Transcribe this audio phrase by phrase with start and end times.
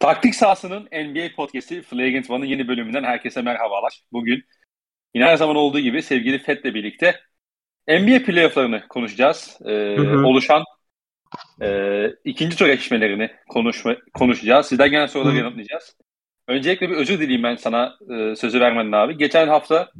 [0.00, 4.02] Taktik sahasının NBA podcast'i Flagrant One'ın yeni bölümünden herkese merhabalar.
[4.12, 4.44] Bugün
[5.14, 7.20] yine her zaman olduğu gibi sevgili Fed'le birlikte
[7.88, 9.58] NBA playofflarını konuşacağız.
[9.64, 10.26] Ee, hı hı.
[10.26, 10.64] Oluşan
[11.62, 14.66] e, ikinci tur eşleşmelerini konuşma, konuşacağız.
[14.66, 15.38] Sizden gelen soruları hı.
[15.38, 15.96] yanıtlayacağız.
[16.48, 19.18] Öncelikle bir özür dileyim ben sana e, sözü vermeden abi.
[19.18, 19.90] Geçen hafta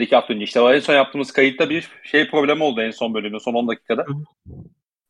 [0.00, 3.38] iki hafta önce işte en son yaptığımız kayıtta bir şey problemi oldu en son bölümün
[3.38, 4.06] son 10 dakikada.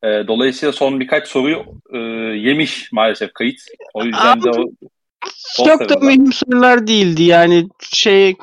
[0.05, 1.98] E, dolayısıyla son birkaç soruyu e,
[2.48, 3.61] yemiş maalesef kayıt.
[3.95, 4.64] O yüzden de o
[5.66, 8.35] çok da mühim sorular değildi yani şey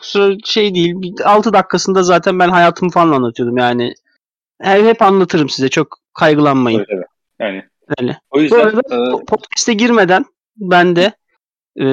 [0.45, 3.93] şey değil 6 dakikasında zaten ben hayatımı falan anlatıyordum yani
[4.61, 6.85] hep, anlatırım size çok kaygılanmayın.
[6.89, 7.05] Evet, evet.
[7.49, 7.63] Yani
[7.99, 8.19] öyle.
[8.31, 9.25] O yüzden Bu arada e...
[9.25, 10.25] podcast'e girmeden
[10.57, 11.11] ben de
[11.79, 11.85] e,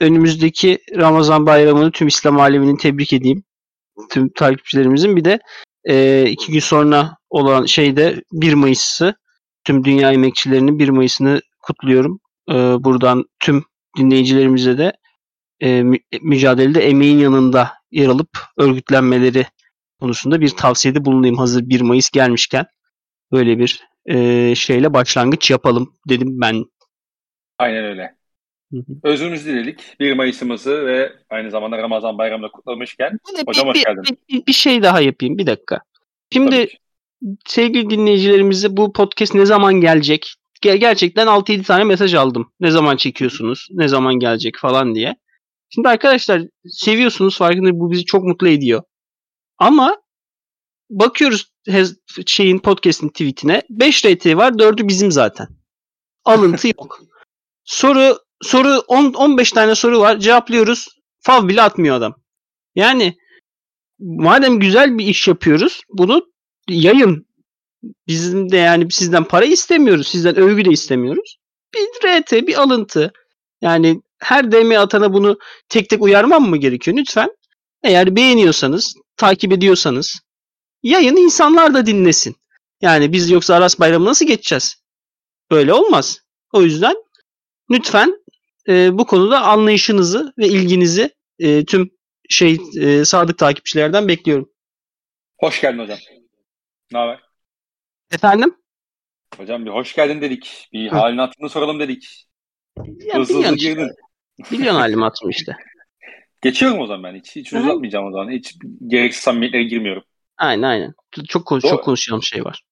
[0.00, 3.44] önümüzdeki Ramazan bayramını tüm İslam aleminin tebrik edeyim.
[4.10, 5.38] Tüm takipçilerimizin bir de
[5.84, 9.14] e, iki gün sonra olan şeyde 1 Mayıs'ı
[9.64, 12.20] tüm dünya emekçilerinin 1 Mayıs'ını kutluyorum.
[12.50, 13.64] E, buradan tüm
[13.98, 14.92] dinleyicilerimize de
[15.60, 19.46] e, mü- mücadelede emeğin yanında yer alıp örgütlenmeleri
[20.00, 21.36] konusunda bir tavsiyede bulunayım.
[21.36, 22.66] Hazır 1 Mayıs gelmişken
[23.32, 26.64] böyle bir e, şeyle başlangıç yapalım dedim ben.
[27.58, 28.17] Aynen öyle.
[29.02, 29.80] Özümüzü diledik.
[30.00, 34.02] 1 Mayıs'ımızı ve aynı zamanda Ramazan bayramını kutlamışken bir, hocam hoş geldin.
[34.02, 35.80] Bir, bir, bir şey daha yapayım bir dakika.
[36.32, 36.68] Şimdi
[37.46, 40.34] sevgili dinleyicilerimize bu podcast ne zaman gelecek?
[40.62, 42.52] Ger- gerçekten 6-7 tane mesaj aldım.
[42.60, 43.68] Ne zaman çekiyorsunuz?
[43.70, 45.16] Ne zaman gelecek falan diye.
[45.70, 48.82] Şimdi arkadaşlar seviyorsunuz farkında bu bizi çok mutlu ediyor.
[49.58, 49.96] Ama
[50.90, 51.52] bakıyoruz
[52.26, 55.48] şeyin podcast'in tweetine 5 RT var 4'ü bizim zaten.
[56.24, 57.00] Alıntı yok.
[57.64, 60.18] soru soru 10 15 tane soru var.
[60.18, 60.88] Cevaplıyoruz.
[61.20, 62.14] Fav bile atmıyor adam.
[62.74, 63.16] Yani
[63.98, 66.26] madem güzel bir iş yapıyoruz bunu
[66.68, 67.26] yayın.
[68.06, 70.08] Bizim de yani sizden para istemiyoruz.
[70.08, 71.38] Sizden övgü de istemiyoruz.
[71.74, 73.12] Bir RT, bir alıntı.
[73.60, 75.38] Yani her DM atana bunu
[75.68, 76.96] tek tek uyarmam mı gerekiyor?
[76.96, 77.28] Lütfen
[77.82, 80.20] eğer beğeniyorsanız, takip ediyorsanız
[80.82, 82.36] yayın insanlar da dinlesin.
[82.80, 84.76] Yani biz yoksa Aras Bayramı nasıl geçeceğiz?
[85.50, 86.20] Böyle olmaz.
[86.52, 86.96] O yüzden
[87.70, 88.14] lütfen
[88.68, 91.90] e, bu konuda anlayışınızı ve ilginizi e, tüm
[92.28, 94.50] şey e, sadık takipçilerden bekliyorum.
[95.38, 95.98] Hoş geldin hocam.
[96.92, 97.20] Ne haber?
[98.12, 98.54] Efendim?
[99.36, 100.68] Hocam bir hoş geldin dedik.
[100.72, 100.96] Bir Hı.
[100.96, 102.28] halini hatırını soralım dedik.
[102.98, 103.90] Ya hızlı hızlı girdin.
[104.38, 104.56] Işte.
[104.56, 105.56] Biliyorsun halimi hatırımı işte.
[106.42, 107.18] Geçiyorum o zaman ben.
[107.18, 108.30] Hiç, hiç uzatmayacağım o zaman.
[108.30, 108.54] Hiç
[108.86, 110.02] gereksiz samimiyetlere girmiyorum.
[110.36, 110.94] Aynen aynen.
[111.28, 112.62] Çok, konuş çok konuşacağım şey var.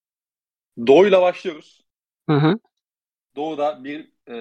[0.86, 1.80] Doğu'yla başlıyoruz.
[2.28, 2.58] Hı hı.
[3.36, 4.34] Doğu'da bir e,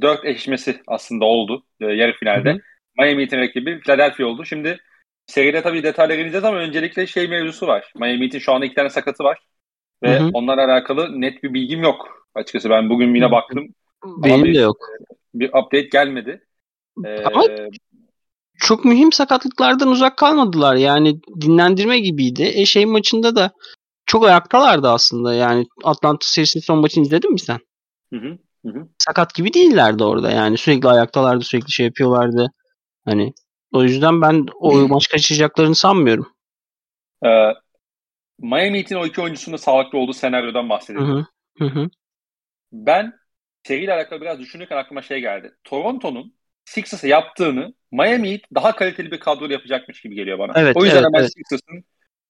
[0.00, 2.50] dört eşleşmesi aslında oldu e, yarı finalde.
[2.50, 2.60] Hı hı.
[2.98, 4.44] Miami Heat'in rakibi Philadelphia oldu.
[4.44, 4.80] Şimdi
[5.26, 7.92] seride tabii detaylara gireceğiz ama öncelikle şey mevzusu var.
[7.96, 9.38] Miami Heat'in şu anda iki tane sakatı var.
[10.02, 10.30] Ve hı hı.
[10.32, 12.26] onlarla alakalı net bir bilgim yok.
[12.34, 13.74] Açıkçası ben bugün yine baktım.
[14.04, 14.76] Benim bir, de yok.
[15.34, 16.44] Bir update gelmedi.
[17.04, 17.44] Ee, ama
[18.58, 20.76] çok mühim sakatlıklardan uzak kalmadılar.
[20.76, 22.52] Yani dinlendirme gibiydi.
[22.54, 23.50] E şey maçında da
[24.06, 25.34] çok ayaktalardı aslında.
[25.34, 27.58] Yani Atlanta serisinin son maçını izledin mi sen?
[28.12, 28.38] Hı hı.
[28.66, 30.58] Hı Sakat gibi değillerdi orada yani.
[30.58, 32.52] Sürekli ayaktalardı, sürekli şey yapıyorlardı.
[33.04, 33.32] Hani
[33.72, 36.32] o yüzden ben o maç kaçacaklarını sanmıyorum.
[37.24, 37.52] Ee,
[38.38, 41.26] Miami Heat'in o iki oyuncusunun sağlıklı olduğu senaryodan bahsedelim.
[41.58, 41.88] Hı hı.
[42.72, 43.12] Ben
[43.62, 45.54] seriyle alakalı biraz düşünürken aklıma şey geldi.
[45.64, 46.34] Toronto'nun
[46.64, 50.52] Sixers'a yaptığını Miami Heat daha kaliteli bir kadro yapacakmış gibi geliyor bana.
[50.56, 51.32] Evet, o yüzden evet, ben evet.
[51.32, 51.84] Sixers'ın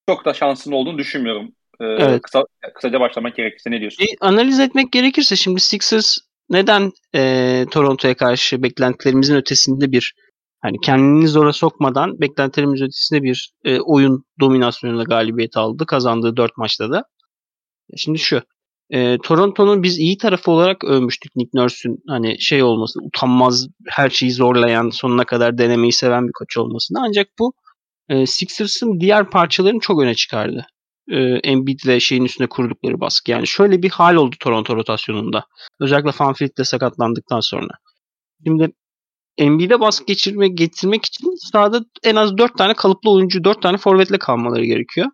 [0.09, 1.55] çok da şansının olduğunu düşünmüyorum.
[1.79, 2.21] Ee, evet.
[2.21, 2.43] kısa,
[2.75, 4.03] kısaca başlamak gerekirse ne diyorsun?
[4.03, 6.17] E, analiz etmek gerekirse şimdi Sixers
[6.49, 10.13] neden e, Toronto'ya karşı beklentilerimizin ötesinde bir
[10.61, 15.85] hani kendini zora sokmadan beklentilerimiz ötesinde bir e, oyun dominasyonuyla galibiyet aldı.
[15.85, 17.03] Kazandığı dört maçta da.
[17.97, 18.41] Şimdi şu.
[18.89, 24.31] E, Toronto'nun biz iyi tarafı olarak övmüştük Nick Nurse'ün hani şey olması, utanmaz, her şeyi
[24.31, 26.97] zorlayan, sonuna kadar denemeyi seven bir koç olmasını.
[27.01, 27.53] Ancak bu
[28.09, 30.65] e, Sixers'ın diğer parçalarını çok öne çıkardı.
[31.11, 33.31] E, Embiid ve şeyin üstüne kurdukları baskı.
[33.31, 35.45] Yani şöyle bir hal oldu Toronto rotasyonunda.
[35.79, 37.71] Özellikle Van de sakatlandıktan sonra.
[38.45, 38.71] Şimdi
[39.37, 44.17] Embiid'e baskı geçirme, getirmek için sahada en az 4 tane kalıplı oyuncu, 4 tane forvetle
[44.19, 45.07] kalmaları gerekiyor.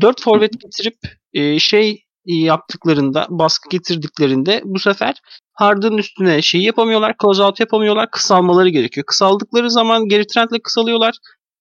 [0.00, 0.96] 4 forvet getirip
[1.32, 5.14] e, şey yaptıklarında, baskı getirdiklerinde bu sefer
[5.52, 9.06] Harden'ın üstüne şey yapamıyorlar, close out yapamıyorlar, kısalmaları gerekiyor.
[9.06, 11.14] Kısaldıkları zaman geri trendle kısalıyorlar.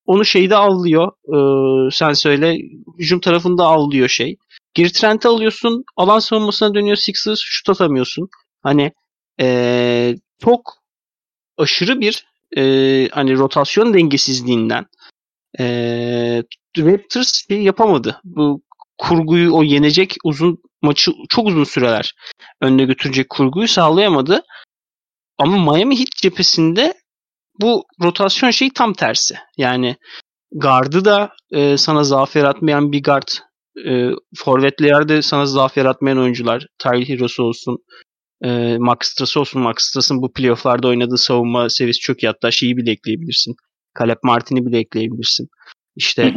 [0.06, 1.12] Onu şeyde avlıyor.
[1.28, 2.58] Ee, sen söyle.
[3.00, 4.38] Hücum tarafında avlıyor şey.
[4.74, 5.84] Geri trend'e alıyorsun.
[5.98, 7.40] Alan savunmasına dönüyor Sixers.
[7.44, 8.30] Şut atamıyorsun.
[8.64, 8.92] Hani
[9.42, 10.74] ee, çok
[11.58, 12.26] aşırı bir
[12.58, 12.62] e,
[13.12, 14.86] hani rotasyon dengesizliğinden
[15.60, 15.66] e,
[16.78, 18.22] Raptors şey yapamadı.
[18.24, 18.62] Bu
[18.98, 22.16] kurguyu o yenecek uzun maçı çok uzun süreler
[22.62, 24.44] önüne götürecek kurguyu sağlayamadı.
[25.38, 26.94] ama Miami Heat cephesinde
[27.62, 29.36] bu rotasyon şeyi tam tersi.
[29.58, 29.96] Yani
[30.52, 33.28] gardı da e, sana zaaf yaratmayan bir guard.
[33.88, 36.66] E, forvetlerde sana zaaf yaratmayan oyuncular.
[36.80, 37.78] Tyler Heroes olsun.
[38.44, 39.62] E, Max Strass olsun.
[39.62, 42.28] Max Strass'ın bu playofflarda oynadığı savunma seviyesi çok iyi.
[42.28, 43.56] Hatta şeyi bile ekleyebilirsin.
[44.00, 45.48] Caleb Martin'i bile ekleyebilirsin.
[45.96, 46.34] İşte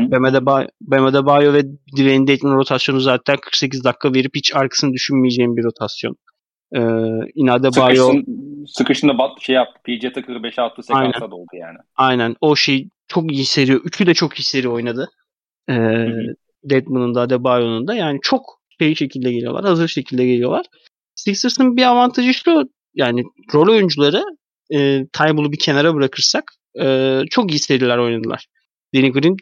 [0.80, 1.62] Bam Adebayo ve
[1.96, 6.16] Dwayne Dedman rotasyonu zaten 48 dakika verip hiç arkasını düşünmeyeceğim bir rotasyon.
[6.74, 6.80] Ee,
[7.34, 8.12] İnade Bayo
[8.66, 9.80] sıkışında bat şey yaptı.
[9.84, 11.78] PJ Tucker'ı 5 attı sekansa da oldu yani.
[11.96, 12.36] Aynen.
[12.40, 13.72] O şey çok iyi seri.
[13.72, 15.10] Üçü de çok iyi seri oynadı.
[15.70, 16.06] Ee,
[16.64, 17.94] Deadman'ın da Adebayo'nun da.
[17.94, 19.64] Yani çok şey şekilde geliyorlar.
[19.64, 20.66] Hazır şekilde geliyorlar.
[21.14, 22.68] Sixers'ın bir avantajı şu.
[22.94, 23.22] Yani
[23.54, 24.24] rol oyuncuları
[24.70, 28.46] e, Tybull'u bir kenara bırakırsak e, çok iyi seriler oynadılar.
[28.94, 29.36] Danny Green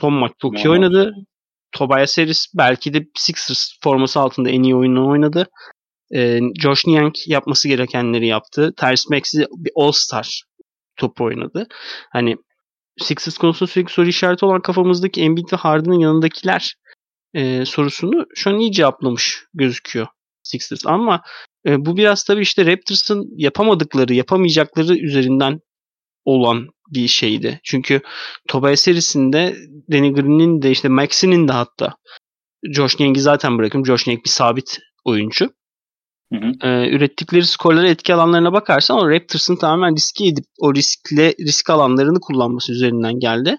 [0.00, 1.14] son maç çok iyi oynadı.
[1.72, 5.46] Tobias Harris belki de Sixers forması altında en iyi oyunu oynadı.
[6.14, 8.74] Ee, Josh Niang yapması gerekenleri yaptı.
[8.76, 10.42] Tyrese Maxey bir All-Star
[10.96, 11.66] top oynadı.
[12.10, 12.36] Hani
[12.98, 16.74] Sixers konusunda sürekli soru işareti olan kafamızdaki Embiid ve Harden'ın yanındakiler
[17.34, 20.06] e, sorusunu şu an iyi cevaplamış gözüküyor
[20.42, 20.86] Sixers.
[20.86, 21.22] Ama
[21.66, 25.60] e, bu biraz tabii işte Raptors'ın yapamadıkları, yapamayacakları üzerinden
[26.24, 27.60] olan bir şeydi.
[27.64, 28.00] Çünkü
[28.48, 29.56] Tobias serisinde
[29.92, 31.94] Danny Green'in de işte Max'inin de hatta
[32.72, 33.84] Josh Niang'i zaten bırakın.
[33.84, 35.50] Josh Niang bir sabit oyuncu.
[36.32, 36.52] Hı.
[36.62, 42.20] Ee, ürettikleri skorlara etki alanlarına bakarsan o Raptors'ın tamamen riski edip o riskle risk alanlarını
[42.20, 43.56] kullanması üzerinden geldi.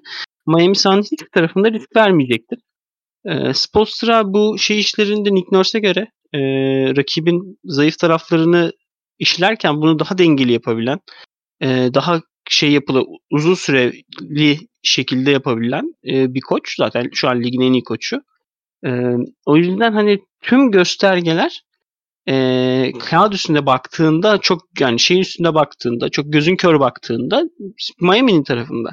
[0.47, 2.59] Miami hiçbir tarafında risk vermeyecektir.
[3.25, 6.39] Ee, Spolstra bu şey işlerinde Nick Nurse'e göre e,
[6.97, 8.71] rakibin zayıf taraflarını
[9.19, 10.99] işlerken bunu daha dengeli yapabilen,
[11.61, 16.75] e, daha şey yapılı uzun süreli şekilde yapabilen e, bir koç.
[16.77, 18.21] Zaten şu an ligin en iyi koçu.
[18.85, 18.89] E,
[19.45, 21.61] o yüzden hani tüm göstergeler
[22.29, 27.43] e, kağıt üstünde baktığında çok yani şeyin üstünde baktığında çok gözün kör baktığında
[28.01, 28.89] Miami'nin tarafında.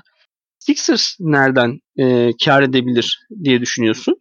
[0.58, 4.16] Sixers nereden e, kar edebilir diye düşünüyorsun.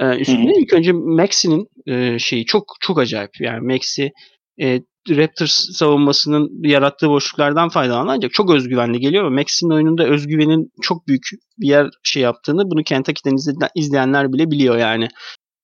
[0.00, 3.30] E, üstüne ilk önce Maxi'nin e, şeyi çok çok acayip.
[3.40, 4.12] Yani Maxi
[4.60, 11.06] e, Raptors savunmasının yarattığı boşluklardan faydalandı ancak çok özgüvenli geliyor ve Max'in oyununda özgüvenin çok
[11.08, 11.22] büyük
[11.58, 13.36] bir yer şey yaptığını bunu Kentucky'den
[13.74, 15.08] izleyenler bile biliyor yani.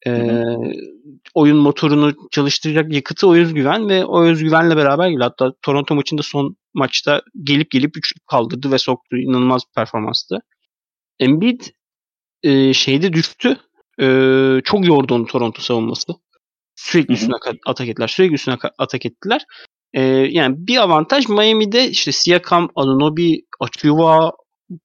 [0.06, 0.44] Ee,
[1.35, 5.23] oyun motorunu çalıştıracak yakıtı o özgüven ve o özgüvenle beraber geliyor.
[5.23, 9.17] Hatta Toronto maçında son maçta gelip gelip üçlük kaldırdı ve soktu.
[9.17, 10.38] İnanılmaz bir performanstı.
[11.20, 11.61] Embiid
[12.43, 13.56] e, şeyde düştü.
[14.00, 14.06] E,
[14.64, 16.12] çok yordu onu Toronto savunması.
[16.76, 17.35] Sürekli üstüne
[17.67, 18.08] atak ettiler.
[18.08, 19.44] Sürekli üstüne atak ettiler.
[19.97, 24.32] Ee, yani bir avantaj Miami'de işte Siakam, Anunobi, Achiuwa,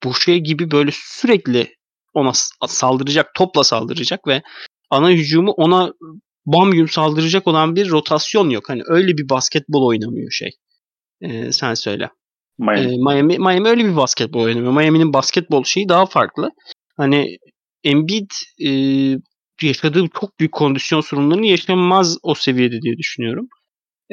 [0.03, 1.75] Boucher gibi böyle sürekli
[2.13, 2.31] ona
[2.67, 4.41] saldıracak, topla saldıracak ve
[4.91, 5.93] ana hücumu ona
[6.45, 8.69] bam yum saldıracak olan bir rotasyon yok.
[8.69, 10.49] Hani öyle bir basketbol oynamıyor şey.
[11.21, 12.09] Ee, sen söyle.
[12.57, 12.79] Miami.
[12.79, 13.37] Ee, Miami.
[13.39, 14.73] Miami öyle bir basketbol oynamıyor.
[14.73, 16.51] Miami'nin basketbol şeyi daha farklı.
[16.97, 17.37] Hani
[17.83, 18.29] Embiid
[18.65, 18.69] e,
[19.61, 23.47] yaşadığı çok büyük kondisyon sorunlarını yaşamaz o seviyede diye düşünüyorum.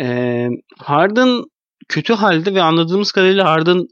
[0.00, 0.48] Ee,
[0.78, 1.42] Harden
[1.88, 3.86] kötü halde ve anladığımız kadarıyla Harden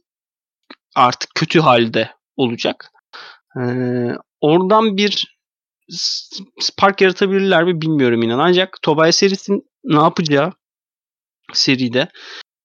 [0.94, 2.90] artık kötü halde olacak.
[3.60, 5.35] Ee, oradan bir
[6.60, 8.38] spark yaratabilirler mi bilmiyorum inan.
[8.38, 10.52] Ancak Tobias Harris'in ne yapacağı
[11.52, 12.08] seride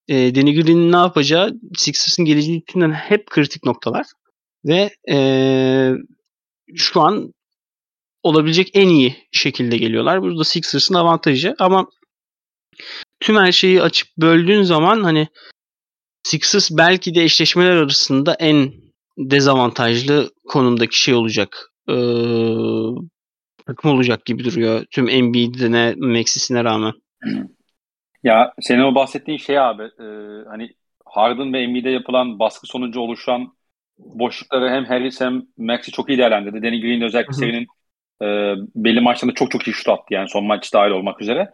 [0.08, 4.06] e, Danny Green'in ne yapacağı Sixers'ın geleceği için hep kritik noktalar.
[4.66, 5.18] Ve e,
[6.76, 7.34] şu an
[8.24, 10.22] olabilecek en iyi şekilde geliyorlar.
[10.22, 11.88] Burada Sixers'ın avantajı ama
[13.20, 15.28] tüm her şeyi açıp böldüğün zaman hani
[16.24, 18.74] Sixers belki de eşleşmeler arasında en
[19.18, 21.72] dezavantajlı konumdaki şey olacak.
[21.90, 21.94] Ee,
[23.66, 24.86] takım olacak gibi duruyor.
[24.92, 26.94] Tüm Embiid'ine, Maxis'ine rağmen.
[28.24, 30.06] Ya senin o bahsettiğin şey abi e,
[30.50, 30.70] hani
[31.06, 33.54] Harden ve Embiid'e yapılan baskı sonucu oluşan
[33.98, 36.64] boşlukları hem Harris hem Maxi çok iyi değerlendirdi.
[36.64, 37.68] Danny Green özellikle serinin
[38.22, 38.26] e,
[38.76, 41.52] belli maçlarında çok çok iyi şut attı yani son maç dahil olmak üzere.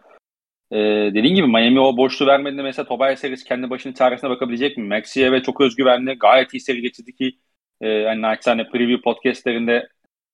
[0.72, 0.76] E,
[1.14, 4.88] dediğin gibi Miami o boşluğu vermediğinde mesela Tobias Harris kendi başının çaresine bakabilecek mi?
[4.88, 7.32] Maxi'ye ve çok özgüvenli gayet iyi seri geçirdi ki
[7.80, 9.88] e, yani naçizane preview podcastlerinde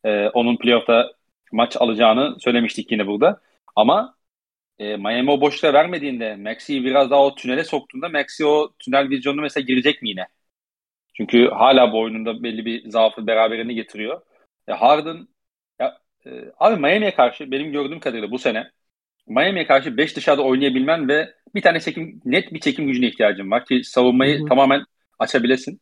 [0.05, 1.13] e, onun playoff'ta
[1.55, 3.41] maç alacağını söylemiştik yine burada.
[3.77, 4.17] Ama
[4.79, 9.43] e, Miami o boşluğa vermediğinde Maxi'yi biraz daha o tünele soktuğunda Maxi o tünel vizyonunu
[9.43, 10.27] mesela girecek mi yine?
[11.17, 14.21] Çünkü hala bu oyununda belli bir zaafı beraberinde getiriyor.
[14.69, 15.29] E, Harden
[16.27, 18.71] ee, abi Miami'ye karşı benim gördüğüm kadarıyla bu sene
[19.27, 23.65] Miami'ye karşı 5 dışarıda oynayabilmen ve bir tane çekim net bir çekim gücüne ihtiyacın var
[23.65, 24.49] ki savunmayı Hı-hı.
[24.49, 24.85] tamamen
[25.19, 25.81] açabilesin.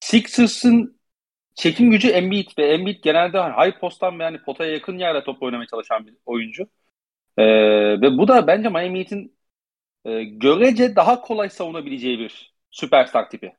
[0.00, 0.99] Sixers'ın
[1.60, 6.06] çekim gücü Embiid ve Embiid genelde high posttan yani potaya yakın yerde top oynamaya çalışan
[6.06, 6.64] bir oyuncu.
[7.38, 7.44] Ee,
[8.02, 9.38] ve bu da bence Miami Heat'in
[10.06, 13.52] e, görece daha kolay savunabileceği bir süperstar tipi.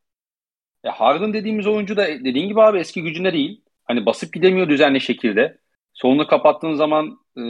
[0.84, 3.64] E, Harden dediğimiz oyuncu da dediğin gibi abi eski gücünde değil.
[3.86, 5.60] Hani basıp gidemiyor düzenli şekilde.
[5.94, 7.42] Sonunu kapattığın zaman e,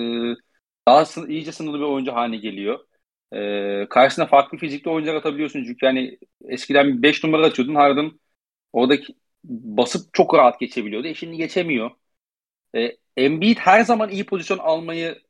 [0.88, 2.80] daha sı- iyice sınırlı bir oyuncu haline geliyor.
[3.34, 5.64] E, karşısına farklı fizikli oyuncular atabiliyorsun.
[5.64, 6.18] Çünkü yani
[6.50, 7.76] eskiden 5 numara atıyordun.
[7.76, 8.12] Harden
[8.74, 11.08] oradaki basıp çok rahat geçebiliyordu.
[11.08, 11.92] E şimdi geçemiyor.
[12.76, 15.22] E, Embiid her zaman iyi pozisyon almayı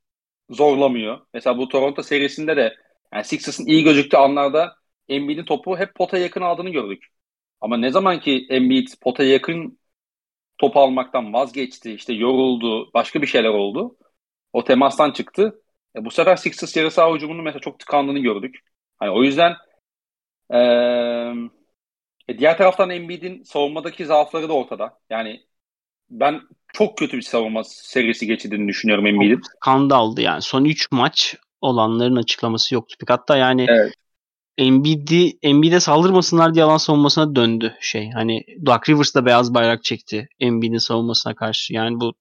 [0.49, 1.19] zorlamıyor.
[1.33, 2.75] Mesela bu Toronto serisinde de
[3.13, 4.75] yani Sixers'ın iyi gözüktüğü anlarda
[5.09, 7.07] Embiid'in topu hep potaya yakın aldığını gördük.
[7.61, 9.79] Ama ne zaman ki Embiid potaya yakın
[10.57, 13.97] top almaktan vazgeçti, işte yoruldu, başka bir şeyler oldu.
[14.53, 15.61] O temastan çıktı.
[15.95, 18.59] E, bu sefer Sixers yarı saha hücumunun mesela çok tıkandığını gördük.
[18.99, 19.55] Hani o yüzden
[20.53, 20.57] e,
[22.27, 24.99] e, diğer taraftan Embiid'in savunmadaki zaafları da ortada.
[25.09, 25.45] Yani
[26.09, 26.41] ben
[26.73, 29.41] çok kötü bir savunma serisi geçirdiğini düşünüyorum Embiid'in.
[29.55, 30.41] Skandaldı yani.
[30.41, 32.95] Son 3 maç olanların açıklaması yoktu.
[33.07, 33.93] Hatta yani Evet.
[34.57, 38.11] Embiid'i Embiid'e saldırmasınlar diye alan savunmasına döndü şey.
[38.11, 41.73] Hani Doug Rivers da beyaz bayrak çekti Embiid'in savunmasına karşı.
[41.73, 42.13] Yani bu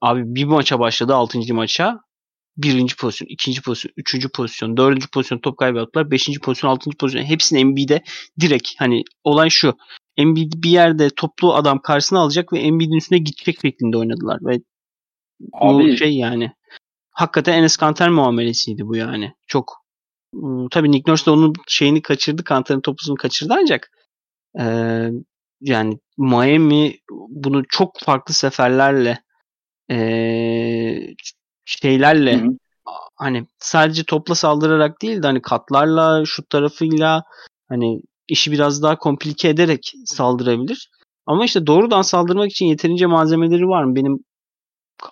[0.00, 1.54] abi bir maça başladı 6.
[1.54, 2.00] maça.
[2.58, 6.10] Birinci pozisyon, ikinci pozisyon, üçüncü pozisyon, dördüncü pozisyon top kaybı yaptılar.
[6.10, 7.24] Beşinci pozisyon, altıncı pozisyon.
[7.24, 8.02] Hepsini Embiid'e
[8.40, 9.76] direkt hani olay şu.
[10.16, 14.38] Embiid bir yerde toplu adam karşısına alacak ve Embiid'in üstüne gidecek şeklinde oynadılar.
[14.42, 14.60] Ve
[15.40, 16.52] bu Abi şey yani
[17.10, 19.32] hakikaten Enes Kanter muamelesiydi bu yani.
[19.46, 19.72] Çok
[20.70, 22.44] tabii Nick Nurse de onun şeyini kaçırdı.
[22.44, 23.90] Kanter'in topusunu kaçırdı ancak
[24.58, 25.10] eee,
[25.60, 26.98] yani Miami
[27.28, 29.22] bunu çok farklı seferlerle
[29.90, 31.14] eee,
[31.68, 32.50] şeylerle Hı hı.
[32.86, 37.22] a- hani sadece topla saldırarak değil de hani katlarla şut tarafıyla
[37.68, 40.90] hani işi biraz daha komplike ederek saldırabilir.
[41.26, 43.94] Ama işte doğrudan saldırmak için yeterince malzemeleri var mı?
[43.94, 44.18] Benim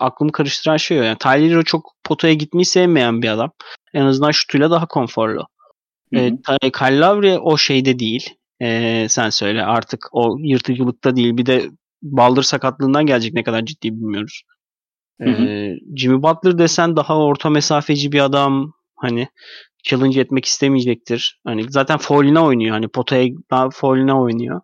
[0.00, 1.02] aklımı karıştıran şey o.
[1.02, 3.50] Yani Tyler Hero çok potaya gitmeyi sevmeyen bir adam.
[3.94, 5.46] En azından şutuyla daha konforlu.
[6.14, 6.56] Hı hı.
[6.62, 8.34] E, Kyle Lowry o şeyde değil.
[8.60, 11.36] E, sen söyle artık o yırtıcılıkta değil.
[11.36, 11.70] Bir de
[12.02, 14.42] baldır sakatlığından gelecek ne kadar ciddi bilmiyoruz.
[15.20, 15.76] Hı hı.
[15.96, 18.72] Jimmy Butler desen daha orta mesafeci bir adam.
[18.96, 19.28] Hani
[19.82, 21.40] challenge etmek istemeyecektir.
[21.44, 22.70] Hani zaten fauline oynuyor.
[22.70, 24.60] Hani potaya daha fauline oynuyor.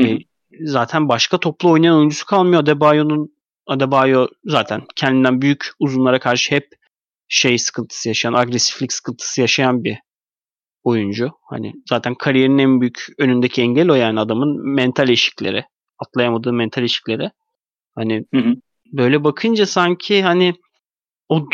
[0.00, 0.18] Hı hı.
[0.60, 2.62] zaten başka toplu oynayan oyuncusu kalmıyor.
[2.62, 3.32] Adebayo'nun
[3.66, 6.68] Adebayo zaten kendinden büyük uzunlara karşı hep
[7.28, 9.98] şey sıkıntısı yaşayan, agresiflik sıkıntısı yaşayan bir
[10.82, 11.30] oyuncu.
[11.50, 15.64] Hani zaten kariyerinin en büyük önündeki engel o yani adamın mental eşikleri.
[15.98, 17.30] Atlayamadığı mental eşikleri.
[17.94, 18.54] Hani Hı hı.
[18.92, 20.54] Böyle bakınca sanki hani
[21.28, 21.48] o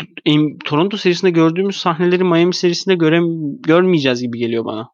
[0.65, 3.19] Toronto serisinde gördüğümüz sahneleri Miami serisinde göre
[3.59, 4.89] görmeyeceğiz gibi geliyor bana.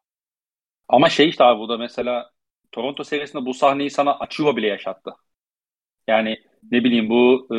[0.88, 2.30] Ama şey işte abi bu da mesela
[2.72, 5.10] Toronto serisinde bu sahneyi sana Achiuwa bile yaşattı.
[6.08, 6.36] Yani
[6.70, 7.58] ne bileyim bu e,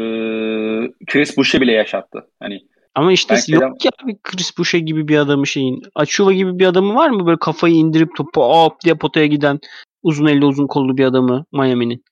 [1.06, 2.30] Chris Boucher bile yaşattı.
[2.40, 2.60] Hani
[2.96, 5.82] Ama işte şeyden yok ki abi Chris Boucher gibi bir adamı şeyin.
[5.96, 9.60] Achuva gibi bir adamı var mı böyle kafayı indirip topu hop diye potaya giden
[10.04, 12.04] uzun elli uzun kollu bir adamı Miami'nin?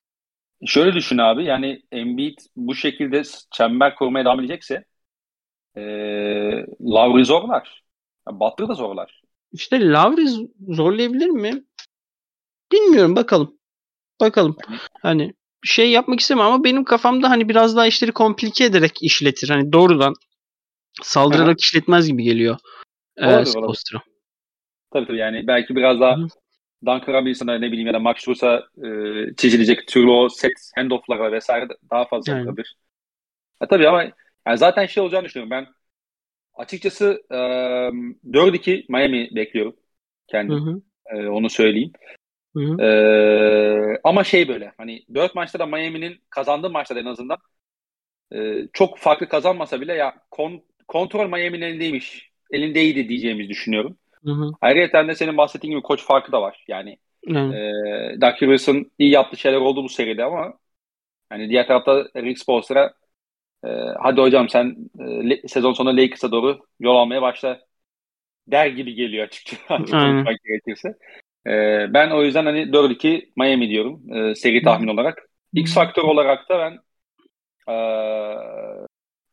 [0.66, 4.86] Şöyle düşün abi yani Embiid bu şekilde çember kurmaya devam edecekse
[5.78, 5.82] e,
[6.82, 7.84] Lowry zorlar.
[8.28, 9.22] Ya Butler da zorlar.
[9.52, 11.64] İşte z- zorlayabilir mi?
[12.72, 13.58] Bilmiyorum bakalım.
[14.22, 14.56] Bakalım.
[14.70, 19.50] Yani, Hani şey yapmak istemem ama benim kafamda hani biraz daha işleri komplike ederek işletir.
[19.50, 20.14] Hani doğrudan
[21.02, 22.58] saldırarak işletmez gibi geliyor.
[23.18, 23.52] E, olabilir olabilir.
[23.52, 24.02] Spoelstra.
[24.94, 26.28] Tabii tabii yani belki biraz daha hı.
[26.86, 28.88] Duncan Robinson'a ne bileyim ya da Max Struz'a e,
[29.38, 32.42] çizilecek türlü o set handoff'lara vesaire daha fazla Yani.
[32.42, 32.76] yapabilir.
[33.60, 34.04] Ha, tabii ama
[34.48, 35.52] yani zaten şey olacağını düşünüyorum.
[35.52, 35.68] Ben
[36.56, 37.36] açıkçası e,
[38.34, 39.78] 4-2 Miami bekliyorum Hı
[40.28, 40.58] kendim.
[40.58, 40.82] hı.
[41.06, 41.92] E, onu söyleyeyim.
[42.56, 42.82] Hı hı.
[42.82, 47.38] E, ama şey böyle hani 4 maçta da Miami'nin kazandığı maçta da en azından
[48.32, 52.32] e, çok farklı kazanmasa bile ya kon- kontrol Miami'nin elindeymiş.
[52.52, 53.98] Elindeydi diyeceğimizi düşünüyorum.
[54.26, 54.52] Hı hı.
[54.62, 56.66] Ayrıca de senin bahsettiğin gibi koç farkı da var.
[56.68, 57.56] Yani Yani.
[57.56, 60.54] e, Doug Rivers'ın iyi yaptığı şeyler oldu bu seride ama
[61.30, 62.94] hani diğer tarafta Rick Spoelstra
[63.66, 64.76] e, hadi hocam sen
[65.44, 67.60] e, sezon sonu Lakers'a doğru yol almaya başla
[68.48, 70.90] der gibi geliyor açıkçası açık gerekirse.
[71.48, 71.52] E,
[71.94, 75.30] ben o yüzden hani 4-2 Miami diyorum e, seri tahmin olarak.
[75.54, 76.80] X faktör olarak da ben
[77.74, 77.76] e,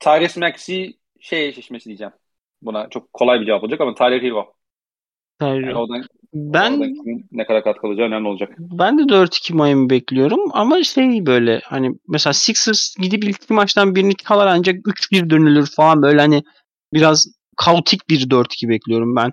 [0.01, 2.13] Tyrese Maxey şey eşleşmesi diyeceğim.
[2.63, 4.55] Buna çok kolay bir cevap olacak ama Tyler Hero.
[5.43, 5.73] Yani Tyler.
[5.73, 6.95] oradan, Ben oradan
[7.33, 8.55] ne kadar katkı alacağı önemli olacak.
[8.59, 13.95] Ben de 4-2 Miami bekliyorum ama şey böyle hani mesela Sixers gidip ilk iki maçtan
[13.95, 16.43] birini çalar ancak 3-1 dönülür falan böyle hani
[16.93, 19.33] biraz kaotik bir 4-2 bekliyorum ben.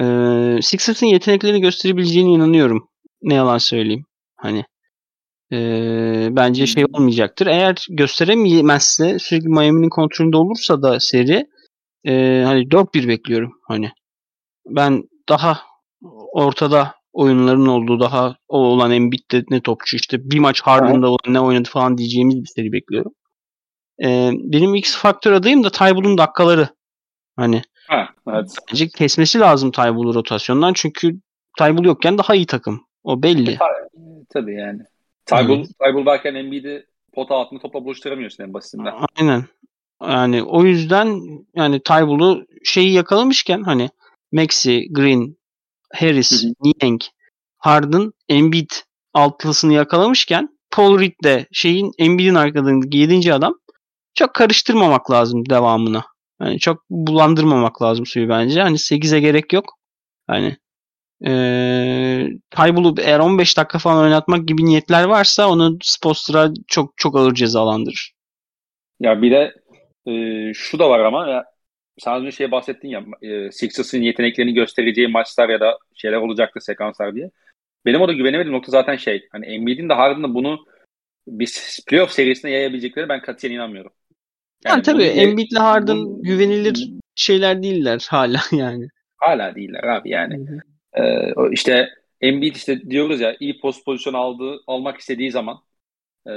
[0.00, 2.88] Ee, Sixers'ın yeteneklerini gösterebileceğine inanıyorum.
[3.22, 4.04] Ne yalan söyleyeyim.
[4.36, 4.64] Hani
[5.52, 7.46] ee, bence şey olmayacaktır.
[7.46, 11.46] Eğer gösteremezse sürekli Miami'nin kontrolünde olursa da seri
[12.04, 13.90] ee, hani 4-1 bekliyorum hani.
[14.68, 15.60] ben daha
[16.32, 21.40] ortada oyunların olduğu daha o olan Embiid'de ne topçu işte bir maç Harden'da olan ne
[21.40, 23.12] oynadı falan diyeceğimiz bir seri bekliyorum.
[24.04, 26.68] Ee, benim X faktör adayım da Tybull'un dakikaları.
[27.36, 28.56] Hani ha, evet.
[28.70, 31.20] bence kesmesi lazım Tybull'u rotasyondan çünkü
[31.58, 32.80] Tybull yokken daha iyi takım.
[33.04, 33.50] O belli.
[33.50, 33.58] E,
[34.28, 34.82] tabii yani.
[35.26, 38.94] Tybull, Tybull varken Embiid'i pota altında topla buluşturamıyorsun en basitinden.
[39.18, 39.44] Aynen.
[40.02, 41.20] Yani o yüzden
[41.54, 43.90] yani Tybull'u şeyi yakalamışken hani
[44.32, 45.36] Maxi, Green,
[45.94, 47.00] Harris, Niang,
[47.58, 48.70] Harden, Embiid
[49.14, 53.34] altlısını yakalamışken Paul Reed de şeyin Embiid'in arkalarındaki 7.
[53.34, 53.54] adam
[54.14, 56.02] çok karıştırmamak lazım devamını.
[56.40, 58.62] Yani çok bulandırmamak lazım suyu bence.
[58.62, 59.64] Hani 8'e gerek yok.
[60.26, 60.56] Hani
[61.26, 67.34] ee, Tybull'u eğer 15 dakika falan oynatmak gibi niyetler varsa onu Spoelstra çok çok ağır
[67.34, 68.12] cezalandırır.
[69.00, 69.54] Ya bir de
[70.10, 70.12] e,
[70.54, 71.44] şu da var ama ya
[71.98, 76.60] sen az önce şey bahsettin ya e, Sixers'ın yeteneklerini göstereceği maçlar ya da şeyler olacaktı
[76.60, 77.30] sekanslar diye.
[77.86, 79.28] Benim o da güvenemediğim nokta zaten şey.
[79.32, 80.66] Hani Embiid'in de Harden'ın bunu
[81.26, 83.92] bir playoff serisine yayabilecekleri ben katiyen inanmıyorum.
[84.64, 88.88] Yani, yani tabii Embiid'le Harden bu, güvenilir şeyler değiller hala yani.
[89.16, 90.46] Hala değiller abi yani.
[90.94, 91.88] Ee, işte
[92.20, 95.58] Embiid işte diyoruz ya iyi post pozisyon aldığı almak istediği zaman
[96.28, 96.32] e,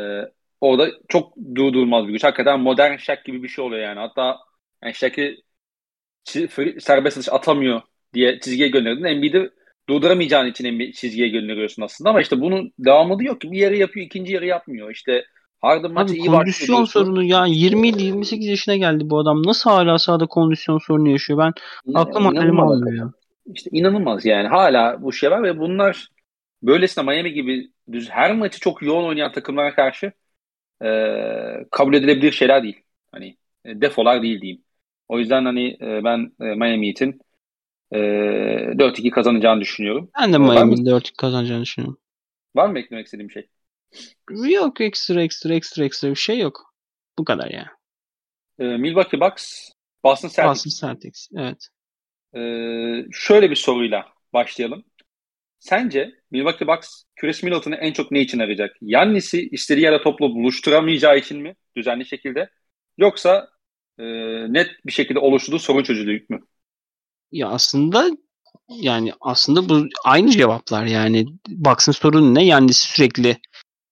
[0.61, 2.23] orada çok durdurmaz bir güç.
[2.23, 3.99] Hakikaten modern şak gibi bir şey oluyor yani.
[3.99, 4.37] Hatta
[4.83, 5.41] yani Shaq'i
[6.79, 7.81] serbest atış atamıyor
[8.13, 9.03] diye çizgiye gönderdin.
[9.03, 9.49] Embiid'i
[9.89, 13.51] durduramayacağın için çizgiye gönderiyorsun aslında ama işte bunun devamı yok ki.
[13.51, 14.91] Bir yarı yapıyor, ikinci yarı yapmıyor.
[14.91, 15.25] İşte
[15.61, 19.43] Harden maçı iyi kondisyon sorunu ya 20 28 yaşına geldi bu adam.
[19.45, 21.39] Nasıl hala sahada kondisyon sorunu yaşıyor?
[21.39, 21.53] Ben
[21.93, 23.13] aklım halim almıyor ya.
[23.53, 24.47] İşte inanılmaz yani.
[24.47, 26.07] Hala bu şey var ve bunlar
[26.63, 30.11] böylesine Miami gibi düz her maçı çok yoğun oynayan takımlara karşı
[30.83, 30.87] e,
[31.71, 32.81] kabul edilebilir şeyler değil.
[33.11, 34.61] Hani e, defolar değil diyeyim.
[35.11, 37.21] O yüzden hani e, ben e, Miami Heat'in
[37.91, 40.09] e, 4-2 kazanacağını düşünüyorum.
[40.21, 41.97] Ben de Miami'nin 4-2 kazanacağını düşünüyorum.
[42.55, 43.49] Var mı eklemek istediğim şey?
[44.29, 46.73] Yok ekstra ekstra ekstra ekstra bir şey yok.
[47.17, 47.71] Bu kadar ya.
[48.59, 48.73] Yani.
[48.73, 49.69] E, Milwaukee Bucks,
[50.03, 50.65] Boston Celtics.
[50.65, 51.67] Boston Celtics, evet.
[52.35, 52.41] E,
[53.11, 54.83] şöyle bir soruyla başlayalım.
[55.59, 58.77] Sence Milwaukee Bucks Chris Middleton'ı en çok ne için arayacak?
[58.81, 61.55] Yannis'i istediği yere topla buluşturamayacağı için mi?
[61.75, 62.49] Düzenli şekilde.
[62.97, 63.50] Yoksa
[64.01, 64.05] e,
[64.53, 66.39] net bir şekilde oluşturduğu sorun çözücülük mü?
[67.31, 68.09] Ya aslında
[68.69, 71.25] yani aslında bu aynı cevaplar yani.
[71.47, 72.45] Baksın sorun ne?
[72.45, 73.37] Yani sürekli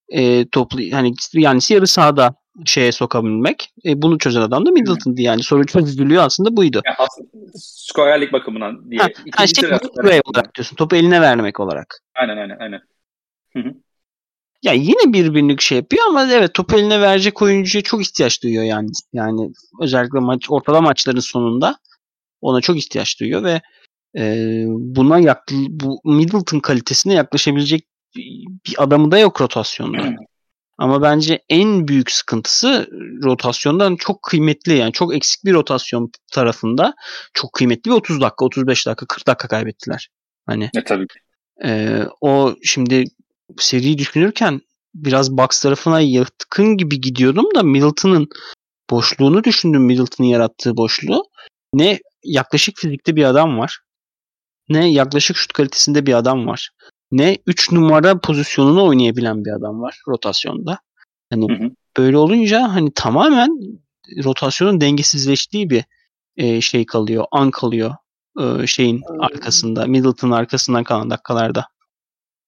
[0.10, 3.74] e, toplu hani yani yarı sahada şeye sokabilmek.
[3.86, 5.44] E, bunu çözen adam da Middleton'dı yani.
[5.44, 6.82] Sorun çözülüyor aslında buydu.
[6.86, 9.02] Yani aslında skorerlik bakımından diye.
[9.02, 9.70] Ha, ha şey,
[10.26, 10.76] olarak diyorsun.
[10.76, 12.00] Topu eline vermek olarak.
[12.16, 12.82] Aynen aynen aynen.
[13.54, 13.74] Hı hı.
[14.64, 18.90] Ya yine birbirlik şey yapıyor ama evet topu eline verecek oyuncuya çok ihtiyaç duyuyor yani.
[19.14, 21.80] Yani özellikle maç ortalama maçların sonunda
[22.42, 23.62] ona çok ihtiyaç duyuyor ve
[24.18, 27.88] e, buna yak, bu Middleton kalitesine yaklaşabilecek
[28.66, 30.16] bir adamı da yok rotasyonda.
[30.78, 32.90] Ama bence en büyük sıkıntısı
[33.24, 36.94] rotasyondan çok kıymetli yani çok eksik bir rotasyon tarafında
[37.34, 40.10] çok kıymetli bir 30 dakika, 35 dakika, 40 dakika kaybettiler.
[40.46, 41.20] Hani e, tabii ki.
[41.66, 43.04] E, o şimdi
[43.58, 44.62] seriyi düşünürken
[44.96, 48.28] biraz Bucks tarafına yakın gibi gidiyordum da Middleton'ın
[48.90, 51.24] boşluğunu düşündüm Middleton'ın yarattığı boşluğu.
[51.74, 53.80] Ne yaklaşık fizikte bir adam var.
[54.70, 56.70] Ne yaklaşık şut kalitesinde bir adam var.
[57.12, 60.80] Ne 3 numara pozisyonunu oynayabilen bir adam var rotasyonda.
[61.30, 61.72] Hani hı hı.
[61.98, 63.50] böyle olunca hani tamamen
[64.24, 65.84] rotasyonun dengesizleştiği bir
[66.38, 67.96] e, şey kalıyor, an kalıyor
[68.40, 71.66] e, şeyin arkasında, Middleton'ın arkasından kalan dakikalarda.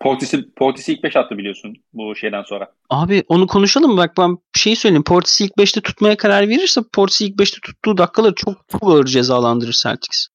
[0.01, 2.71] Portis'i, Portis'i ilk 5 attı biliyorsun bu şeyden sonra.
[2.89, 5.03] Abi onu konuşalım Bak ben bir şey söyleyeyim.
[5.03, 9.79] Portis'i ilk 5'te tutmaya karar verirse Portis'i ilk 5'te tuttuğu dakikaları çok, çok ağır cezalandırır
[9.83, 10.27] Celtics.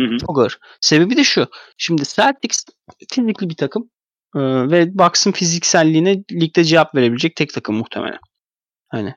[0.00, 0.18] Hı hı.
[0.18, 0.58] Çok ağır.
[0.80, 1.46] Sebebi de şu.
[1.78, 2.64] Şimdi Celtics
[2.98, 3.90] fizikli bir takım
[4.36, 8.18] ee, ve Bucks'ın fizikselliğine ligde cevap verebilecek tek takım muhtemelen.
[8.88, 9.14] Hani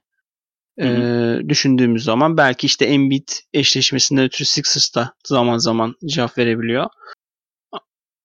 [0.81, 6.85] e, düşündüğümüz zaman belki işte Embiid eşleşmesinden ötürü Sixers da zaman zaman cevap verebiliyor.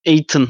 [0.07, 0.49] Aiton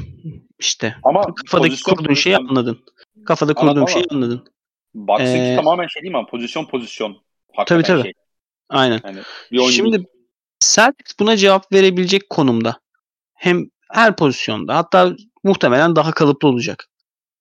[0.59, 0.95] işte.
[1.03, 2.79] Ama kafadaki kurduğun şeyi anladın.
[3.25, 4.47] Kafada kurduğum şeyi anladın.
[4.93, 6.25] Bucks'ınki ee, tamamen şey değil mi?
[6.31, 7.17] Pozisyon pozisyon.
[7.53, 8.03] Hakikaten tabii tabii.
[8.03, 8.13] Şey.
[8.69, 9.01] Aynen.
[9.51, 10.05] Yani Şimdi değil.
[10.59, 12.79] Celtics buna cevap verebilecek konumda.
[13.33, 16.87] Hem her pozisyonda hatta muhtemelen daha kalıplı olacak.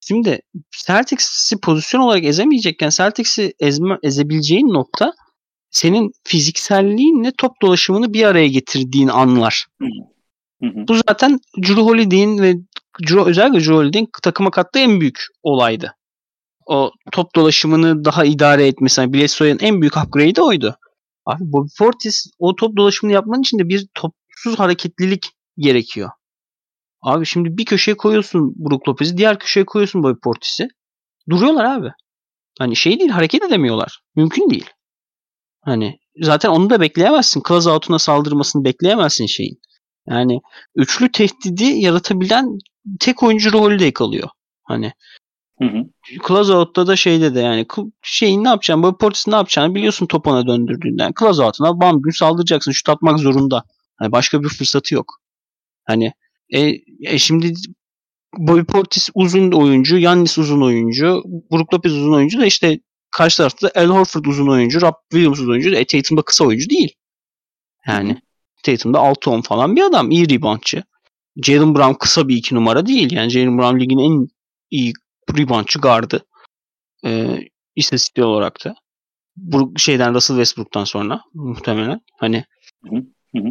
[0.00, 0.40] Şimdi
[0.86, 5.12] Celtics'i pozisyon olarak ezemeyecekken Celtics'i ezme, ezebileceğin nokta
[5.70, 9.66] senin fizikselliğinle top dolaşımını bir araya getirdiğin anlar.
[9.80, 9.86] Hı
[10.66, 10.88] hı.
[10.88, 12.54] Bu zaten Drew Holiday'in ve
[13.26, 15.94] özellikle Drew Holiday'in takıma kattığı en büyük olaydı.
[16.66, 19.00] O top dolaşımını daha idare etmesi.
[19.00, 20.76] Yani Bledsoe'nin en büyük upgrade'i oydu.
[21.26, 25.26] Abi Bobby Fortis o top dolaşımını yapman için de bir top kusursuz hareketlilik
[25.58, 26.10] gerekiyor.
[27.02, 30.68] Abi şimdi bir köşeye koyuyorsun Brook Lopez'i, diğer köşeye koyuyorsun Bobby Portis'i.
[31.30, 31.88] Duruyorlar abi.
[32.58, 34.00] Hani şey değil, hareket edemiyorlar.
[34.16, 34.70] Mümkün değil.
[35.60, 37.42] Hani zaten onu da bekleyemezsin.
[37.48, 39.60] Close out'una saldırmasını bekleyemezsin şeyin.
[40.08, 40.40] Yani
[40.74, 42.58] üçlü tehdidi yaratabilen
[43.00, 44.28] tek oyuncu rolü de kalıyor.
[44.62, 44.92] Hani
[45.62, 45.84] Hı hı.
[46.28, 47.66] Closeout'ta da şeyde de yani
[48.02, 51.12] şeyin ne yapacağını, Bobby Portis'in ne yapacağını biliyorsun topana döndürdüğünden.
[51.18, 52.72] Closeout'una bam gün saldıracaksın.
[52.72, 53.64] Şut atmak zorunda.
[53.96, 55.20] Hani başka bir fırsatı yok.
[55.84, 56.12] Hani
[56.50, 57.54] e, e şimdi
[58.38, 63.70] Bobby Portis uzun oyuncu, Yannis uzun oyuncu, Brook Lopez uzun oyuncu da işte karşı tarafta
[63.74, 65.74] El Horford uzun oyuncu, Rob Williams uzun oyuncu.
[65.74, 66.94] E, Tatum da kısa oyuncu değil.
[67.86, 68.22] Yani.
[68.62, 70.10] Tatum da 6-10 falan bir adam.
[70.10, 70.84] iyi reboundçı.
[71.42, 73.12] Jalen Brown kısa bir iki numara değil.
[73.12, 74.28] Yani Jalen Brown ligin en
[74.70, 74.92] iyi
[75.38, 76.24] reboundçı gardı.
[77.04, 77.38] E,
[77.76, 78.74] istatistik olarak da.
[79.36, 82.00] Bu şeyden Russell Westbrook'tan sonra muhtemelen.
[82.18, 82.44] Hani
[82.84, 83.04] hı hı.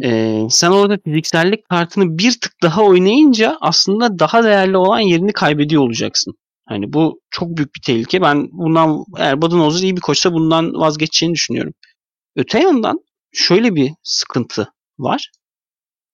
[0.04, 5.82] E, sen orada fiziksellik kartını bir tık daha oynayınca aslında daha değerli olan yerini kaybediyor
[5.82, 6.34] olacaksın.
[6.68, 8.22] Hani bu çok büyük bir tehlike.
[8.22, 11.72] Ben bundan eğer Budenholzer iyi bir koçsa bundan vazgeçeceğini düşünüyorum.
[12.36, 13.00] Öte yandan
[13.32, 15.30] şöyle bir sıkıntı var.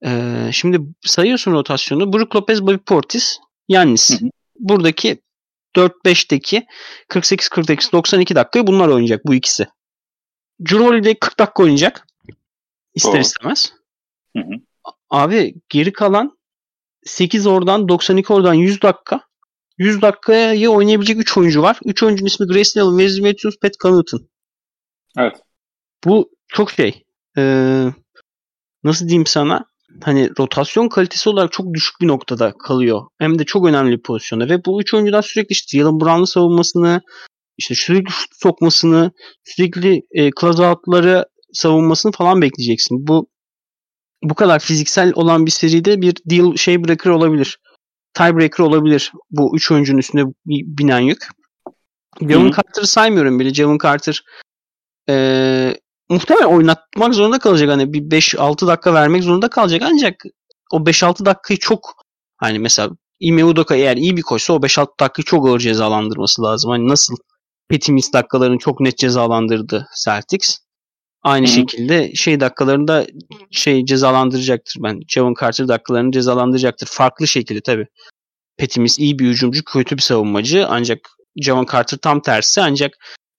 [0.07, 2.13] Ee, şimdi sayıyorsun rotasyonu.
[2.13, 4.21] Brook Lopez, Bobby Portis, Yannis.
[4.59, 5.23] Buradaki
[5.77, 6.67] 4-5'teki
[7.09, 9.67] 48-48 92 dakikayı bunlar oynayacak bu ikisi.
[10.71, 12.07] Holiday 40 dakika oynayacak.
[12.95, 13.21] İster Doğru.
[13.21, 13.73] istemez.
[14.37, 14.53] Hı hı.
[15.11, 16.39] Abi geri kalan
[17.05, 19.21] 8 oradan 92 oradan 100 dakika.
[19.79, 21.81] 100 dakikaya oynayabilecek 3 oyuncu var.
[21.85, 24.29] 3 oyuncunun ismi Grayson Allen, Wesley Matthews, Pat Connaughton.
[25.19, 25.37] Evet.
[26.05, 27.05] Bu çok şey.
[27.39, 27.87] Ee,
[28.85, 29.65] nasıl diyeyim sana?
[30.03, 33.03] Hani rotasyon kalitesi olarak çok düşük bir noktada kalıyor.
[33.19, 34.49] Hem de çok önemli bir pozisyonda.
[34.49, 37.01] Ve bu üç oyuncudan sürekli işte Jalen Brown'u savunmasını,
[37.59, 39.13] işte sürekli şut sokmasını,
[39.45, 43.07] sürekli e, closeout'ları savunmasını falan bekleyeceksin.
[43.07, 43.29] Bu
[44.23, 47.59] bu kadar fiziksel olan bir seride bir deal şey breaker olabilir.
[48.15, 51.29] Tiebreaker olabilir bu üç oyuncunun üstünde binen yük.
[52.21, 53.55] Jalen Carter'ı saymıyorum bile.
[53.55, 54.23] Jalen Carter
[55.09, 55.75] e,
[56.11, 57.71] muhtemelen oynatmak zorunda kalacak.
[57.71, 59.83] Hani bir 5-6 dakika vermek zorunda kalacak.
[59.85, 60.25] Ancak
[60.73, 61.95] o 5-6 dakikayı çok
[62.37, 66.71] hani mesela Ime Udoka eğer iyi bir koçsa o 5-6 dakikayı çok ağır cezalandırması lazım.
[66.71, 67.17] Hani nasıl
[67.69, 70.59] Petimis dakikalarını çok net cezalandırdı Celtics.
[71.23, 71.55] Aynı Hı-hı.
[71.55, 73.07] şekilde şey dakikalarında
[73.51, 74.83] şey cezalandıracaktır.
[74.83, 76.87] Ben Javon Carter dakikalarını cezalandıracaktır.
[76.87, 77.87] Farklı şekilde tabi.
[78.57, 80.67] Petimis iyi bir hücumcu, kötü bir savunmacı.
[80.69, 80.99] Ancak
[81.37, 82.93] Javon Carter tam tersi ancak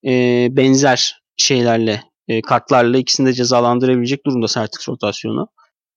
[0.06, 5.48] e, benzer şeylerle e, kartlarla ikisini de cezalandırabilecek durumda Celtics rotasyonu.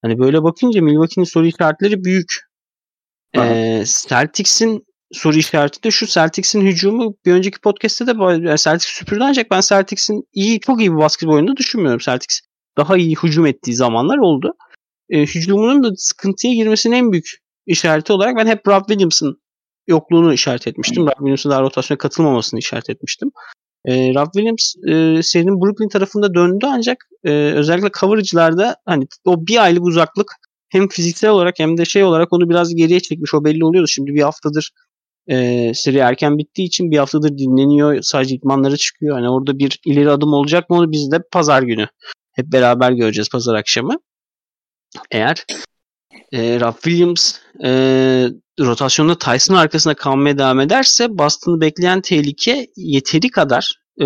[0.01, 2.33] Hani böyle bakınca Milwaukee'nin soru işaretleri büyük.
[3.38, 8.11] E, Celtics'in soru işareti de şu Celtics'in hücumu bir önceki podcast'te de
[8.57, 11.99] Celtics süpürdü ancak ben Celtics'in iyi çok iyi bir basketbol oyunu düşünmüyorum.
[11.99, 12.41] Celtics
[12.77, 14.53] daha iyi hücum ettiği zamanlar oldu.
[15.09, 17.29] E, hücumunun da sıkıntıya girmesinin en büyük
[17.65, 19.41] işareti olarak ben hep Rob Williams'ın
[19.88, 21.03] yokluğunu işaret etmiştim.
[21.03, 23.31] Rob Williams'ın daha rotasyona katılmamasını işaret etmiştim.
[23.86, 29.63] E, Rob Williams e, serinin Brooklyn tarafında döndü ancak e, özellikle coverage'larda hani o bir
[29.63, 30.32] aylık uzaklık
[30.69, 33.34] hem fiziksel olarak hem de şey olarak onu biraz geriye çekmiş.
[33.34, 33.88] O belli oluyordu.
[33.88, 34.71] Şimdi bir haftadır
[35.28, 38.02] e, seri erken bittiği için bir haftadır dinleniyor.
[38.02, 39.15] Sadece idmanları çıkıyor.
[39.15, 41.88] Hani orada bir ileri adım olacak mı onu biz de pazar günü
[42.34, 43.98] hep beraber göreceğiz pazar akşamı.
[45.12, 45.45] Eğer
[46.32, 47.69] e, Rob Williams e,
[48.60, 54.06] rotasyonda Tyson arkasında kalmaya devam ederse Boston'ı bekleyen tehlike yeteri kadar e,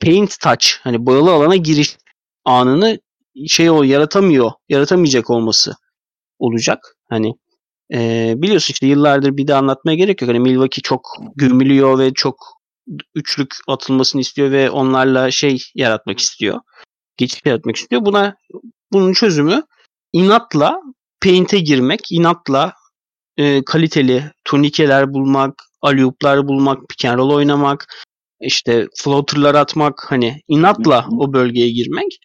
[0.00, 1.96] paint touch hani boyalı alana giriş
[2.44, 2.98] anını
[3.46, 5.74] şey o yaratamıyor, yaratamayacak olması
[6.38, 6.96] olacak.
[7.08, 7.34] Hani
[7.92, 10.28] e, biliyorsun işte yıllardır bir de anlatmaya gerek yok.
[10.28, 12.36] Hani Milwaukee çok gömülüyor ve çok
[13.14, 16.60] üçlük atılmasını istiyor ve onlarla şey yaratmak istiyor.
[17.16, 18.04] Geçiş yaratmak istiyor.
[18.04, 18.36] Buna
[18.92, 19.62] bunun çözümü
[20.12, 20.80] inatla
[21.22, 22.72] paint'e girmek, inatla
[23.38, 27.86] e, kaliteli turnikeler bulmak, alüpler bulmak, pick and roll oynamak,
[28.40, 32.18] işte floaterlar atmak hani inatla o bölgeye girmek.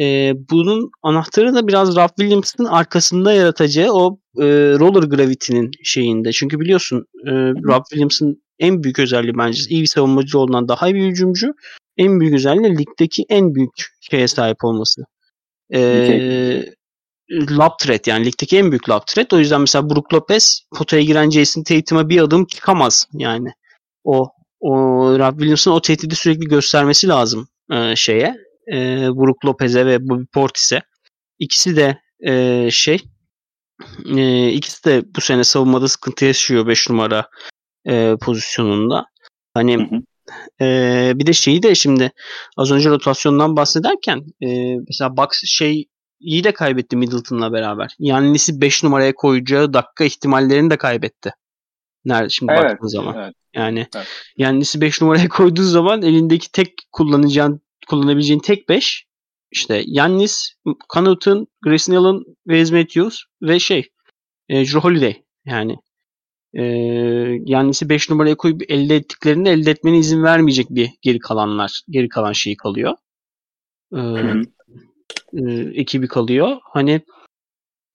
[0.00, 4.44] E, bunun anahtarı da biraz Ralph Williams'ın arkasında yaratacağı o e,
[4.78, 6.32] roller gravity'nin şeyinde.
[6.32, 7.30] Çünkü biliyorsun e,
[7.68, 11.54] Ralph Williams'ın en büyük özelliği bence iyi bir savunmacı olduğundan daha iyi bir hücumcu.
[11.96, 15.02] En büyük özelliği ligdeki en büyük şeye sahip olması.
[15.74, 16.64] Ee,
[17.30, 19.32] lap threat yani ligdeki en büyük lap threat.
[19.32, 23.48] O yüzden mesela Brook Lopez potaya giren Jason Tatum'a bir adım çıkamaz yani.
[24.04, 24.28] O
[24.60, 24.74] o
[25.18, 28.36] Rob Williams'ın o tehdidi sürekli göstermesi lazım e, şeye.
[28.72, 28.76] E,
[29.08, 30.82] Brook Lopez'e ve Bobby Portis'e.
[31.38, 32.98] İkisi de e, şey
[34.16, 37.28] e, ikisi de bu sene savunmada sıkıntı yaşıyor 5 numara
[37.86, 39.06] e, pozisyonunda.
[39.54, 40.00] Hani hı hı.
[40.64, 42.12] E, bir de şeyi de şimdi
[42.56, 45.88] az önce rotasyondan bahsederken e, mesela Bucks şey
[46.20, 47.96] iyi de kaybetti Middleton'la beraber.
[47.98, 51.32] Yannis'i 5 numaraya koyacağı dakika ihtimallerini de kaybetti.
[52.04, 53.16] Nerede şimdi evet, baktığın zaman.
[53.18, 53.34] Evet.
[53.54, 54.06] Yani evet.
[54.36, 59.06] Yannis'i 5 numaraya koyduğu zaman elindeki tek kullanacağın kullanabileceğin tek 5
[59.50, 60.54] işte Yannis,
[60.94, 63.88] Connaughton, Grayson Allen, Wes Matthews ve şey
[64.48, 65.22] e, Drew Holiday.
[65.44, 65.76] Yani
[66.54, 66.62] e,
[67.44, 72.32] Yannis'i 5 numaraya koyup elde ettiklerini elde etmene izin vermeyecek bir geri kalanlar, geri kalan
[72.32, 72.94] şeyi kalıyor.
[73.92, 74.00] E,
[75.34, 75.42] e,
[75.80, 76.56] ekibi kalıyor.
[76.72, 77.00] Hani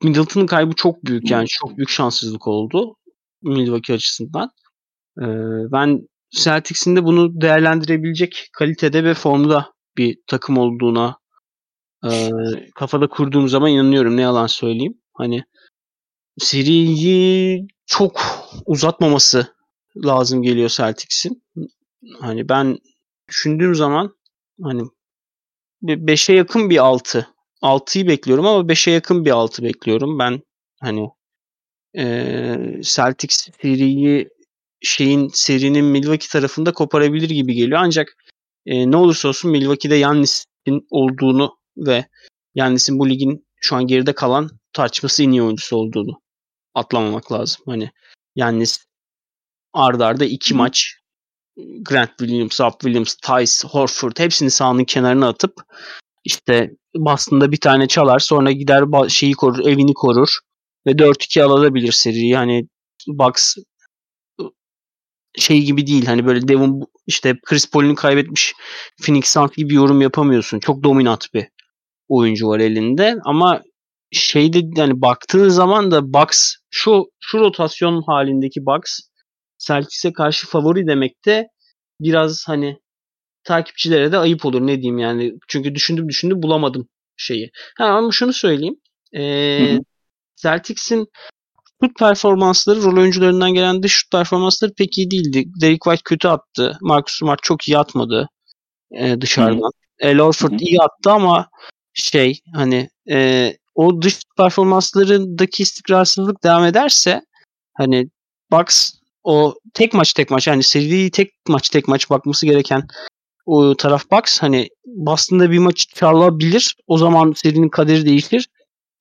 [0.04, 2.96] Middleton'ın kaybı çok büyük yani çok büyük şanssızlık oldu
[3.42, 4.52] Milwaukee açısından.
[5.20, 5.26] E,
[5.72, 11.18] ben Celtics'in de bunu değerlendirebilecek kalitede ve formda bir takım olduğuna
[12.12, 12.30] e,
[12.76, 15.02] kafada kurduğum zaman inanıyorum ne yalan söyleyeyim.
[15.14, 15.44] Hani
[16.38, 18.22] seriyi çok
[18.66, 19.56] uzatmaması
[20.06, 21.44] lazım geliyor Celtics'in.
[22.20, 22.78] Hani ben
[23.30, 24.16] düşündüğüm zaman
[24.64, 24.84] hani
[25.84, 27.28] 5'e yakın bir 6.
[27.62, 30.20] 6'yı bekliyorum ama 5'e yakın bir 6 bekliyorum.
[30.20, 30.42] Ben
[30.82, 31.10] hani
[31.98, 34.30] e, Celtics seriyi
[34.82, 37.80] şeyin serinin Milwaukee tarafında koparabilir gibi geliyor.
[37.84, 38.18] Ancak
[38.66, 42.06] e, ne olursa olsun Milwaukee'de Yannis'in olduğunu ve
[42.56, 46.22] Yannis'in bu ligin şu an geride kalan tartışması en iyi oyuncusu olduğunu
[46.74, 47.64] atlamamak lazım.
[47.66, 47.92] Hani
[48.36, 48.86] Yannis
[49.74, 50.96] ardarda arda iki maç
[51.58, 55.54] Grant Williams, Rob Williams, Tice, Horford hepsini sahanın kenarına atıp
[56.24, 60.40] işte Boston'da bir tane çalar sonra gider şeyi korur, evini korur
[60.88, 62.36] ve 4-2 alabilir seriyi.
[62.36, 62.68] Hani
[63.08, 63.56] Bucks
[65.38, 66.06] şey gibi değil.
[66.06, 68.54] Hani böyle Devon işte Chris Paul'unu kaybetmiş
[69.02, 70.60] Phoenix Suns gibi yorum yapamıyorsun.
[70.60, 71.48] Çok dominant bir
[72.08, 73.62] oyuncu var elinde ama
[74.12, 79.00] şeyde yani baktığın zaman da Bucks şu şu rotasyon halindeki Bucks
[79.58, 81.48] Celtics'e karşı favori demek de
[82.00, 82.80] biraz hani
[83.44, 85.34] takipçilere de ayıp olur ne diyeyim yani.
[85.48, 86.88] Çünkü düşündüm düşündüm bulamadım
[87.18, 87.52] şeyi.
[87.78, 88.76] Ha, ama şunu söyleyeyim.
[89.16, 89.80] Ee,
[90.36, 91.08] Celtics'in
[91.84, 95.46] şut performansları rol oyuncularından gelen dış şut performansları pek iyi değildi.
[95.62, 96.78] Derek White kötü attı.
[96.82, 98.30] Marcus Smart çok iyi atmadı
[98.92, 99.72] e, dışarıdan.
[100.00, 101.50] E, Lawford iyi attı ama
[101.94, 107.22] şey hani e, o dış performanslarındaki istikrarsızlık devam ederse
[107.74, 108.10] hani
[108.52, 108.94] Bucks
[109.26, 112.88] o tek maç tek maç yani seriyi tek maç tek maç bakması gereken
[113.46, 116.76] o taraf Bucks hani Boston'da bir maç çalabilir.
[116.88, 118.50] O zaman serinin kaderi değişir.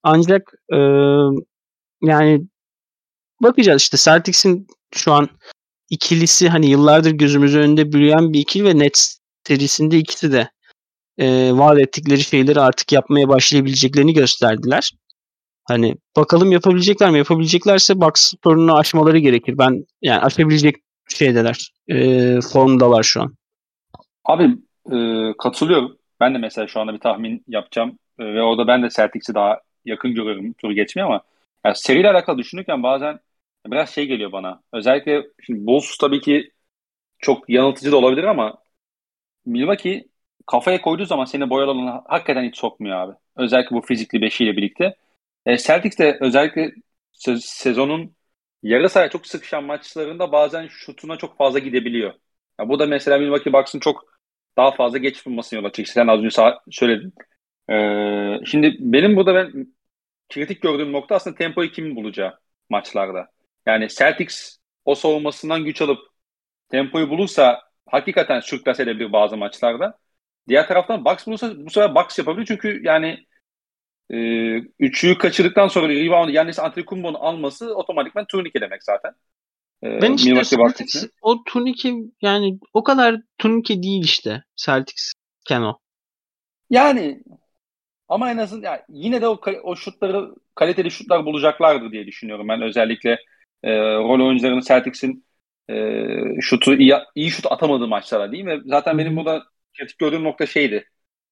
[0.03, 0.77] Ancak e,
[2.01, 2.41] yani
[3.41, 5.29] bakacağız işte Celtics'in şu an
[5.89, 10.49] ikilisi hani yıllardır gözümüz önünde büyüyen bir ikili ve Nets serisinde ikisi de
[11.17, 14.91] e, vaat ettikleri şeyleri artık yapmaya başlayabileceklerini gösterdiler.
[15.65, 17.17] Hani bakalım yapabilecekler mi?
[17.17, 19.57] Yapabileceklerse Bucks sorununu aşmaları gerekir.
[19.57, 20.75] Ben yani aşabilecek
[21.07, 21.71] şeydeler.
[21.87, 23.35] E, formdalar şu an.
[24.25, 24.57] Abi
[24.91, 24.97] e,
[25.37, 25.97] katılıyorum.
[26.19, 27.99] Ben de mesela şu anda bir tahmin yapacağım.
[28.19, 31.21] E, ve orada ben de Celtics'i daha yakın görüyorum turu geçmiyor ama
[31.65, 33.19] yani seriyle alakalı düşünürken bazen
[33.67, 34.61] biraz şey geliyor bana.
[34.73, 36.51] Özellikle şimdi Bulls tabii ki
[37.19, 38.57] çok yanıltıcı da olabilir ama
[39.45, 40.05] Milwaukee
[40.45, 43.13] kafaya koyduğu zaman seni boyalı alana hakikaten hiç sokmuyor abi.
[43.35, 44.95] Özellikle bu fizikli beşiyle birlikte.
[45.45, 46.71] E, Celtics de özellikle
[47.13, 48.15] se- sezonun
[48.63, 52.13] yarı sahaya çok sıkışan maçlarında bazen şutuna çok fazla gidebiliyor.
[52.59, 54.05] Ya bu da mesela Milwaukee Bucks'ın çok
[54.57, 55.87] daha fazla geç bulmasını yol açık.
[55.87, 56.29] Sen az önce
[56.71, 57.13] söyledin.
[57.69, 59.67] Ee, şimdi benim burada ben
[60.29, 63.27] kritik gördüğüm nokta aslında tempoyu kimin bulacağı maçlarda.
[63.65, 65.99] Yani Celtics o savunmasından güç alıp
[66.69, 69.99] tempoyu bulursa hakikaten sürklas edebilir bazı maçlarda.
[70.47, 73.25] Diğer taraftan Bucks bulursa bu sefer Bucks yapabilir çünkü yani
[74.09, 74.17] e,
[74.79, 79.11] üçlüyü kaçırdıktan sonra rebound yani Antetokounmpo'nun alması otomatikman turnike demek zaten.
[79.83, 85.13] E, ben işte Celtics, o turnike yani o kadar turnike değil işte Celtics
[85.47, 85.79] Keno.
[86.69, 87.23] Yani
[88.07, 92.61] ama en azından yani yine de o, o şutları kaliteli şutlar bulacaklardır diye düşünüyorum ben
[92.61, 93.11] özellikle
[93.63, 95.25] e, rol oyuncularının Celtics'in
[95.69, 95.95] e,
[96.41, 98.61] şutu iyi, iyi şut atamadığı maçlara değil mi?
[98.65, 99.43] Zaten benim burada
[99.77, 100.89] kritik gördüğüm nokta şeydi.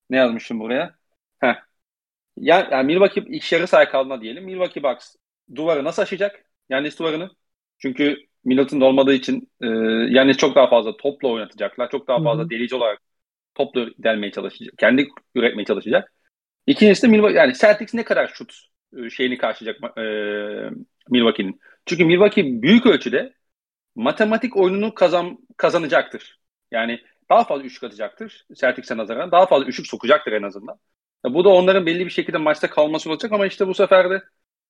[0.09, 0.95] Ne yazmışım buraya?
[1.39, 1.55] Heh.
[2.37, 4.43] Yani, yani Milwaukee ilk yarı sahaya kaldığında diyelim.
[4.43, 5.15] Milwaukee Bucks
[5.55, 6.45] duvarı nasıl aşacak?
[6.69, 7.29] Yani duvarını.
[7.77, 9.67] Çünkü Middleton olmadığı için e,
[10.09, 11.89] yani çok daha fazla topla oynatacaklar.
[11.89, 12.49] Çok daha fazla Hı-hı.
[12.49, 12.99] delici olarak
[13.55, 14.73] topla delmeye çalışacak.
[14.77, 16.13] Kendi üretmeye çalışacak.
[16.67, 18.53] İkincisi de Milwaukee, yani Celtics ne kadar şut
[18.97, 20.03] e, şeyini karşılayacak e,
[21.09, 21.59] Milwaukee'nin.
[21.85, 23.33] Çünkü Milwaukee büyük ölçüde
[23.95, 26.39] matematik oyununu kazan, kazanacaktır.
[26.71, 29.31] Yani daha fazla üçlük atacaktır Celtics'e nazaran.
[29.31, 30.79] Daha fazla üçlük sokacaktır en azından.
[31.25, 34.23] Ya bu da onların belli bir şekilde maçta kalması olacak ama işte bu sefer de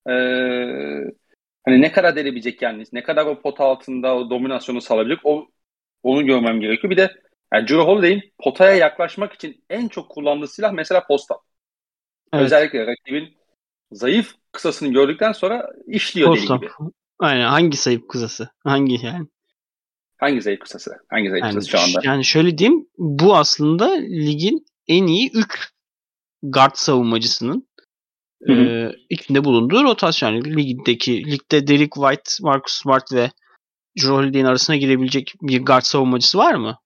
[0.10, 0.14] e,
[1.66, 5.48] hani ne kadar delebilecek yani ne kadar o pot altında o dominasyonu sağlayabilecek o
[6.04, 6.92] onu görmem gerekiyor.
[6.92, 7.16] Bir de
[7.54, 11.32] yani Drew Holiday'in potaya yaklaşmak için en çok kullandığı silah mesela post
[12.34, 12.46] Evet.
[12.46, 13.38] Özellikle rakibin
[13.92, 16.70] zayıf kısasını gördükten sonra işliyor Post deli gibi.
[17.20, 18.50] Aynen hangi zayıf kısası?
[18.64, 19.28] Hangi yani?
[20.18, 20.92] Hangi zayıf kısası?
[21.10, 22.00] Hangi zayıf yani, kısası şu anda?
[22.04, 25.73] Yani şöyle diyeyim bu aslında ligin en iyi 3
[26.44, 27.68] guard savunmacısının
[28.44, 28.62] Hı hı.
[28.62, 30.32] E, içinde bulunduğu rotasyon.
[30.32, 33.30] Yani ligdeki ligde Derek White, Marcus Smart ve
[33.98, 36.78] Drew Holiday'in arasına girebilecek bir guard savunmacısı var mı?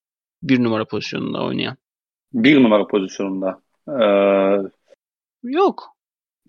[0.43, 1.77] Bir numara pozisyonunda oynayan.
[2.33, 3.61] Bir numara pozisyonunda.
[3.87, 4.69] Ee,
[5.43, 5.83] Yok.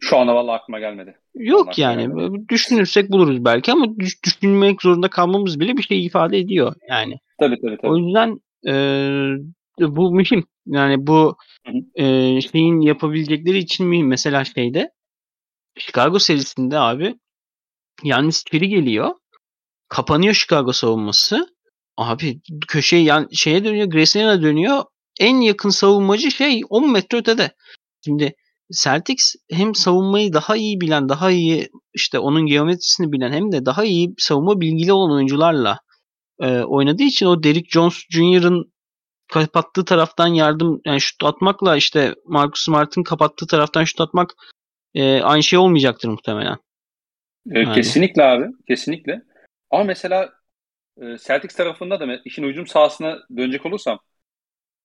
[0.01, 1.16] Şu anda vallahi aklıma gelmedi.
[1.35, 2.03] Yok yani.
[2.03, 2.49] Gelmedi.
[2.49, 7.18] Düşünürsek buluruz belki ama düşünmek zorunda kalmamız bile bir şey ifade ediyor yani.
[7.40, 7.77] Tabii tabii.
[7.77, 7.90] tabii.
[7.90, 8.73] O yüzden e,
[9.81, 10.44] bu mühim.
[10.68, 11.37] Yani bu
[11.94, 12.04] e,
[12.40, 14.09] şeyin yapabilecekleri için mühim.
[14.09, 14.90] Mesela şeyde
[15.78, 17.14] Chicago serisinde abi
[18.04, 19.14] Yannis içeri geliyor.
[19.88, 21.57] Kapanıyor Chicago savunması.
[21.96, 23.87] Abi köşeye yan, şeye dönüyor.
[23.87, 24.83] Grayson'a dönüyor.
[25.20, 27.54] En yakın savunmacı şey 10 metre ötede.
[28.04, 28.35] Şimdi
[28.83, 33.85] Celtics hem savunmayı daha iyi bilen, daha iyi işte onun geometrisini bilen hem de daha
[33.85, 35.78] iyi savunma bilgili olan oyuncularla
[36.40, 38.72] e, oynadığı için o Derrick Jones Jr.'ın
[39.29, 44.35] kapattığı taraftan yardım yani şut atmakla işte Marcus Smart'ın kapattığı taraftan şut atmak
[44.95, 46.57] e, aynı şey olmayacaktır muhtemelen.
[47.51, 47.75] E, yani.
[47.75, 48.47] Kesinlikle abi.
[48.69, 49.23] Kesinlikle.
[49.71, 50.33] Ama mesela
[51.01, 53.99] e, Celtics tarafında da işin hücum sahasına dönecek olursam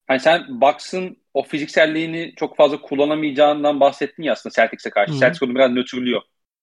[0.06, 5.12] hani sen Bucks'ın o fizikselliğini çok fazla kullanamayacağından bahsettin ya aslında Celtics'e karşı.
[5.12, 5.20] Hı-hı.
[5.20, 6.22] Celtics onu biraz nötrlüyor.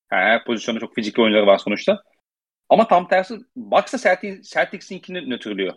[0.10, 2.04] Her pozisyonda çok fizikli oyuncuları var sonuçta.
[2.70, 5.74] Ama tam tersi Bucks da Celtics, Celtics'inkini nötrlüyor.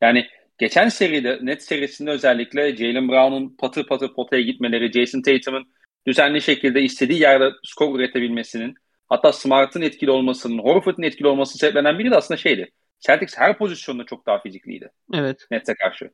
[0.00, 0.26] Yani
[0.58, 5.72] geçen seride, net serisinde özellikle Jalen Brown'un patır patır potaya gitmeleri, Jason Tatum'un
[6.06, 8.74] düzenli şekilde istediği yerde skor üretebilmesinin,
[9.06, 12.72] hatta Smart'ın etkili olmasının, Horford'un etkili olması sebeplenen biri de aslında şeydi.
[13.00, 14.90] Celtics her pozisyonda çok daha fizikliydi.
[15.14, 15.46] Evet.
[15.50, 16.10] Nets'e karşı.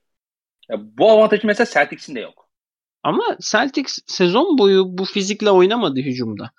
[0.71, 2.49] Ya bu avantajı mesela Celtics'in de yok.
[3.03, 6.51] Ama Celtics sezon boyu bu fizikle oynamadı hücumda.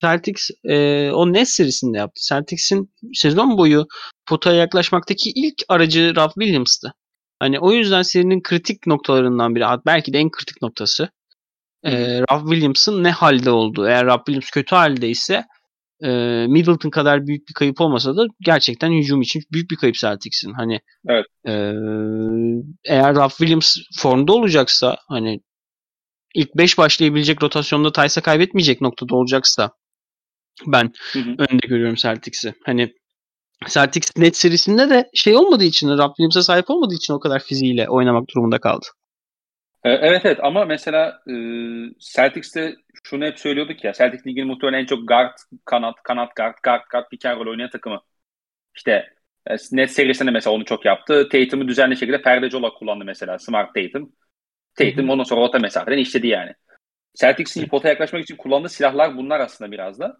[0.00, 2.22] Celtics e, o Nets serisinde yaptı.
[2.28, 3.86] Celtics'in sezon boyu
[4.26, 6.94] potaya yaklaşmaktaki ilk aracı Ralph Williams'tı.
[7.40, 11.10] Hani o yüzden serinin kritik noktalarından biri, belki de en kritik noktası
[11.84, 13.88] e, Ralph Williams'ın ne halde olduğu.
[13.88, 15.44] Eğer Ralph Williams kötü halde ise
[16.02, 16.08] e,
[16.48, 20.52] Middleton kadar büyük bir kayıp olmasa da gerçekten hücum için büyük bir kayıp Celtics'in.
[20.52, 21.26] Hani evet.
[21.46, 21.52] e,
[22.84, 25.40] eğer Ralph Williams formda olacaksa hani
[26.34, 29.70] ilk 5 başlayabilecek rotasyonda Tyce'a kaybetmeyecek noktada olacaksa
[30.66, 31.30] ben hı hı.
[31.38, 32.54] önde görüyorum Celtics'i.
[32.64, 32.94] Hani
[33.68, 37.88] Celtics net serisinde de şey olmadığı için, Ralph Williams'a sahip olmadığı için o kadar fiziğiyle
[37.88, 38.86] oynamak durumunda kaldı.
[39.84, 41.34] Ee, evet evet ama mesela e,
[41.98, 45.32] Celtics'te şunu hep söylüyorduk ya Celtics liginin muhtemelen en çok guard,
[45.64, 48.00] kanat, kanat guard, guard, guard pick and roll oynayan takımı.
[48.76, 48.92] İşte
[49.46, 51.28] e, net serisinde mesela onu çok yaptı.
[51.28, 54.12] Tatum'u düzenli şekilde perdeci olarak kullandı mesela Smart Tatum.
[54.74, 56.54] Tatum ondan sonra orta mesafeden işledi yani.
[57.14, 60.16] Celtics'in pota yaklaşmak için kullandığı silahlar bunlar aslında biraz da.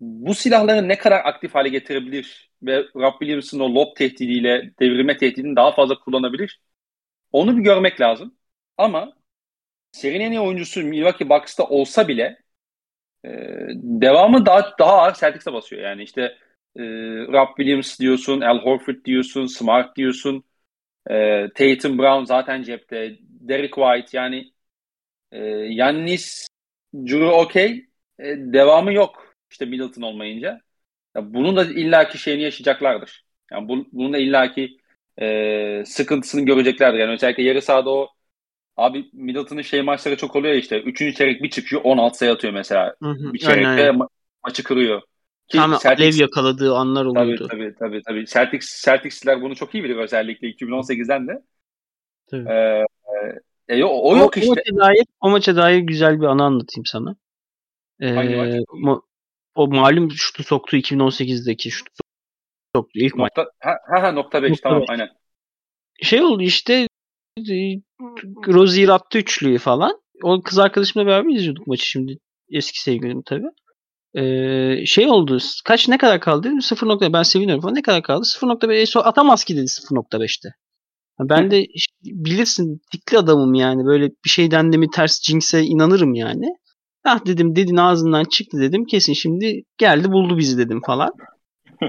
[0.00, 5.56] Bu silahları ne kadar aktif hale getirebilir ve Rob Williams'ın o lob tehdidiyle devirme tehdidini
[5.56, 6.60] daha fazla kullanabilir?
[7.32, 8.34] Onu bir görmek lazım.
[8.76, 9.12] Ama
[9.92, 12.42] serinin en iyi oyuncusu Milwaukee Bucks'ta olsa bile
[13.24, 13.30] e,
[13.74, 15.82] devamı daha daha ağır Celtics'e basıyor.
[15.82, 16.22] Yani işte
[16.76, 16.82] e,
[17.28, 20.44] Rob Williams diyorsun, Al Horford diyorsun, Smart diyorsun,
[21.10, 24.52] e, Tatum Brown zaten cepte, Derek White yani
[25.32, 26.46] e, Yannis,
[26.94, 30.60] Drew okey, e, devamı yok işte Middleton olmayınca.
[31.16, 33.24] Ya bunun da illaki şeyini yaşayacaklardır.
[33.52, 34.76] Yani bu, bunun da illaki
[35.20, 36.98] e, sıkıntısını göreceklerdir.
[36.98, 38.08] Yani özellikle yarı sahada o
[38.76, 40.80] Abi Middleton'ın şey maçları çok oluyor işte.
[40.80, 42.96] Üçüncü çeyrek bir çıkıyor 16 sayı atıyor mesela.
[43.02, 44.08] Hı hı, bir çeyrekte ma-
[44.44, 45.02] maçı kırıyor.
[45.48, 47.48] Ki Tam Celtics, alev yakaladığı anlar oluyordu.
[47.50, 48.02] Tabii tabii tabii.
[48.02, 48.26] tabii.
[48.26, 51.42] Celtics, Celtics'ler bunu çok iyi bilir özellikle 2018'den de.
[52.26, 52.48] Tabii.
[52.50, 52.84] Ee,
[53.68, 54.50] e, o, o yok o, işte.
[54.50, 57.16] O maça, dair, o maça dair güzel bir anı anlatayım sana.
[58.00, 58.50] Ee, Hangi maç?
[58.84, 59.02] Ma-
[59.54, 61.90] o malum şutu soktu 2018'deki şutu
[62.76, 63.48] soktu ilk nokta, maç.
[63.60, 64.90] Ha, ha nokta 5 tamam beş.
[64.90, 65.08] aynen.
[66.02, 66.86] Şey oldu işte
[68.46, 70.00] Rozier attı üçlüyü falan.
[70.22, 72.18] O kız arkadaşımla beraber izliyorduk maçı şimdi.
[72.50, 73.50] Eski sevgilim tabii.
[74.14, 75.38] Ee, şey oldu.
[75.64, 76.62] Kaç ne kadar kaldı dedim.
[76.62, 77.12] 0.
[77.12, 77.74] Ben seviniyorum falan.
[77.74, 78.26] Ne kadar kaldı?
[78.26, 80.48] 0.5 atamaz ki dedi 0.5'te.
[81.20, 81.66] Ben de
[82.04, 83.84] bilirsin tikli adamım yani.
[83.84, 86.46] Böyle bir şey dendi mi ters jinx'e inanırım yani.
[87.04, 88.84] Ah dedim dedin ağzından çıktı dedim.
[88.84, 91.12] Kesin şimdi geldi buldu bizi dedim falan.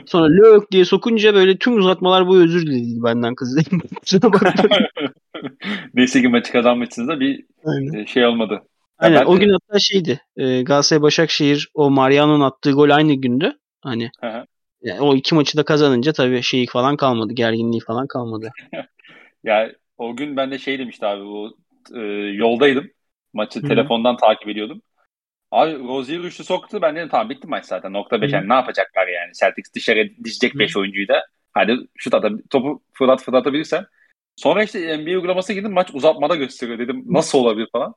[0.06, 3.58] Sonra lök diye sokunca böyle tüm uzatmalar bu özür diledi benden kız.
[5.94, 7.94] Neyse ki maçı kazanmışsınız da bir Aynen.
[7.94, 8.62] E, şey olmadı.
[8.98, 9.26] Aynen.
[9.26, 10.22] o gün hatta şeydi.
[10.38, 13.54] E, Galatasaray Başakşehir o Mariano'nun attığı gol aynı gündü.
[13.82, 14.10] Hani
[14.82, 17.34] yani o iki maçı da kazanınca tabii şey falan kalmadı.
[17.34, 18.52] Gerginliği falan kalmadı.
[19.44, 21.58] ya o gün ben de şey demişti abi bu
[21.96, 22.00] e,
[22.34, 22.90] yoldaydım.
[23.34, 23.68] Maçı Hı-hı.
[23.68, 24.82] telefondan takip ediyordum.
[25.52, 26.82] Abi Rozier üçlü soktu.
[26.82, 27.94] Ben dedim tamam bitti maç zaten.
[27.94, 29.34] Nokta 5 yani ne yapacaklar yani.
[29.40, 31.26] Celtics dışarı dizecek 5 oyuncuyu da.
[31.54, 33.86] Hadi şut atab topu fırlat fırlatabilirsen.
[34.36, 37.04] Sonra işte NBA uygulaması girdim maç uzatmada gösteriyor dedim.
[37.08, 37.96] Nasıl olabilir falan.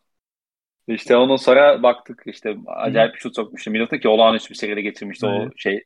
[0.88, 3.70] İşte ondan sonra baktık işte acayip bir şut sokmuştu.
[3.70, 5.48] Middleton ki olağanüstü bir seride getirmişti evet.
[5.48, 5.84] o şey.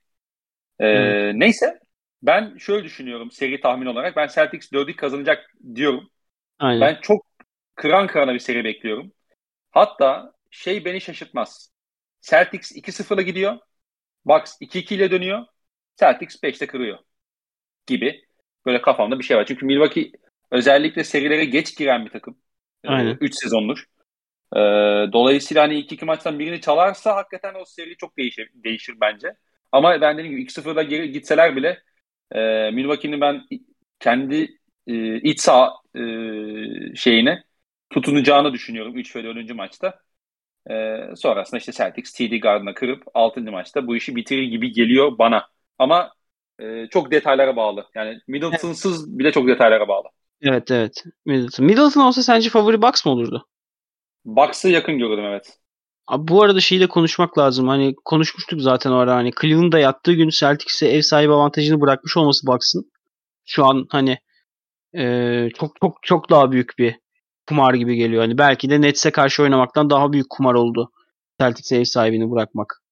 [0.81, 1.79] Ee, Neyse
[2.23, 4.16] ben şöyle düşünüyorum seri tahmin olarak.
[4.16, 6.11] Ben Celtics 4'ü kazanacak diyorum.
[6.59, 6.81] Aynen.
[6.81, 7.27] Ben çok
[7.75, 9.12] kıran kırana bir seri bekliyorum.
[9.71, 11.72] Hatta şey beni şaşırtmaz.
[12.20, 13.59] Celtics 2-0'la gidiyor.
[14.24, 15.44] Bucks 2-2 ile dönüyor.
[15.96, 16.99] Celtics 5'te kırıyor.
[17.86, 18.24] Gibi.
[18.66, 19.46] Böyle kafamda bir şey var.
[19.46, 20.12] Çünkü Milwaukee
[20.51, 22.38] özellikle serilere geç giren bir takım.
[22.86, 23.18] Aynen.
[23.20, 23.84] 3 sezondur.
[24.57, 24.59] Ee,
[25.12, 29.34] dolayısıyla hani ilk iki maçtan birini çalarsa hakikaten o seri çok değişir, değişir bence.
[29.72, 31.82] Ama ben dediğim gibi 2-0'da geri gitseler bile
[32.32, 33.42] e, Milwaukee'nin ben
[34.01, 36.01] kendi e, iç saha e,
[36.96, 37.44] şeyine
[37.90, 39.55] tutunacağını düşünüyorum 3 ve 4.
[39.55, 40.01] maçta.
[40.71, 43.43] E, sonrasında işte Celtics TD Garden'a kırıp 6.
[43.43, 45.47] maçta bu işi bitirir gibi geliyor bana.
[45.79, 46.12] Ama
[46.59, 47.87] e, çok detaylara bağlı.
[47.95, 50.09] Yani Middleton'sız bile çok detaylara bağlı.
[50.43, 51.05] Evet evet.
[51.27, 51.66] Middleton.
[51.66, 53.47] Middleton olsa sence favori box mı olurdu?
[54.25, 55.59] Bucks'ı yakın gördüm evet.
[56.07, 57.69] Abi bu arada şeyi de konuşmak lazım.
[57.69, 59.14] Hani konuşmuştuk zaten o ara.
[59.14, 62.91] Hani Cleveland'da yattığı gün Celtics'e ev sahibi avantajını bırakmış olması Bucks'ın.
[63.45, 64.19] Şu an hani
[64.97, 66.97] e, çok çok çok daha büyük bir
[67.49, 68.22] kumar gibi geliyor.
[68.22, 70.92] Hani belki de Nets'e karşı oynamaktan daha büyük kumar oldu.
[71.40, 72.82] Celtics'e ev sahibini bırakmak.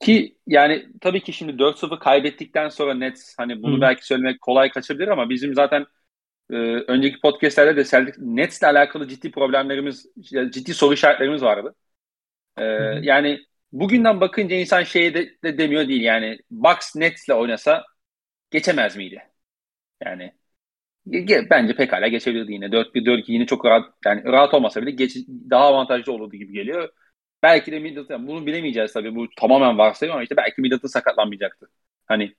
[0.00, 3.80] Ki yani tabii ki şimdi 4-0 kaybettikten sonra Nets hani bunu Hı.
[3.80, 5.86] belki söylemek kolay kaçabilir ama bizim zaten
[6.50, 6.54] e,
[6.88, 10.06] önceki podcastlerde de Celtics Nets'le alakalı ciddi problemlerimiz,
[10.50, 11.74] ciddi soru işaretlerimiz vardı.
[12.58, 12.64] E,
[13.02, 13.40] yani
[13.72, 17.84] bugünden bakınca insan şeyi de, de demiyor değil yani Bucks Nets'le oynasa
[18.50, 19.22] geçemez miydi?
[20.04, 20.32] Yani
[21.50, 22.72] bence pekala geçebilirdi yine.
[22.72, 25.16] 4-1, 4-2 yine çok rahat yani rahat olmasa bile geç,
[25.50, 26.88] daha avantajlı olurdu gibi geliyor.
[27.42, 29.14] Belki de Middleton, bunu bilemeyeceğiz tabii.
[29.14, 31.70] Bu tamamen varsayım ama işte belki Middleton sakatlanmayacaktı.
[32.06, 32.34] Hani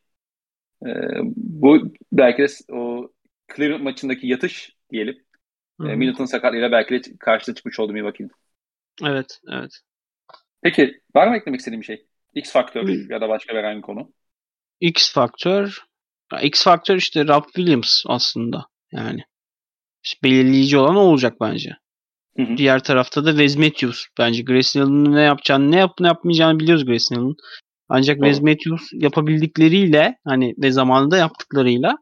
[0.85, 0.89] e,
[1.35, 3.11] bu belki de o
[3.55, 5.23] Cleveland maçındaki yatış diyelim.
[5.81, 8.31] E, Middleton sakatlığıyla belki de karşıda çıkmış oldu Milwaukee'nin.
[9.05, 9.81] Evet, evet.
[10.61, 12.05] Peki var mı eklemek istediğim bir şey?
[12.33, 14.13] X faktör ya da başka herhangi bir konu?
[14.79, 15.86] X faktör
[16.41, 19.21] X faktör işte Rob Williams aslında yani.
[20.03, 21.69] İşte belirleyici olan o olacak bence.
[22.37, 22.57] Hı hı.
[22.57, 24.05] Diğer tarafta da Wes Matthews.
[24.17, 27.35] Bence Grayson ne yapacağını, ne yapıp ne yapmayacağını biliyoruz Grayson
[27.89, 28.17] Ancak.
[28.17, 31.97] Wes Matthews yapabildikleriyle hani ve zamanında yaptıklarıyla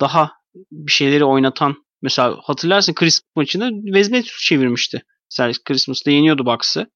[0.00, 0.32] daha
[0.72, 5.02] bir şeyleri oynatan mesela hatırlarsın Christmas maçını Wes Matthews çevirmişti.
[5.30, 6.86] Mesela Christmas'ta yeniyordu Bucks'ı.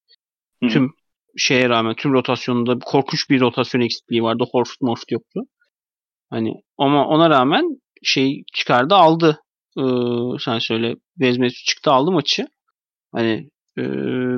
[0.70, 0.90] Tüm
[1.36, 4.44] şeye rağmen tüm rotasyonunda korkunç bir rotasyon eksikliği vardı.
[4.52, 5.40] Horford Morford yoktu.
[6.30, 9.42] Hani ama ona rağmen şey çıkardı aldı.
[9.78, 9.82] Ee,
[10.40, 12.46] sen söyle Vezmet çıktı aldı maçı.
[13.12, 13.82] Hani e,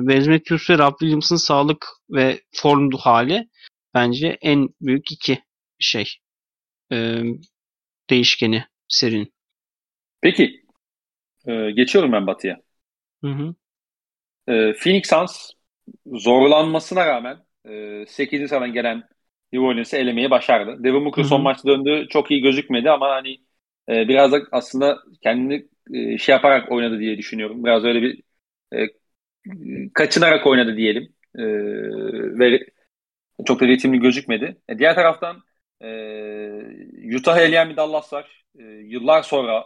[0.07, 3.47] Vezmet ve Rob Williams'ın sağlık ve form hali
[3.93, 5.39] bence en büyük iki
[5.79, 6.05] şey
[6.91, 7.21] e,
[8.09, 9.33] değişkeni serinin.
[10.21, 10.67] Peki
[11.47, 12.61] ee, geçiyorum ben Batı'ya.
[13.23, 13.55] Hı hı.
[14.47, 15.51] Ee, Phoenix Suns
[16.05, 18.49] zorlanmasına rağmen e, 8.
[18.49, 19.03] sıradan gelen
[19.53, 20.83] New Orleans'ı elemeyi başardı.
[20.83, 22.07] Devin Booker son maçta döndü.
[22.09, 23.37] Çok iyi gözükmedi ama hani
[23.89, 27.63] e, biraz da aslında kendini e, şey yaparak oynadı diye düşünüyorum.
[27.63, 28.21] Biraz öyle bir
[28.73, 28.87] e,
[29.93, 31.13] kaçınarak oynadı diyelim.
[31.35, 31.43] E,
[32.39, 32.59] ve
[33.45, 34.57] çok da ritimli gözükmedi.
[34.69, 35.43] E, diğer taraftan
[35.81, 35.87] e,
[37.15, 38.43] Utah'ı eleyen bir Dallas var.
[38.59, 39.65] E, yıllar sonra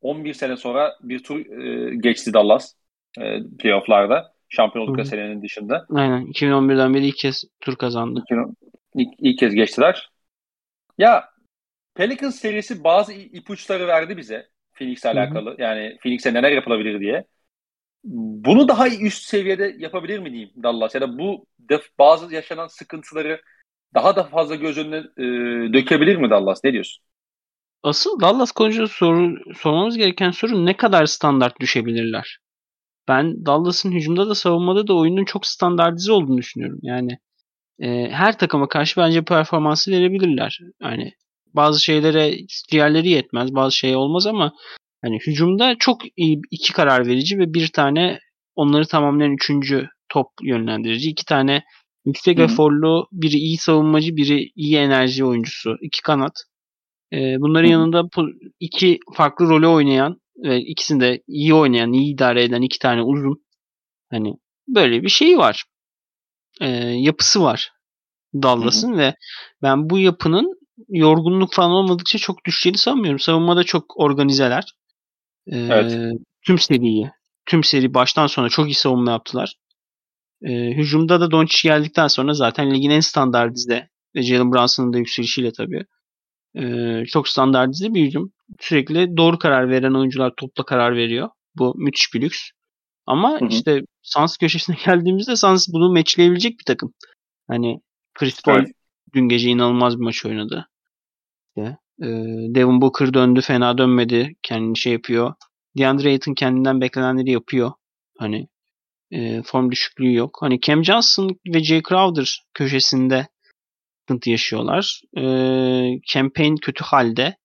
[0.00, 2.74] 11 sene sonra bir tur e, geçti Dallas
[3.20, 4.34] e, playofflarda.
[4.48, 5.86] Şampiyonluk senenin dışında.
[5.90, 6.26] Aynen.
[6.26, 8.24] 2011'den beri ilk kez tur kazandı.
[8.94, 10.10] 2010, ilk, ilk kez geçtiler.
[10.98, 11.28] Ya
[11.94, 15.50] Pelicans serisi bazı ipuçları verdi bize Phoenix'le alakalı.
[15.50, 15.62] Hı hı.
[15.62, 17.24] Yani Phoenix'e neler yapılabilir diye.
[18.04, 20.94] Bunu daha üst seviyede yapabilir mi diyeyim Dallas?
[20.94, 23.40] Ya da bu def, bazı yaşanan sıkıntıları
[23.94, 25.22] daha da fazla göz önüne e,
[25.72, 26.64] dökebilir mi Dallas?
[26.64, 27.04] Ne diyorsun?
[27.82, 32.38] Asıl Dallas konusunda soru, sormamız gereken soru ne kadar standart düşebilirler?
[33.08, 36.78] Ben Dallas'ın hücumda da savunmada da oyunun çok standartize olduğunu düşünüyorum.
[36.82, 37.18] Yani
[37.82, 40.58] e, her takıma karşı bence performansı verebilirler.
[40.82, 41.12] Yani
[41.54, 42.34] bazı şeylere
[42.70, 44.52] diğerleri yetmez, bazı şey olmaz ama
[45.02, 48.18] hani hücumda çok iyi iki karar verici ve bir tane
[48.56, 51.10] onları tamamlayan üçüncü top yönlendirici.
[51.10, 51.62] iki tane
[52.04, 55.76] yüksek eforlu, biri iyi savunmacı, biri iyi enerji oyuncusu.
[55.82, 56.32] iki kanat.
[57.12, 57.72] Ee, bunların Hı.
[57.72, 58.04] yanında
[58.60, 63.44] iki farklı rolü oynayan ve ikisinde iyi oynayan, iyi idare eden iki tane uzun.
[64.10, 64.34] Hani
[64.68, 65.64] böyle bir şey var.
[66.60, 67.72] Ee, yapısı var
[68.34, 69.14] Dallas'ın ve
[69.62, 73.18] ben bu yapının yorgunluk falan olmadıkça çok düşeceğini sanmıyorum.
[73.18, 74.64] Savunmada çok organizeler.
[75.46, 76.18] Ee, evet.
[76.46, 77.10] Tüm seriyi,
[77.46, 79.54] tüm seri baştan sona çok iyi savunma yaptılar.
[80.42, 84.98] E, hücumda da Doncic geldikten sonra zaten ligin en standart dizide ve Jalen Brunson'ın da
[84.98, 85.84] yükselişiyle tabii
[86.56, 88.32] e, çok standart dizi bir hücum.
[88.60, 91.28] Sürekli doğru karar veren oyuncular topla karar veriyor.
[91.56, 92.40] Bu müthiş bir lüks.
[93.06, 93.48] Ama hı hı.
[93.48, 96.94] işte Suns köşesine geldiğimizde Suns bunu matchleyebilecek bir takım.
[97.48, 97.80] Hani
[98.14, 98.72] Chris Paul evet.
[99.14, 100.68] dün gece inanılmaz bir maç oynadı.
[101.48, 102.06] İşte, e,
[102.54, 104.36] Devin Booker döndü fena dönmedi.
[104.42, 105.34] Kendini şey yapıyor.
[105.78, 107.72] DeAndre Ayton kendinden beklenenleri yapıyor.
[108.18, 108.48] Hani
[109.10, 110.38] e, form düşüklüğü yok.
[110.40, 113.28] Hani Cam Johnson ve Jay Crowder köşesinde
[114.00, 115.00] sıkıntı yaşıyorlar.
[115.16, 115.22] E,
[116.06, 117.36] campaign kötü halde.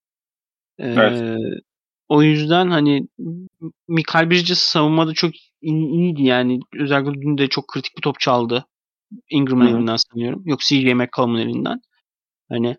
[0.78, 1.38] E, evet.
[2.08, 3.08] O yüzden hani
[3.88, 5.32] Mikael Bridges savunmada çok
[5.62, 6.60] iyiydi yani.
[6.74, 8.66] Özellikle dün de çok kritik bir top çaldı.
[9.30, 10.42] Ingram'ın elinden sanıyorum.
[10.44, 11.80] Yok CJ McCollum'un elinden.
[12.48, 12.76] Hani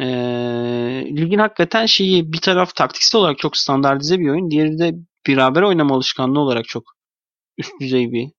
[0.00, 4.50] ee, ligin hakikaten şeyi bir taraf taktiksel olarak çok standartize bir oyun.
[4.50, 4.94] Diğeri de
[5.28, 6.84] beraber oynama alışkanlığı olarak çok
[7.58, 8.30] üst düzey bir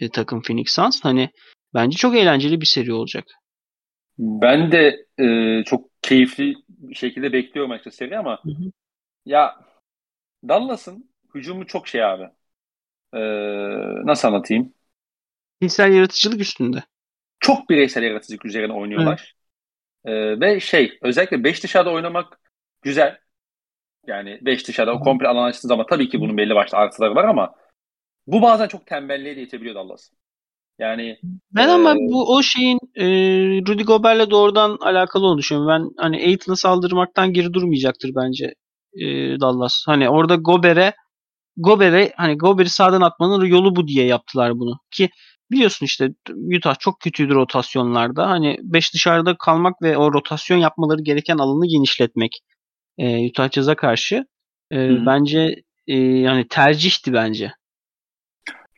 [0.00, 1.04] e, takım Phoenix Suns.
[1.04, 1.30] Hani
[1.74, 3.24] bence çok eğlenceli bir seri olacak.
[4.18, 8.72] Ben de e, çok keyifli bir şekilde bekliyorum açıkçası seri ama hı hı.
[9.26, 9.56] ya
[10.48, 12.28] Dallas'ın hücumu çok şey abi.
[13.14, 13.18] Ee,
[14.06, 14.72] nasıl anlatayım?
[15.60, 16.84] Bireysel yaratıcılık üstünde.
[17.40, 19.34] Çok bireysel yaratıcılık üzerine oynuyorlar.
[20.04, 20.36] Evet.
[20.36, 22.40] Ee, ve şey özellikle 5 dışarıda oynamak
[22.82, 23.18] güzel.
[24.06, 27.24] Yani 5 dışarıda o komple alan açtığı zaman tabii ki bunun belli başlı artıları var
[27.24, 27.54] ama
[28.26, 30.10] bu bazen çok tembelliğe de itebiliyor Dallas.
[30.78, 31.18] Yani
[31.52, 33.06] ben e, ama bu o şeyin e,
[33.68, 35.68] Rudy Gobert'le doğrudan alakalı olduğunu düşünüyorum.
[35.68, 38.54] Ben hani Aiton'a saldırmaktan geri durmayacaktır bence
[38.94, 39.06] e,
[39.40, 39.82] Dallas.
[39.86, 40.94] Hani orada Gober'e
[41.56, 44.78] Gober'e hani Gober'i sağdan atmanın yolu bu diye yaptılar bunu.
[44.90, 45.10] Ki
[45.50, 46.08] biliyorsun işte
[46.56, 48.30] Utah çok kötüydü rotasyonlarda.
[48.30, 52.40] Hani 5 dışarıda kalmak ve o rotasyon yapmaları gereken alanı genişletmek
[52.98, 54.26] e, Utah Jazz'a karşı
[54.72, 57.52] e, bence e, yani tercihti bence.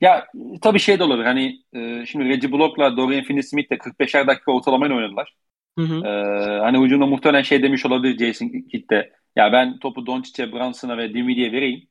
[0.00, 0.26] Ya
[0.62, 1.26] tabii şey de olabilir.
[1.26, 5.34] Hani e, şimdi Reggie Block'la Dorian Finney-Smith de 45'er dakika ortalamayla oynadılar.
[5.78, 6.06] Hı hı.
[6.06, 6.10] E,
[6.60, 9.12] hani ucunda muhtemelen şey demiş olabilir Jason Kidd de.
[9.36, 11.88] Ya ben topu Doncic'e, Brunson'a ve Dinwiddie'ye vereyim.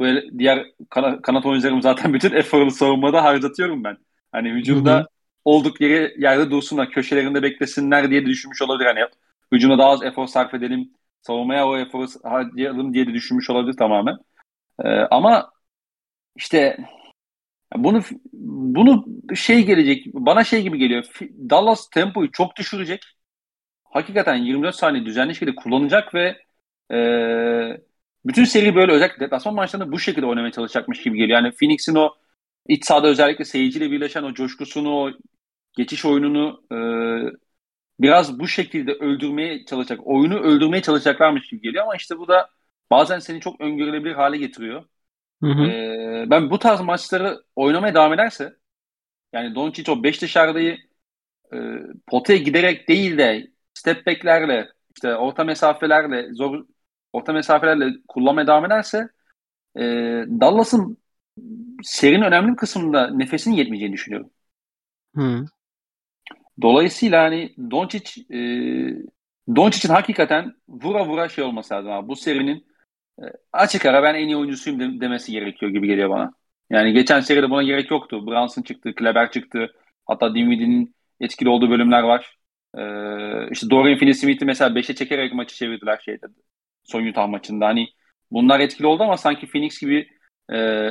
[0.00, 3.96] Böyle diğer kana, kanat oyuncularım zaten bütün eforu savunmada harcatıyorum ben.
[4.32, 5.06] Hani hücumda hı hı.
[5.44, 8.86] olduk yere yerde dursunlar, köşelerinde beklesinler diye düşünmüş olabilir.
[8.86, 9.00] Hani
[9.52, 10.90] hücumda daha az efor sarf edelim,
[11.20, 14.16] savunmaya o eforu harcayalım diye de düşünmüş olabilir tamamen.
[14.84, 15.52] Ee, ama
[16.36, 16.78] işte
[17.76, 21.04] bunu bunu şey gelecek, bana şey gibi geliyor.
[21.50, 23.02] Dallas tempoyu çok düşürecek.
[23.84, 26.42] Hakikaten 24 saniye düzenli şekilde kullanacak ve
[26.92, 26.98] e,
[28.26, 31.42] bütün seri böyle özellikle deplasman maçlarında bu şekilde oynamaya çalışacakmış gibi geliyor.
[31.42, 32.14] Yani Phoenix'in o
[32.68, 35.10] iç sahada özellikle seyirciyle birleşen o coşkusunu, o
[35.76, 36.76] geçiş oyununu e,
[38.00, 42.50] biraz bu şekilde öldürmeye çalışacak, oyunu öldürmeye çalışacaklarmış gibi geliyor ama işte bu da
[42.90, 44.84] bazen seni çok öngörülebilir hale getiriyor.
[45.42, 45.64] Hı hı.
[45.64, 48.56] E, ben bu tarz maçları oynamaya devam ederse
[49.32, 50.78] yani Doncic o 5 dışarıdayı
[51.54, 51.56] e,
[52.06, 56.66] potaya giderek değil de step back'lerle işte orta mesafelerle zor
[57.12, 59.08] orta mesafelerle kullanmaya devam ederse
[59.76, 59.82] e,
[60.40, 60.98] Dallas'ın
[61.82, 64.30] serinin önemli bir kısmında nefesinin yetmeyeceğini düşünüyorum.
[65.16, 65.44] Hı.
[66.62, 68.38] Dolayısıyla hani Doncic e,
[69.56, 72.08] Doncic'in hakikaten vura vura şey olması lazım abi.
[72.08, 72.66] Bu serinin
[73.18, 76.32] e, açık ara ben en iyi oyuncusuyum de, demesi gerekiyor gibi geliyor bana.
[76.70, 78.26] Yani geçen seride buna gerek yoktu.
[78.26, 79.72] Brunson çıktı, Kleber çıktı.
[80.06, 82.36] Hatta Dinwiddie'nin etkili olduğu bölümler var.
[82.78, 86.26] Ee, işte Dorian Finney-Smith'i mesela 5'e çekerek maçı çevirdiler şeyde.
[86.84, 87.66] Son Utah maçında.
[87.66, 87.88] Hani
[88.30, 90.08] bunlar etkili oldu ama sanki Phoenix gibi
[90.52, 90.88] e,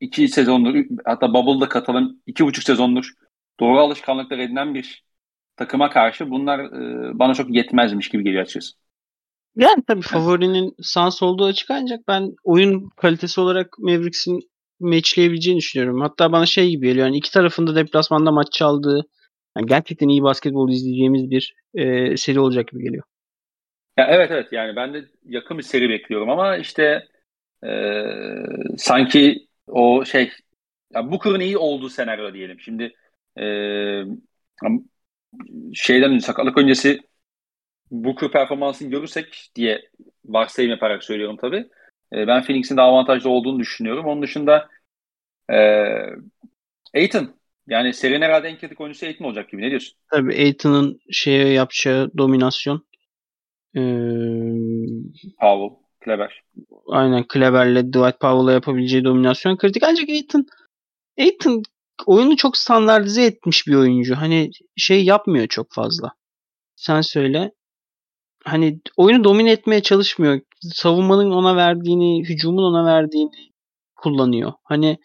[0.00, 3.12] iki sezondur hatta Bubble'da katalım iki buçuk sezondur
[3.60, 5.04] doğru alışkanlıklar edinen bir
[5.56, 8.72] takıma karşı bunlar e, bana çok yetmezmiş gibi geliyor açıkçası.
[9.56, 14.40] Yani tabii favorinin Suns olduğu açık ancak ben oyun kalitesi olarak Mavericks'in
[14.80, 16.00] matchleyebileceğini düşünüyorum.
[16.00, 17.06] Hatta bana şey gibi geliyor.
[17.06, 19.06] Yani iki tarafında deplasmanda maç çaldığı
[19.56, 23.04] yani gerçekten iyi basketbol izleyeceğimiz bir e, seri olacak gibi geliyor.
[23.96, 27.08] Ya evet evet yani ben de yakın bir seri bekliyorum ama işte
[27.64, 27.70] e,
[28.78, 30.30] sanki o şey
[30.94, 32.60] ya Booker'ın iyi olduğu senaryo diyelim.
[32.60, 32.94] Şimdi
[33.38, 33.44] e,
[35.74, 37.00] şeyden sakatlık öncesi
[37.90, 39.82] Booker performansını görürsek diye
[40.24, 41.66] varsayım yaparak söylüyorum tabii.
[42.12, 44.06] E, ben Phoenix'in daha avantajlı olduğunu düşünüyorum.
[44.06, 44.68] Onun dışında
[45.50, 45.58] e,
[46.94, 47.34] Aiton
[47.68, 49.62] yani serinin herhalde en kritik oyuncusu Aiton olacak gibi.
[49.62, 49.98] Ne diyorsun?
[50.10, 52.86] Tabii Aiton'un şeye yapacağı dominasyon
[53.76, 53.80] ee,
[55.40, 56.42] Powell, Kleber.
[56.88, 59.82] Aynen Kleber'le Dwight Powell'la yapabileceği dominasyon kritik.
[59.82, 60.46] Ancak Aiton
[61.18, 61.62] Aiton
[62.06, 64.14] oyunu çok standartize etmiş bir oyuncu.
[64.16, 66.12] Hani şey yapmıyor çok fazla.
[66.76, 67.52] Sen söyle.
[68.44, 70.40] Hani oyunu domine etmeye çalışmıyor.
[70.60, 73.30] Savunmanın ona verdiğini, hücumun ona verdiğini
[73.96, 74.52] kullanıyor.
[74.64, 74.98] Hani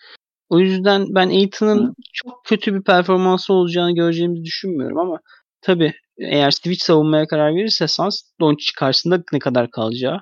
[0.50, 5.20] O yüzden ben Aiton'un çok kötü bir performansı olacağını göreceğimizi düşünmüyorum ama
[5.62, 10.22] tabii eğer switch savunmaya karar verirse Suns Doncic karşısında ne kadar kalacağı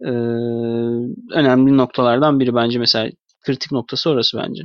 [0.00, 0.10] e,
[1.34, 3.10] önemli noktalardan biri bence mesela
[3.46, 4.62] kritik noktası orası bence.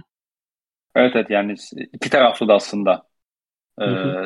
[0.96, 1.56] Evet evet yani
[1.94, 3.04] iki taraflı da aslında.
[3.82, 3.86] Ee,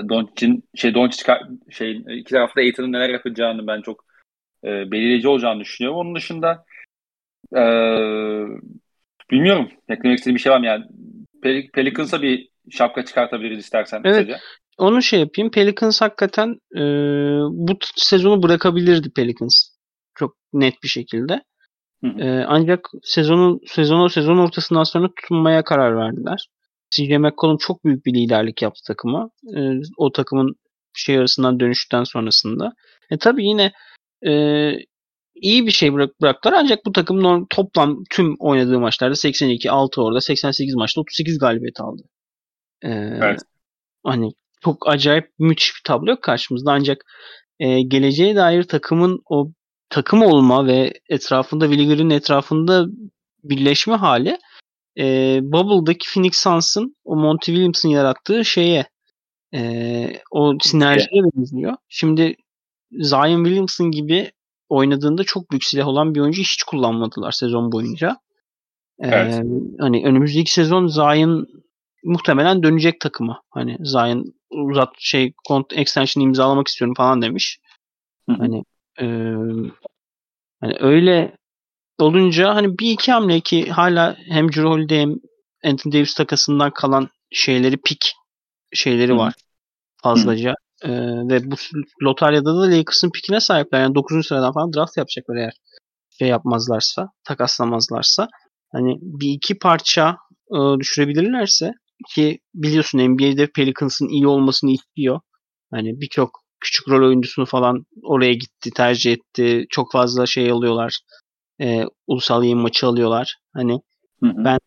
[0.10, 1.34] Doncic'in şey Doncic
[1.70, 4.06] şey iki tarafta Aiton'un neler yapacağını ben çok
[4.64, 6.00] e, belirleyici olacağını düşünüyorum.
[6.00, 6.66] Onun dışında
[7.56, 7.62] e,
[9.32, 9.70] bilmiyorum.
[9.90, 10.66] Eklemek istediğim bir şey var mı?
[10.66, 10.86] Yani
[11.42, 14.02] Pel Pelicans'a bir şapka çıkartabiliriz istersen.
[14.04, 14.40] Evet.
[14.78, 15.52] Onu şey yapayım.
[15.52, 16.82] Pelicans hakikaten e,
[17.52, 19.54] bu sezonu bırakabilirdi Pelicans.
[20.16, 21.44] Çok net bir şekilde.
[22.04, 22.22] Hı hı.
[22.22, 26.48] E, ancak sezonun sezonu sezon ortasından sonra tutunmaya karar verdiler.
[26.92, 29.30] CJ McCollum çok büyük bir liderlik yaptı takıma.
[29.56, 29.60] E,
[29.98, 30.56] o takımın
[30.94, 32.74] şey arasından dönüşten sonrasında.
[33.12, 33.72] E tabii yine
[34.26, 34.32] e,
[35.42, 40.02] iyi bir şey bırak, bıraktılar ancak bu takım norm, toplam tüm oynadığı maçlarda 82 6
[40.02, 42.04] orada 88 maçta 38 galibiyet aldı.
[42.82, 43.40] Ee, evet.
[44.04, 44.32] Hani
[44.64, 47.06] çok acayip müthiş bir tablo yok karşımızda ancak
[47.60, 49.52] e, geleceğe dair takımın o
[49.90, 52.86] takım olma ve etrafında Williger'in etrafında
[53.44, 54.38] birleşme hali
[55.00, 58.86] e, Bubble'daki Phoenix Suns'ın o Monty Williams'ın yarattığı şeye
[59.54, 61.74] e, o sinerjiye benziyor.
[61.90, 62.36] Şimdi
[62.92, 64.32] Zion Williamson gibi
[64.70, 68.18] oynadığında çok büyük silah olan bir oyuncu hiç kullanmadılar sezon boyunca.
[69.00, 69.44] Ee, evet.
[69.80, 71.48] Hani önümüzdeki sezon Zion
[72.04, 73.42] muhtemelen dönecek takıma.
[73.50, 77.60] Hani Zion uzat şey kont extension imzalamak istiyorum falan demiş.
[78.30, 78.38] Hı-hı.
[78.38, 78.64] Hani
[79.00, 79.06] e,
[80.62, 81.38] hani öyle
[82.00, 85.16] olunca hani bir iki hamle ki hala hem Drew Holiday hem
[85.64, 88.14] Anthony Davis takasından kalan şeyleri pik
[88.74, 89.18] şeyleri Hı-hı.
[89.18, 89.34] var
[90.04, 90.54] fazlaca.
[90.84, 90.90] Ee,
[91.30, 91.56] ve bu
[92.04, 93.82] lotaryada da Lakers'ın pikine sahipler.
[93.82, 94.28] Yani 9.
[94.28, 95.54] sıradan falan draft yapacaklar eğer
[96.20, 98.28] şey yapmazlarsa, takaslamazlarsa.
[98.72, 100.18] Hani bir iki parça
[100.52, 101.72] e, düşürebilirlerse
[102.10, 105.20] ki biliyorsun NBA'de Pelicans'ın iyi olmasını istiyor.
[105.72, 109.66] Hani birçok küçük rol oyuncusunu falan oraya gitti, tercih etti.
[109.70, 111.00] Çok fazla şey alıyorlar.
[111.62, 113.38] E, ulusal yayın maçı alıyorlar.
[113.54, 113.74] Hani
[114.24, 114.34] hı hı.
[114.38, 114.60] ben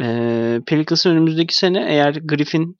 [0.00, 2.76] e, Pelicans'ın önümüzdeki sene eğer Griffin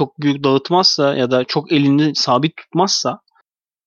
[0.00, 3.20] çok büyük dağıtmazsa ya da çok elini sabit tutmazsa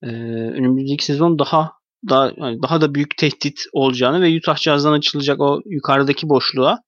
[0.03, 0.07] e,
[0.51, 1.71] önümüzdeki sezon daha
[2.09, 6.79] daha yani daha da büyük tehdit olacağını ve Utah Jazz'dan açılacak o yukarıdaki boşluğa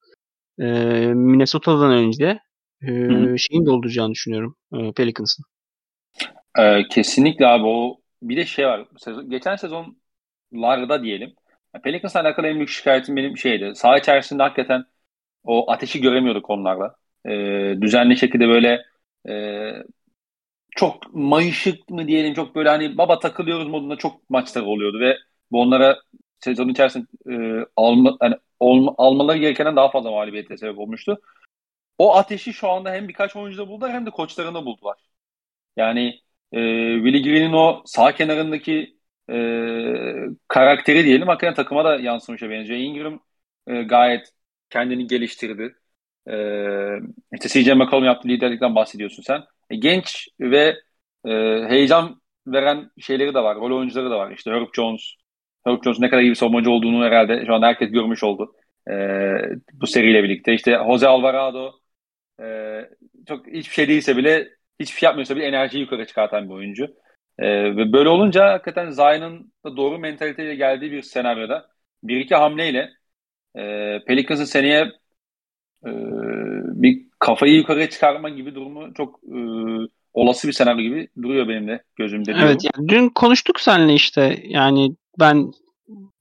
[0.59, 0.65] e,
[1.13, 2.39] Minnesota'dan önce
[2.81, 5.45] e, şeyin dolduracağını düşünüyorum e, Pelicans'ın.
[6.59, 8.85] Ee, kesinlikle abi o bir de şey var.
[8.97, 11.33] Sezon, geçen sezonlarda diyelim.
[11.83, 13.71] Pelicans'la alakalı en büyük şikayetim benim şeydi.
[13.75, 14.85] Saha içerisinde hakikaten
[15.43, 16.95] o ateşi göremiyorduk onlarla.
[17.25, 18.85] Ee, düzenli şekilde böyle
[19.29, 19.33] e,
[20.75, 25.17] çok mayışık mı diyelim çok böyle hani baba takılıyoruz modunda çok maçlar oluyordu ve
[25.51, 25.99] bu onlara
[26.39, 31.21] sezon içerisinde e, alma, yani olma, almaları gerekenden daha fazla mağlubiyete sebep olmuştu.
[31.97, 34.97] O ateşi şu anda hem birkaç oyuncuda buldular hem de koçlarında buldular.
[35.77, 36.21] Yani
[36.51, 36.59] e,
[36.95, 38.97] Willie Green'in o sağ kenarındaki
[39.29, 39.35] e,
[40.47, 42.79] karakteri diyelim hakikaten takıma da yansımışa benziyor.
[42.79, 43.19] Ingram
[43.67, 44.31] e, gayet
[44.69, 45.75] kendini geliştirdi.
[46.29, 46.99] Ee,
[47.33, 49.43] işte CJ McCollum yaptığı liderlikten bahsediyorsun sen.
[49.69, 50.75] E, genç ve
[51.25, 51.29] e,
[51.69, 53.57] heyecan veren şeyleri de var.
[53.57, 54.31] Rol oyuncuları da var.
[54.31, 55.01] İşte Herb Jones.
[55.65, 58.53] Herb Jones ne kadar iyi bir savunmacı olduğunu herhalde şu anda herkes görmüş oldu.
[58.89, 58.93] E,
[59.73, 60.53] bu seriyle birlikte.
[60.53, 61.80] İşte Jose Alvarado
[62.41, 62.45] e,
[63.27, 66.87] çok hiçbir şey değilse bile hiçbir şey yapmıyorsa bile enerjiyi yukarı çıkartan bir oyuncu.
[67.39, 71.67] E, ve böyle olunca hakikaten Zion'ın da doğru mentaliteyle geldiği bir senaryoda
[72.03, 72.89] bir iki hamleyle
[73.55, 73.61] e,
[74.07, 74.91] Pelicans'ın seneye
[75.85, 75.91] e,
[76.81, 79.39] bir kafayı yukarıya çıkarma gibi durumu çok e,
[80.13, 82.33] olası bir senaryo gibi duruyor benim de gözümde.
[82.43, 85.51] Evet yani dün konuştuk seninle işte yani ben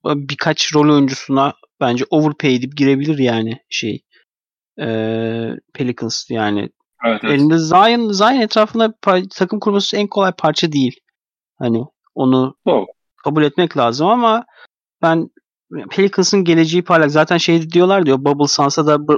[0.04, 4.02] birkaç rol oyuncusuna bence overpay edip girebilir yani şey
[4.80, 4.86] e,
[5.74, 6.70] Pelicans yani
[7.06, 7.34] evet, evet.
[7.34, 8.94] elinde Zion, Zion etrafında
[9.36, 11.00] takım kurması en kolay parça değil.
[11.58, 12.86] Hani onu Doğru.
[13.24, 14.44] kabul etmek lazım ama
[15.02, 15.30] ben
[15.90, 17.10] Pelicans'ın geleceği parlak.
[17.10, 19.08] Zaten şey diyorlar diyor Bubble Suns'a da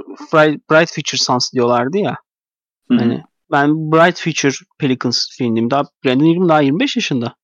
[0.71, 2.15] Bright Future Suns diyorlardı ya.
[2.87, 2.99] Hı-hı.
[2.99, 5.71] Hani ben Bright Future Pelicans filmim.
[5.71, 7.35] Daha Brandon Ingram daha 25 yaşında.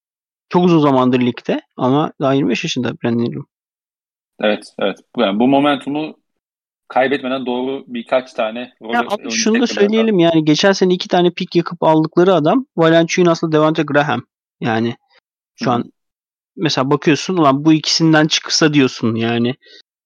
[0.50, 3.46] Çok uzun zamandır ligde ama daha 25 yaşında Brandon Ingram.
[4.40, 4.98] Evet, evet.
[5.18, 6.19] Yani bu momentumu
[6.90, 10.22] kaybetmeden doğru birkaç tane rol ya abi şunu da söyleyelim var.
[10.22, 14.24] yani geçen sene iki tane pik yakıp aldıkları adam Valanciunas'la Devante Graham.
[14.62, 14.96] Yani
[15.56, 15.92] şu an
[16.56, 19.56] mesela bakıyorsun ulan bu ikisinden çıksa diyorsun yani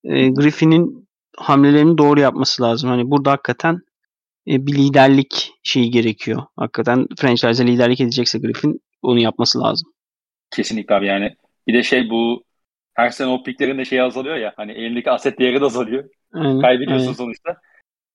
[0.03, 1.07] e, Griffin'in
[1.37, 2.89] hamlelerini doğru yapması lazım.
[2.89, 3.79] Hani burada hakikaten
[4.47, 6.43] e, bir liderlik şeyi gerekiyor.
[6.57, 9.91] Hakikaten franchise'e liderlik edecekse Griffin onu yapması lazım.
[10.51, 11.35] Kesinlikle abi yani.
[11.67, 12.43] Bir de şey bu
[12.93, 16.09] her sene o piklerin de şey azalıyor ya hani elindeki aset değeri de azalıyor.
[16.33, 17.15] Aynen, Kaybediyorsun aynen.
[17.15, 17.57] sonuçta.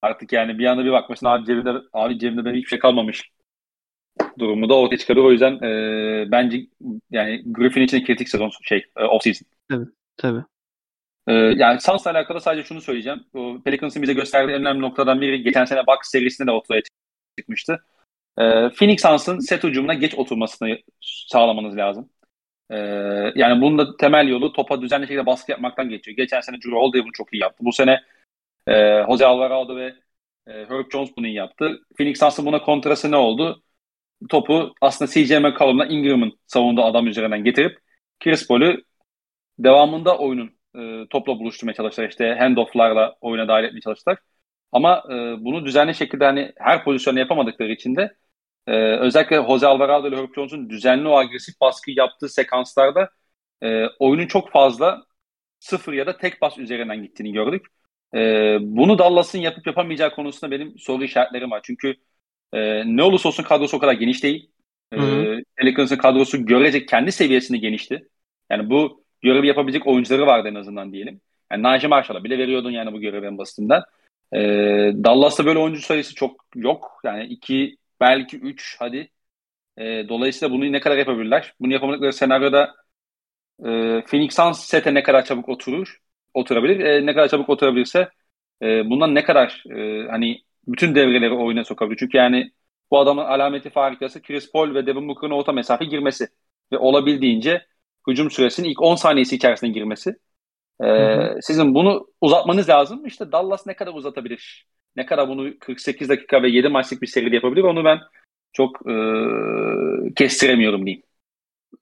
[0.01, 3.31] Artık yani bir anda bir bakmışsın abi cebimde, abi cebimde benim hiçbir şey kalmamış
[4.39, 5.25] durumu da ortaya çıkarıyor.
[5.25, 6.67] O yüzden e, bence
[7.11, 9.47] yani Griffin için kritik sezon şey e, off season.
[9.69, 9.85] Tabii.
[10.17, 10.43] Tabii.
[11.27, 13.23] E, yani Suns'la alakalı sadece şunu söyleyeceğim.
[13.33, 16.81] O Pelicans'ın bize gösterdiği önemli noktadan biri geçen sene Bucks serisinde de ortaya
[17.39, 17.83] çıkmıştı.
[18.37, 22.09] E, Phoenix Suns'ın set ucumuna geç oturmasını sağlamanız lazım.
[22.71, 22.77] E,
[23.35, 26.17] yani bunun da temel yolu topa düzenli şekilde baskı yapmaktan geçiyor.
[26.17, 27.65] Geçen sene Drew Holiday bunu çok iyi yaptı.
[27.65, 28.01] Bu sene
[28.67, 29.95] e, Jose Alvarado ve
[30.47, 31.81] e, Herb Jones bunu iyi yaptı.
[31.97, 33.63] Phoenix Suns'ın buna kontrası ne oldu?
[34.29, 37.79] Topu aslında CJ McCollum'la Ingram'ın savunduğu adam üzerinden getirip
[38.19, 38.83] Chris Paul'ü
[39.59, 42.09] devamında oyunun e, topla buluşturmaya çalıştılar.
[42.09, 44.17] İşte handoff'larla oyuna dahil etmeye çalıştılar.
[44.71, 45.13] Ama e,
[45.45, 48.15] bunu düzenli şekilde hani her pozisyonda yapamadıkları için de
[48.69, 53.09] e, özellikle Jose Alvarado ile Herb Jones'un düzenli o agresif baskı yaptığı sekanslarda
[53.63, 55.03] e, oyunun çok fazla
[55.59, 57.65] sıfır ya da tek pas üzerinden gittiğini gördük.
[58.15, 58.19] E,
[58.61, 61.61] bunu Dallas'ın yapıp yapamayacağı konusunda benim soru işaretlerim var.
[61.63, 61.95] Çünkü
[62.53, 64.51] e, ne olursa olsun kadrosu o kadar geniş değil.
[64.93, 64.97] E,
[65.55, 68.09] Pelicans'ın kadrosu görecek kendi seviyesinde genişti.
[68.51, 71.21] Yani bu görevi yapabilecek oyuncuları vardı en azından diyelim.
[71.51, 73.81] Yani Najee Marshall'a bile veriyordun yani bu görevi en basitinden.
[74.33, 74.39] E,
[75.03, 77.01] Dallas'ta böyle oyuncu sayısı çok yok.
[77.03, 79.11] Yani iki belki üç hadi.
[79.77, 81.53] E, dolayısıyla bunu ne kadar yapabilirler?
[81.59, 82.75] Bunu yapamadıkları senaryoda
[83.59, 83.65] e,
[84.07, 85.97] Phoenix Suns sete ne kadar çabuk oturur?
[86.33, 86.79] Oturabilir.
[86.79, 88.09] E, ne kadar çabuk oturabilirse
[88.61, 91.97] e, bundan ne kadar e, hani bütün devreleri oyuna sokabilir.
[91.99, 92.51] Çünkü yani
[92.91, 96.27] bu adamın alameti farikası Chris Paul ve Devin Booker'ın orta mesafe girmesi.
[96.71, 97.65] Ve olabildiğince
[98.07, 100.15] hücum süresinin ilk 10 saniyesi içerisinde girmesi.
[100.83, 101.41] Ee.
[101.41, 103.05] Sizin bunu uzatmanız lazım.
[103.05, 104.67] İşte Dallas ne kadar uzatabilir?
[104.95, 107.63] Ne kadar bunu 48 dakika ve 7 maçlık bir seride yapabilir?
[107.63, 107.99] Onu ben
[108.53, 108.93] çok e,
[110.15, 111.03] kestiremiyorum diyeyim.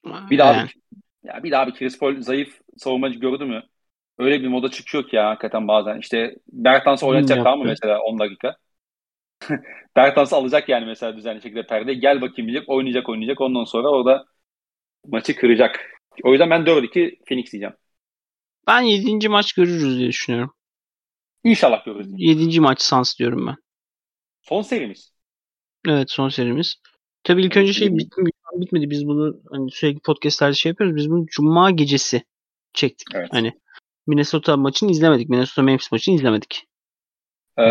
[0.05, 0.75] Bir daha bir,
[1.23, 3.63] ya bir daha bir Chris Paul zayıf savunmacı gördü mü?
[4.17, 5.99] Öyle bir moda çıkıyor ki ya hakikaten bazen.
[5.99, 8.55] İşte Bertans'ı oynatacak tamam mı mesela 10 dakika?
[9.95, 11.93] Bertans alacak yani mesela düzenli şekilde perde.
[11.93, 13.41] Gel bakayım diyecek, oynayacak oynayacak.
[13.41, 14.25] Ondan sonra orada
[15.05, 15.79] maçı kıracak.
[16.23, 17.75] O yüzden ben 4-2 Phoenix diyeceğim.
[18.67, 19.29] Ben 7.
[19.29, 20.53] maç görürüz diye düşünüyorum.
[21.49, 22.07] İnşallah görürüz.
[22.17, 22.59] 7.
[22.59, 23.55] maç Sans diyorum ben.
[24.41, 25.13] Son serimiz.
[25.87, 26.75] Evet son serimiz.
[27.23, 27.97] Tabii ilk önce şey mi?
[28.53, 28.89] Bitmedi.
[28.89, 30.95] Biz bunu hani sürekli podcastlerde şey yapıyoruz.
[30.95, 32.23] Biz bunu Cuma gecesi
[32.73, 33.07] çektik.
[33.15, 33.29] Evet.
[33.31, 33.53] Hani
[34.07, 35.29] Minnesota maçını izlemedik.
[35.29, 36.63] Minnesota Memphis maçını izlemedik.
[37.57, 37.63] Ee,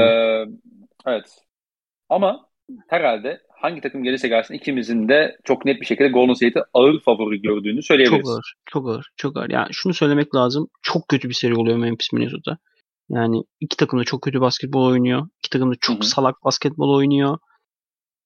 [1.07, 1.39] evet.
[2.09, 2.49] Ama
[2.89, 7.43] herhalde hangi takım gelirse gelsin ikimizin de çok net bir şekilde Golden State'i ağır favori
[7.43, 8.25] gördüğünü söyleyebiliriz.
[8.27, 8.55] Çok ağır.
[8.67, 9.11] Çok ağır.
[9.17, 9.51] Çok ağır.
[9.51, 10.69] Yani şunu söylemek lazım.
[10.83, 12.59] Çok kötü bir seri oluyor Memphis Minnesota.
[13.11, 15.29] Yani iki takım da çok kötü basketbol oynuyor.
[15.39, 16.07] İki takım da çok Hı-hı.
[16.07, 17.39] salak basketbol oynuyor.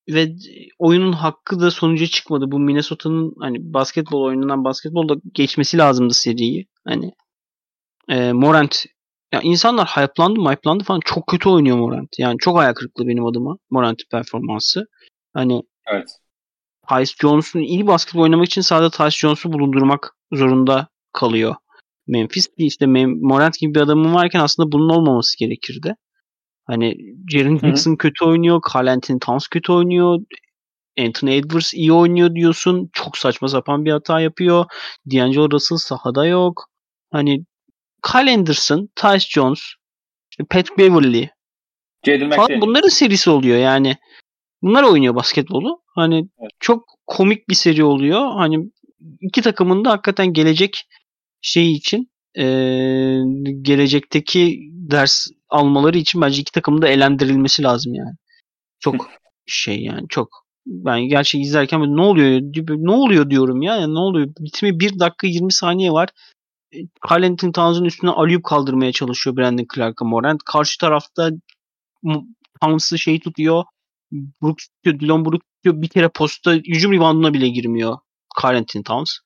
[0.09, 0.37] Ve
[0.78, 2.45] oyunun hakkı da sonuca çıkmadı.
[2.51, 6.66] Bu Minnesota'nın hani basketbol oyunundan basketbolda geçmesi lazımdı seriyi.
[6.85, 7.12] Hani
[8.09, 8.85] e, Morant
[9.33, 11.01] ya insanlar hype'landı hype'landı falan.
[11.05, 12.18] Çok kötü oynuyor Morant.
[12.18, 14.87] Yani çok ayak kırıklığı benim adıma Morant'ın performansı.
[15.35, 16.09] Hani evet.
[16.89, 21.55] Tyce Jones'un iyi basketbol oynamak için sadece Tyce Jones'u bulundurmak zorunda kalıyor.
[22.11, 25.94] Memphis işte Morant gibi bir adamın varken aslında bunun olmaması gerekirdi.
[26.66, 26.96] Hani
[27.28, 28.61] Jaren Jackson kötü oynuyor.
[28.74, 30.20] Carl Anthony Towns kötü oynuyor.
[30.98, 32.90] Anthony Edwards iyi oynuyor diyorsun.
[32.92, 34.64] Çok saçma sapan bir hata yapıyor.
[35.12, 36.66] D'Angelo Russell sahada yok.
[37.12, 37.44] Hani
[38.12, 39.61] Kyle Anderson, Tyce Jones,
[40.50, 41.28] Pat Beverly
[42.36, 43.96] falan bunların serisi oluyor yani.
[44.62, 45.82] Bunlar oynuyor basketbolu.
[45.94, 46.50] Hani evet.
[46.61, 48.32] çok komik bir seri oluyor.
[48.32, 48.58] Hani
[49.20, 50.86] iki takımın da hakikaten gelecek
[51.43, 52.45] şey için e,
[53.62, 58.16] gelecekteki ders almaları için bence iki takımın da elendirilmesi lazım yani.
[58.80, 59.11] Çok
[59.47, 60.28] şey yani çok.
[60.66, 63.76] Ben gerçi izlerken ne oluyor ne oluyor diyorum ya.
[63.76, 64.28] Yani ne oluyor?
[64.38, 66.09] Bitimi 1 dakika 20 saniye var.
[67.11, 70.43] Carlton Towns'un üstüne alüp kaldırmaya çalışıyor Brandon Clark'a Morant.
[70.45, 71.30] Karşı tarafta
[72.62, 73.64] Towns'ı şey tutuyor.
[74.12, 75.82] Brooks tutuyor, Dylan Brooks tutuyor.
[75.82, 77.99] Bir kere posta hücum rebounduna bile girmiyor
[78.43, 79.18] Carlton Towns.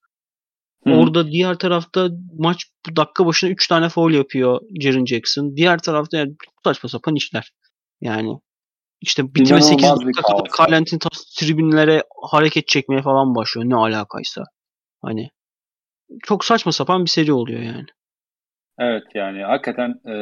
[0.85, 0.93] Hmm.
[0.93, 2.09] Orada diğer tarafta
[2.39, 2.67] maç
[2.97, 5.57] dakika başına 3 tane foul yapıyor Jaren Jackson.
[5.57, 7.53] Diğer tarafta yani saçma sapan işler.
[8.01, 8.41] Yani
[9.01, 13.71] işte bitime 8 dakika kala Carlton Towns tribünlere hareket çekmeye falan başlıyor.
[13.71, 14.45] Ne alakaysa.
[15.03, 15.31] Hani
[16.23, 17.87] çok saçma sapan bir seri oluyor yani.
[18.79, 20.13] Evet yani hakikaten e,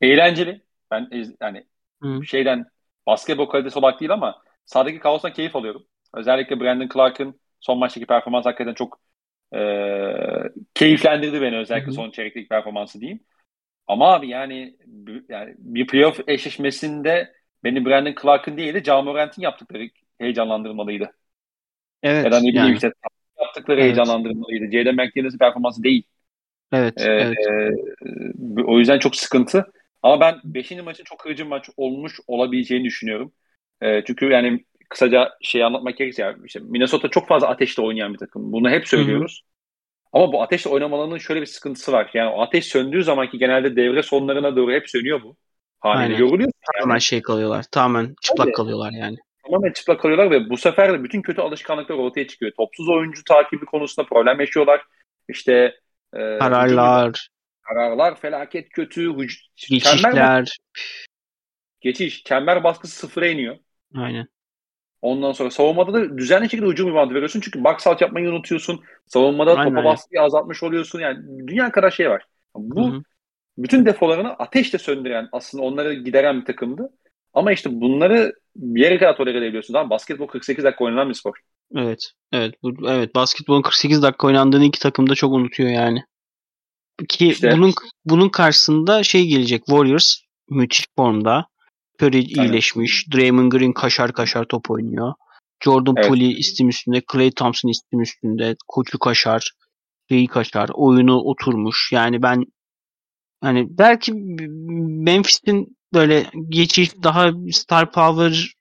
[0.00, 0.62] eğlenceli.
[0.90, 1.08] Ben
[1.40, 1.66] yani
[2.02, 2.26] Hı.
[2.26, 2.66] şeyden
[3.06, 5.86] basketbol kalitesi olarak değil ama sahadaki kaostan keyif alıyorum.
[6.14, 9.00] Özellikle Brandon Clark'ın son maçtaki performans hakikaten çok
[9.54, 9.60] e,
[10.74, 13.20] keyiflendirdi beni özellikle son çeyreklik performansı diyeyim.
[13.86, 14.76] Ama abi yani,
[15.28, 17.32] yani bir playoff eşleşmesinde
[17.64, 19.88] beni Brandon Clark'ın değil de Ja Morant'in yaptıkları
[20.18, 21.12] heyecanlandırmalıydı.
[22.02, 22.24] Evet.
[22.24, 22.74] Ya da ne bileyim yani.
[22.74, 22.92] işte
[23.40, 23.84] yaptıkları evet.
[23.84, 24.64] heyecanlandırmalıydı.
[24.64, 26.02] Jaden McDaniels'in performansı değil.
[26.72, 27.36] Evet, ee, evet.
[28.58, 29.72] E, o yüzden çok sıkıntı.
[30.02, 30.70] Ama ben 5.
[30.70, 33.32] maçın çok kırıcı maç olmuş olabileceğini düşünüyorum.
[33.80, 38.18] E, çünkü yani kısaca şey anlatmak gerekirse yani işte Minnesota çok fazla ateşle oynayan bir
[38.18, 38.52] takım.
[38.52, 39.42] Bunu hep söylüyoruz.
[39.42, 39.48] Hı hı.
[40.12, 42.10] Ama bu ateşle oynamalarının şöyle bir sıkıntısı var.
[42.14, 45.36] Yani o ateş söndüğü zaman ki genelde devre sonlarına doğru hep sönüyor bu.
[45.80, 46.40] Haliyle yoruluyor.
[46.40, 46.80] Yani.
[46.80, 47.64] Tamamen şey kalıyorlar.
[47.72, 48.54] Tamamen çıplak Öyle.
[48.54, 49.16] kalıyorlar yani.
[49.46, 52.52] Tamamen çıplak kalıyorlar ve bu sefer de bütün kötü alışkanlıklar ortaya çıkıyor.
[52.56, 54.82] Topsuz oyuncu takibi konusunda problem yaşıyorlar.
[55.28, 55.52] İşte
[56.14, 57.28] e, kararlar,
[57.62, 59.16] kararlar felaket kötü.
[59.56, 60.48] Geçişler.
[61.80, 62.24] geçiş.
[62.24, 63.56] Çember baskısı sıfıra iniyor.
[63.94, 64.28] Aynen.
[65.02, 67.40] Ondan sonra savunmada da düzenli şekilde hücum ribandı veriyorsun.
[67.40, 68.80] Çünkü box out yapmayı unutuyorsun.
[69.06, 69.74] Savunmada Aynen.
[69.74, 71.00] topa baskıyı azaltmış oluyorsun.
[71.00, 72.22] Yani dünya kadar şey var.
[72.54, 73.02] Bu Hı-hı.
[73.58, 76.90] bütün defolarını ateşle söndüren aslında onları gideren bir takımdı.
[77.34, 79.74] Ama işte bunları bir yere kadar tolere edebiliyorsun.
[79.74, 81.32] Tamam basketbol 48 dakika oynanan bir spor.
[81.76, 82.12] Evet.
[82.32, 82.54] Evet.
[82.62, 83.14] Bu, evet.
[83.14, 86.04] Basketbolun 48 dakika oynandığını iki takım da çok unutuyor yani.
[87.08, 87.72] Ki işte, bunun
[88.04, 89.66] bunun karşısında şey gelecek.
[89.66, 90.20] Warriors
[90.50, 91.46] müthiş formda.
[92.02, 93.06] Curry iyileşmiş.
[93.14, 95.12] Draymond Green kaşar kaşar top oynuyor.
[95.64, 96.08] Jordan evet.
[96.08, 97.02] Poole istim üstünde.
[97.12, 98.56] Clay Thompson istim üstünde.
[98.68, 99.52] Koçu kaşar.
[100.08, 100.70] Şeyi kaşar.
[100.74, 101.90] Oyunu oturmuş.
[101.92, 102.44] Yani ben
[103.40, 104.12] hani belki
[105.04, 108.54] Memphis'in böyle geçiş daha star power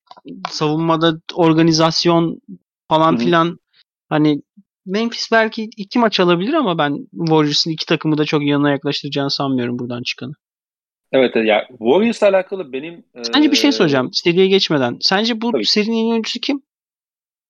[0.50, 2.42] savunmada organizasyon
[2.90, 3.20] falan Hı-hı.
[3.24, 3.60] filan
[4.10, 4.42] hani
[4.86, 9.80] Memphis belki iki maç alabilir ama ben Warriors'ın iki takımı da çok yanına yaklaştıracağını sanmıyorum
[9.80, 10.34] buradan çıkanı.
[11.12, 13.04] Evet ya Warriors'la alakalı benim
[13.34, 14.98] Sence bir şey soracağım seriye geçmeden.
[15.02, 15.66] Sence bu Tabii.
[15.66, 16.62] serinin en oyuncusu kim?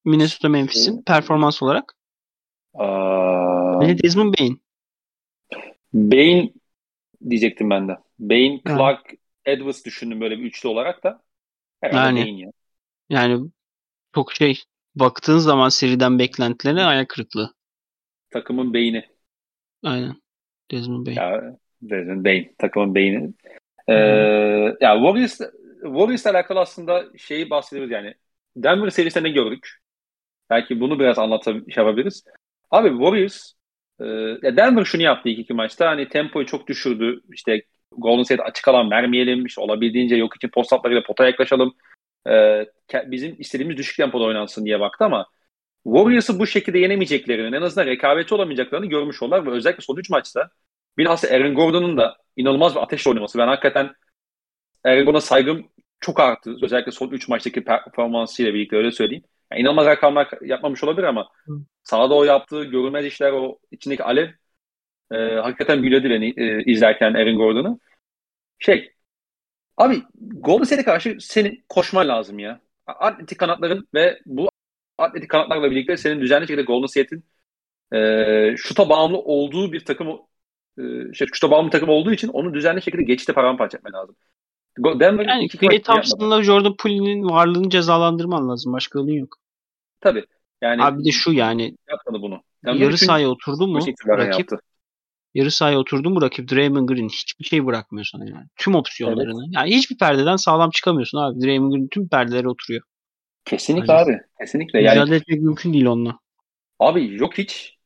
[0.05, 1.95] Minnesota Memphis'in performans olarak?
[2.73, 3.81] Aa...
[3.81, 4.61] Bence Desmond Bain.
[5.93, 6.61] Bain
[7.29, 7.97] diyecektim ben de.
[8.19, 9.15] Bain, Clark, ha.
[9.45, 11.23] Edwards düşündüm böyle bir üçlü olarak da.
[11.81, 12.51] Herhalde yani, Bain ya.
[13.09, 13.49] Yani
[14.15, 14.63] çok şey
[14.95, 17.53] baktığın zaman seriden beklentilerine ayak kırıklığı.
[18.29, 19.05] Takımın beyni.
[19.83, 20.21] Aynen.
[20.71, 21.15] Desmond Bain.
[21.15, 22.55] Ya, Desmond Bain.
[22.57, 23.33] Takımın beyni.
[23.87, 23.93] Ee,
[24.81, 25.39] ya Warriors
[25.83, 28.13] Warriors'la alakalı aslında şeyi bahsediyoruz yani.
[28.55, 29.77] Denver serisinde ne gördük?
[30.49, 31.73] Belki bunu biraz anlatabiliriz.
[31.73, 32.23] Şey yapabiliriz.
[32.71, 33.51] Abi Warriors
[33.99, 34.05] e,
[34.57, 35.87] Denver şunu yaptı ilk iki maçta.
[35.87, 37.21] Hani tempoyu çok düşürdü.
[37.33, 37.61] İşte
[37.91, 39.45] Golden State açık alan vermeyelim.
[39.45, 41.75] İşte olabildiğince yok için post uplarıyla potaya yaklaşalım.
[42.29, 45.27] E, bizim istediğimiz düşük tempoda oynansın diye baktı ama
[45.83, 50.49] Warriors'ı bu şekilde yenemeyeceklerini, en azından rekabetçi olamayacaklarını görmüş oldular ve özellikle son 3 maçta
[50.97, 53.37] bilhassa Aaron Gordon'un da inanılmaz bir ateşle oynaması.
[53.37, 53.91] Ben hakikaten
[54.83, 55.69] Aaron Gordon'a saygım
[55.99, 56.55] çok arttı.
[56.61, 59.23] Özellikle son 3 maçtaki performansıyla birlikte öyle söyleyeyim.
[59.51, 61.53] Yani inanılmaz rakamlar yapmamış olabilir ama Hı.
[61.83, 64.29] sahada o yaptığı görünmez işler, o içindeki alev
[65.11, 67.79] e, hakikaten büyüledi beni e, izlerken Aaron Gordon'u.
[68.59, 68.93] Şey,
[69.77, 72.61] abi Golden State'e karşı senin koşman lazım ya.
[72.87, 74.49] Atletik kanatların ve bu
[74.97, 77.25] atletik kanatlarla birlikte senin düzenli şekilde Golden State'in
[77.93, 80.19] e, şuta bağımlı olduğu bir takım
[80.77, 84.15] e, şey, şuta bağımlı takım olduğu için onu düzenli şekilde geçişte paramparça etmen lazım.
[84.99, 88.73] Denver yani Clay Thompson'la Jordan Poole'nin varlığını cezalandırman lazım.
[88.73, 89.35] Başka yolun yok.
[90.01, 90.25] Tabii.
[90.61, 92.41] Yani Abi de şu yani yapmadı bunu.
[92.65, 94.59] Denver yarı sahaya oturdu mu rakip yaptı.
[95.33, 98.45] yarı sahaya oturdu mu rakip Draymond Green hiçbir şey bırakmıyor sana yani.
[98.55, 99.43] Tüm opsiyonlarını.
[99.45, 99.55] Evet.
[99.55, 101.41] Yani hiçbir perdeden sağlam çıkamıyorsun abi.
[101.41, 102.81] Draymond Green tüm perdelere oturuyor.
[103.45, 104.11] Kesinlikle Acı.
[104.11, 104.19] abi.
[104.39, 104.79] Kesinlikle.
[104.79, 106.19] Mücadele yani, etmek mümkün değil onunla.
[106.79, 107.76] Abi yok hiç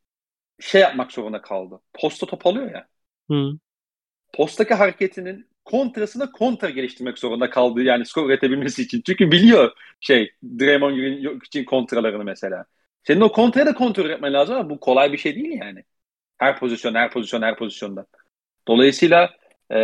[0.62, 1.82] şey yapmak zorunda kaldı.
[1.94, 2.88] Posta top alıyor ya.
[3.32, 3.52] Hı.
[4.34, 9.02] Postaki hareketinin kontrasına kontra geliştirmek zorunda kaldı yani skor üretebilmesi için.
[9.06, 12.66] Çünkü biliyor şey Draymond Green için kontralarını mesela.
[13.04, 15.84] Senin o kontraya da kontrol etmen lazım ama bu kolay bir şey değil yani.
[16.38, 18.06] Her pozisyon, her pozisyon, her pozisyonda.
[18.68, 19.30] Dolayısıyla
[19.72, 19.78] e,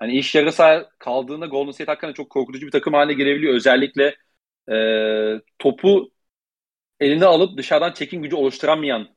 [0.00, 3.54] hani iş yarı saha kaldığında Golden State hakkında çok korkutucu bir takım haline gelebiliyor.
[3.54, 4.16] Özellikle
[4.72, 4.76] e,
[5.58, 6.10] topu
[7.00, 9.15] eline alıp dışarıdan çekim gücü oluşturamayan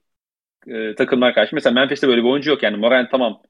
[0.68, 1.56] e, takımlar karşı.
[1.56, 2.78] Mesela Memphis'te böyle bir oyuncu yok yani.
[2.78, 3.42] Moran tamam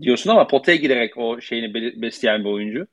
[0.00, 2.86] diyorsun ama potaya giderek o şeyini besleyen bir oyuncu.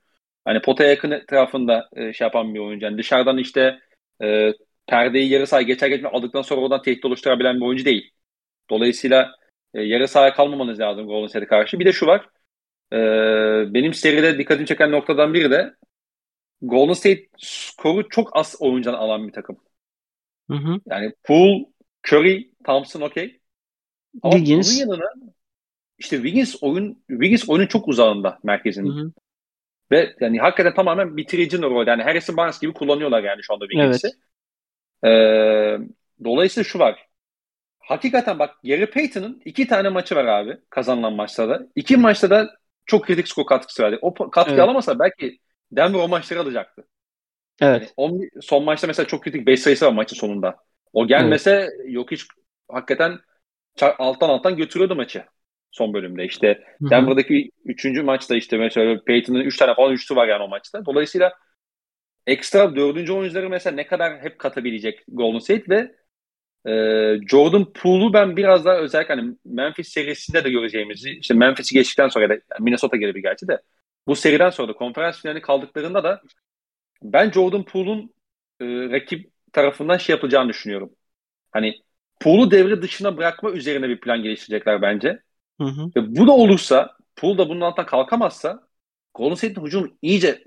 [0.45, 2.85] Hani potaya yakın etrafında e, şey yapan bir oyuncu.
[2.85, 3.79] Yani dışarıdan işte
[4.23, 4.53] e,
[4.87, 8.11] perdeyi yarı sahaya geçer geçmez aldıktan sonra oradan tehdit oluşturabilen bir oyuncu değil.
[8.69, 9.31] Dolayısıyla
[9.73, 11.79] e, yarı sahaya kalmamanız lazım Golden State'e karşı.
[11.79, 12.29] Bir de şu var.
[12.93, 12.97] E,
[13.73, 15.73] benim seride dikkatimi çeken noktadan biri de
[16.61, 19.57] Golden State skoru çok az oyuncudan alan bir takım.
[20.49, 20.79] Hı hı.
[20.85, 21.65] Yani Poole,
[22.07, 23.41] Curry, Thompson okey.
[24.23, 24.79] Ama Wiggins.
[24.79, 25.09] bunun yanına
[25.97, 28.97] işte Wiggins oyun Wiggins oyunun çok uzağında merkezinin.
[28.97, 29.11] Hı hı.
[29.91, 31.87] Ve yani hakikaten tamamen bitirici rol.
[31.87, 34.07] Yani Harrison Barnes gibi kullanıyorlar yani şu anda Wiggins'i.
[34.07, 34.15] Evet.
[35.03, 35.77] Ee,
[36.23, 37.07] dolayısıyla şu var.
[37.79, 41.67] Hakikaten bak Gary Payton'ın iki tane maçı var abi kazanılan maçlarda.
[41.75, 43.99] İki maçta da çok kritik skor katkısı verdi.
[44.01, 44.63] O katkı evet.
[44.63, 45.39] alamasa belki
[45.71, 46.87] Denver o maçları alacaktı.
[47.61, 47.81] Evet.
[47.81, 50.57] Yani on, son maçta mesela çok kritik 5 sayısı var maçın sonunda.
[50.93, 51.93] O gelmese evet.
[51.93, 52.27] yok hiç
[52.69, 53.19] hakikaten
[53.81, 55.25] alttan alttan götürüyordu maçı.
[55.71, 56.25] son bölümde.
[56.25, 60.85] İşte Denver'daki üçüncü maçta işte mesela Peyton'ın üç tane falan üçlü var yani o maçta.
[60.85, 61.33] Dolayısıyla
[62.27, 65.95] ekstra dördüncü oyuncuları mesela ne kadar hep katabilecek Golden State ve
[66.65, 66.73] e,
[67.27, 72.29] Jordan Poole'u ben biraz daha özellikle hani Memphis serisinde de göreceğimizi işte Memphis'i geçtikten sonra
[72.29, 73.61] da Minnesota gelebilir gerçi de
[74.07, 76.21] bu seriden sonra da konferans finali kaldıklarında da
[77.03, 78.13] ben Jordan Poole'un
[78.59, 80.91] e, rakip tarafından şey yapacağını düşünüyorum.
[81.51, 81.81] Hani
[82.19, 85.19] Poole'u devre dışına bırakma üzerine bir plan geliştirecekler bence.
[85.61, 85.91] Hı hı.
[85.95, 88.67] Ve bu da olursa Poole da bunun altından kalkamazsa
[89.13, 90.43] Golden State'in hücum iyice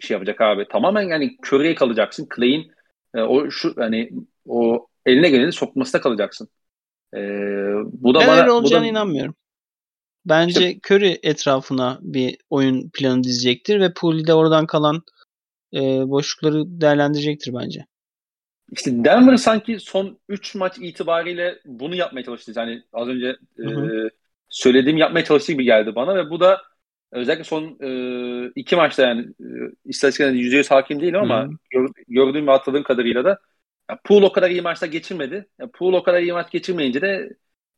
[0.00, 0.68] şey yapacak abi.
[0.68, 2.28] Tamamen yani Curry'e kalacaksın.
[2.36, 2.72] Clay'in
[3.14, 4.10] e, o şu hani
[4.46, 6.48] o eline geleni sokmasına kalacaksın.
[7.14, 7.18] E,
[7.92, 9.34] bu da ben bana öyle olacağına bu da, inanmıyorum.
[10.26, 15.02] Bence işte, Curry etrafına bir oyun planı dizecektir ve Poole de oradan kalan
[15.74, 17.86] e, boşlukları değerlendirecektir bence.
[18.72, 22.52] İşte Denver sanki son 3 maç itibariyle bunu yapmaya çalıştı.
[22.56, 23.66] Yani az önce e,
[24.48, 26.62] söylediğim yapmaya çalıştığı gibi geldi bana ve bu da
[27.12, 29.46] özellikle son e, iki maçta yani e,
[29.84, 33.38] istatistiklerinde %100 hakim değilim ama gör, gördüğüm ve hatırladığım kadarıyla da
[33.90, 35.48] ya Poole o kadar iyi maçta geçirmedi.
[35.58, 37.28] Ya Poole o kadar iyi maç geçirmeyince de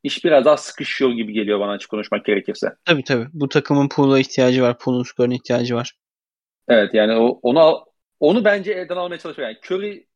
[0.02, 2.68] iş biraz daha sıkışıyor gibi geliyor bana açık konuşmak gerekirse.
[2.84, 3.26] Tabii tabii.
[3.32, 4.78] Bu takımın Poole'a ihtiyacı var.
[4.78, 5.92] Poole'un skoruna ihtiyacı var.
[6.68, 7.84] Evet yani o, onu
[8.20, 9.48] onu bence elden almaya çalışıyor.
[9.48, 10.06] Yani Curry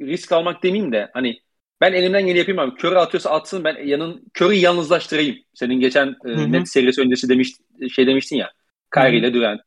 [0.00, 1.40] risk almak demeyeyim de hani
[1.80, 2.70] ben elimden geleni yapayım abi.
[2.70, 5.36] Curry atıyorsa atsın ben yanın Curry'i yalnızlaştırayım.
[5.54, 7.52] Senin geçen e, net serisi öncesi demiş
[7.92, 8.52] şey demiştin ya.
[8.94, 9.60] Kyrie ile Durant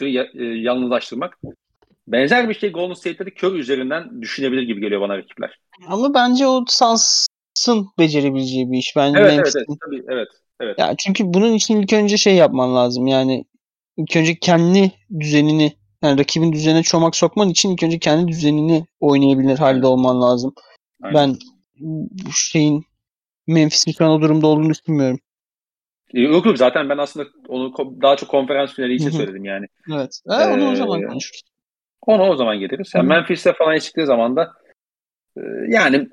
[0.00, 1.38] e, yalnızlaştırmak.
[2.08, 5.58] Benzer bir şey Golden State'de de Curry üzerinden düşünebilir gibi geliyor bana rakipler.
[5.86, 8.96] Ama bence o Suns'ın becerebileceği bir iş.
[8.96, 10.28] Bence evet, evet, evet, tabii, evet,
[10.60, 10.78] evet.
[10.78, 13.06] Ya çünkü bunun için ilk önce şey yapman lazım.
[13.06, 13.44] Yani
[13.96, 15.72] ilk önce kendi düzenini
[16.02, 20.54] yani rakibin düzenine çomak sokman için ilk önce kendi düzenini oynayabilir halde olman lazım.
[21.02, 21.14] Aynen.
[21.14, 21.36] Ben
[21.80, 22.84] bu şeyin
[23.46, 25.18] Memphis'in şu an o durumda olduğunu düşünmüyorum.
[26.12, 29.66] Yok yok zaten ben aslında onu daha çok konferans finali için söyledim yani.
[29.94, 30.20] Evet.
[30.30, 31.42] Ee, onu o zaman konuşuruz.
[32.06, 32.92] Onu o zaman geliriz.
[32.94, 34.52] Yani Memphis'te falan çıktığı zaman da
[35.36, 36.08] e, yani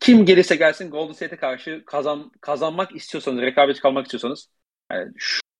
[0.00, 4.48] kim gelirse gelsin Golden State'e karşı kazan kazanmak istiyorsanız, rekabet kalmak istiyorsanız
[4.92, 5.12] yani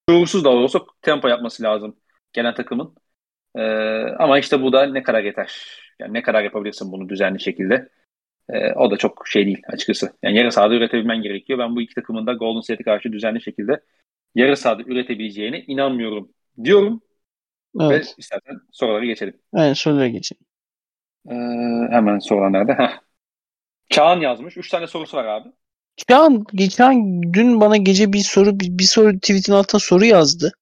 [0.08, 1.96] şuursuz da olsa tempo yapması lazım
[2.32, 2.94] genel takımın.
[3.56, 3.62] Ee,
[4.18, 5.78] ama işte bu da ne kadar yeter.
[6.00, 7.88] Yani ne kadar yapabilirsin bunu düzenli şekilde.
[8.48, 10.12] Ee, o da çok şey değil açıkçası.
[10.22, 11.58] Yani yarı sahada üretebilmen gerekiyor.
[11.58, 13.80] Ben bu iki takımın da Golden State'e karşı düzenli şekilde
[14.34, 16.32] yarı sahada üretebileceğine inanmıyorum
[16.64, 17.02] diyorum.
[17.80, 18.06] Evet.
[18.06, 19.34] Ve istersen sorulara geçelim.
[19.54, 20.42] Evet sorulara geçelim.
[21.30, 21.34] Ee,
[21.90, 22.72] hemen sorular nerede?
[22.72, 22.98] Heh.
[23.90, 24.56] Çağan yazmış.
[24.56, 25.48] Üç tane sorusu var abi.
[26.08, 30.52] Çağan geçen dün bana gece bir soru bir, bir soru tweetin altına soru yazdı.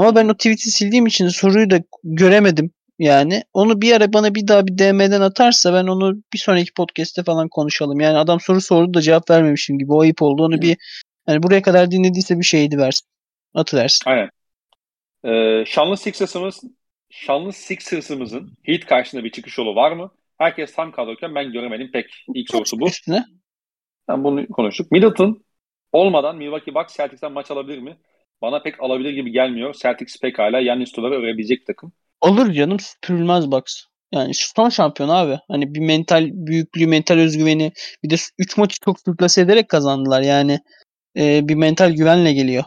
[0.00, 2.70] Ama ben o tweet'i sildiğim için soruyu da göremedim.
[2.98, 7.22] Yani onu bir ara bana bir daha bir DM'den atarsa ben onu bir sonraki podcast'te
[7.22, 8.00] falan konuşalım.
[8.00, 10.44] Yani adam soru sordu da cevap vermemişim gibi o ayıp oldu.
[10.44, 10.76] Onu bir
[11.28, 13.08] yani buraya kadar dinlediyse bir şeydi versin.
[13.54, 14.10] Atıversin.
[14.10, 14.30] Aynen.
[15.24, 16.60] Ee, şanlı Sixers'ımız
[17.10, 20.10] Şanlı Sixers'ımızın Heat karşısında bir çıkış yolu var mı?
[20.38, 22.24] Herkes tam kadroyken ben göremedim pek.
[22.34, 22.88] İlk sorusu bu.
[22.88, 23.24] Üstüne.
[24.08, 24.92] Yani bunu konuştuk.
[24.92, 25.44] Middleton
[25.92, 27.96] olmadan Milwaukee Bucks Celtics'ten maç alabilir mi?
[28.42, 29.74] Bana pek alabilir gibi gelmiyor.
[29.74, 31.92] Celtics pekala Yannis Tular'ı örebilecek takım.
[32.20, 33.84] Olur canım süpürülmez Bucks.
[34.12, 35.38] Yani şu son şampiyon abi.
[35.48, 37.72] Hani bir mental büyüklüğü, mental özgüveni
[38.04, 40.22] bir de 3 maçı çok sürklase ederek kazandılar.
[40.22, 40.58] Yani
[41.16, 42.64] e, bir mental güvenle geliyor.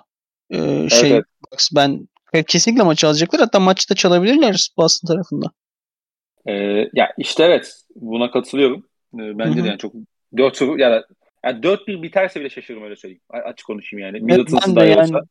[0.49, 1.25] E, şey evet.
[1.51, 2.07] Bucks ben
[2.47, 3.41] kesinlikle maçı alacaklar.
[3.41, 5.45] Hatta maçı da çalabilirler Boston tarafında.
[6.47, 6.53] Ee,
[6.93, 7.73] ya işte evet.
[7.95, 8.87] Buna katılıyorum.
[9.15, 9.63] Ee, bence Hı-hı.
[9.63, 9.93] de yani çok
[10.37, 11.03] 4 soru ya
[11.45, 13.21] yani 4-1 biterse bile şaşırırım öyle söyleyeyim.
[13.29, 14.19] Açık konuşayım yani.
[14.19, 15.21] Middleton'sı da yani, olsa.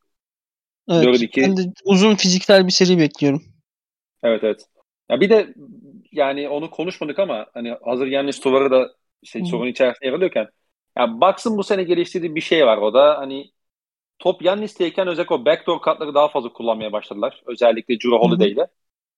[0.88, 1.42] Evet, 4-2.
[1.42, 3.42] Ben de uzun fiziksel bir seri bekliyorum.
[4.22, 4.66] Evet evet.
[5.10, 5.54] Ya bir de
[6.12, 8.90] yani onu konuşmadık ama hani hazır Yannis Tuvar'ı da
[9.24, 10.48] şey, sorun içerisinde yer alıyorken
[10.98, 13.50] ya Bucks'ın bu sene geliştirdiği bir şey var o da hani
[14.18, 17.42] top Yannis'teyken özellikle o backdoor katları daha fazla kullanmaya başladılar.
[17.46, 18.66] Özellikle Juro Holiday'de.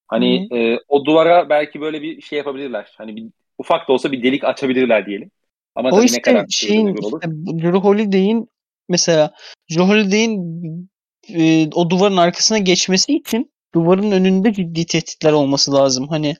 [0.08, 2.94] Hani e, o duvara belki böyle bir şey yapabilirler.
[2.98, 3.24] Hani bir,
[3.58, 5.30] ufak da olsa bir delik açabilirler diyelim.
[5.74, 7.28] Ama o işte ne kadar şeyin işte,
[7.62, 8.48] Juro Holiday'in
[8.88, 9.32] mesela
[9.68, 10.88] Juro Holiday'in
[11.28, 16.08] e, o duvarın arkasına geçmesi için duvarın önünde ciddi tehditler olması lazım.
[16.08, 16.36] Hani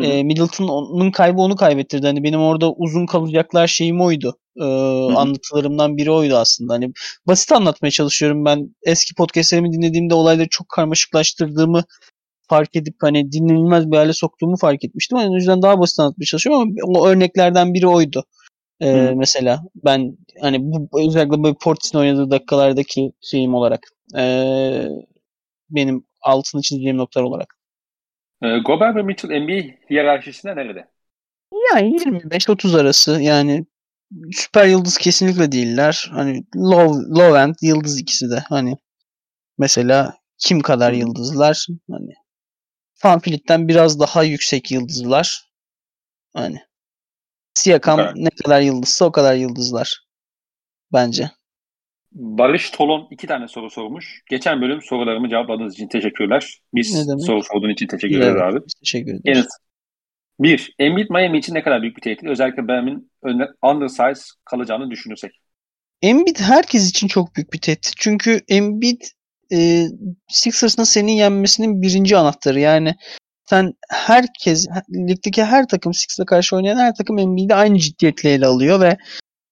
[0.00, 2.06] e, Middleton'un kaybı onu kaybettirdi.
[2.06, 4.38] Hani benim orada uzun kalacaklar şeyim oydu.
[4.56, 4.64] E,
[5.16, 6.74] anlatılarımdan biri oydu aslında.
[6.74, 6.92] Hani
[7.26, 8.74] basit anlatmaya çalışıyorum ben.
[8.82, 11.84] Eski podcastlerimi dinlediğimde olayları çok karmaşıklaştırdığımı
[12.48, 15.18] fark edip hani dinlenilmez bir hale soktuğumu fark etmiştim.
[15.18, 18.24] Yani o yüzden daha basit anlatmaya çalışıyorum ama o örneklerden biri oydu.
[18.82, 23.80] Ee, mesela ben hani bu özellikle böyle Portis'in oynadığı dakikalardaki şeyim olarak
[24.18, 24.88] ee,
[25.70, 27.56] benim altını çizeceğim noktalar olarak.
[28.42, 30.88] E, Gobert ve Mitchell NBA hiyerarşisinde nerede?
[31.72, 33.66] Yani 25-30 arası yani
[34.32, 36.10] süper yıldız kesinlikle değiller.
[36.12, 38.44] Hani low, low end yıldız ikisi de.
[38.48, 38.76] Hani
[39.58, 41.66] mesela kim kadar yıldızlar?
[41.90, 42.12] Hani
[42.94, 45.48] Fanfilit'ten biraz daha yüksek yıldızlar.
[46.34, 46.58] Hani
[47.54, 48.12] Siakam evet.
[48.16, 50.06] ne kadar yıldızsa o kadar yıldızlar.
[50.92, 51.30] Bence.
[52.14, 54.22] Barış Tolon iki tane soru sormuş.
[54.30, 56.58] Geçen bölüm sorularımı cevapladığınız için teşekkürler.
[56.74, 58.60] Biz soru sorduğun için teşekkür ederiz evet, abi.
[58.80, 59.22] Teşekkür ederiz.
[59.24, 59.48] Yanıt.
[60.40, 62.24] Bir, Embiid Miami için ne kadar büyük bir tehdit?
[62.24, 63.10] Özellikle Bam'in
[63.62, 65.32] undersize kalacağını düşünürsek.
[66.02, 67.92] Embiid herkes için çok büyük bir tehdit.
[67.96, 69.02] Çünkü Embiid
[69.52, 69.86] e,
[70.28, 72.60] Sixers'ın senin yenmesinin birinci anahtarı.
[72.60, 72.94] Yani
[73.46, 78.80] sen herkes, ligdeki her takım Sixers'a karşı oynayan her takım Embiid'i aynı ciddiyetle ele alıyor
[78.80, 78.96] ve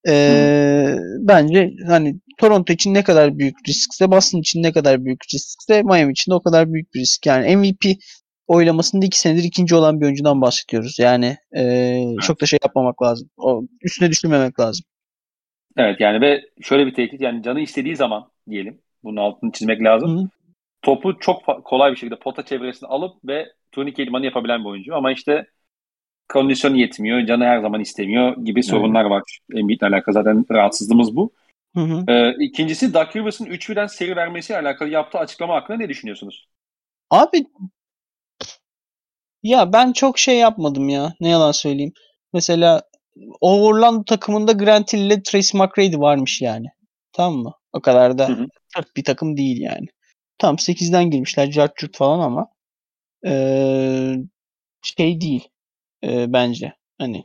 [0.08, 5.82] e, bence hani Toronto için ne kadar büyük riskse, Boston için ne kadar büyük riskse
[5.82, 7.26] Miami için de o kadar büyük bir risk.
[7.26, 7.98] Yani MVP
[8.46, 10.98] oylamasında iki senedir ikinci olan bir oyuncudan bahsediyoruz.
[10.98, 13.30] Yani e, çok da şey yapmamak lazım.
[13.36, 14.84] O üstüne düşürmemek lazım.
[15.76, 20.18] Evet yani ve şöyle bir tehdit yani canı istediği zaman diyelim bunun altını çizmek lazım.
[20.18, 20.28] Hı-hı.
[20.82, 24.94] Topu çok kolay bir şekilde pota çevresine alıp ve turnike idmanı yapabilen bir oyuncu.
[24.94, 25.46] Ama işte
[26.32, 29.10] kondisyon yetmiyor, canı her zaman istemiyor gibi sorunlar evet.
[29.10, 29.22] var.
[29.54, 31.32] Embiid'le alakalı zaten rahatsızlığımız bu.
[31.76, 32.04] Hı hı.
[32.08, 36.48] Ee, ikincisi Doug Rivers'ın 3-1'den seri vermesiyle alakalı yaptığı açıklama hakkında ne düşünüyorsunuz?
[37.10, 37.44] Abi
[39.42, 41.14] ya ben çok şey yapmadım ya.
[41.20, 41.92] Ne yalan söyleyeyim.
[42.32, 42.82] Mesela
[43.40, 46.66] Overland takımında Grant Hill ile Tracy McGrady varmış yani.
[47.12, 47.54] Tamam mı?
[47.72, 48.46] O kadar da hı
[48.96, 49.86] bir takım değil yani.
[50.38, 52.48] Tam 8'den girmişler Cartçurt falan ama
[53.26, 54.14] ee,
[54.82, 55.48] şey değil
[56.04, 56.72] e, bence.
[56.98, 57.22] Hani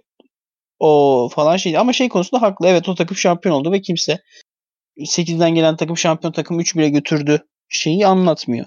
[0.80, 2.68] o falan şey ama şey konusunda haklı.
[2.68, 4.20] Evet o takım şampiyon oldu ve kimse
[4.98, 8.66] 8'den gelen takım şampiyon takım 3 bile götürdü şeyi anlatmıyor.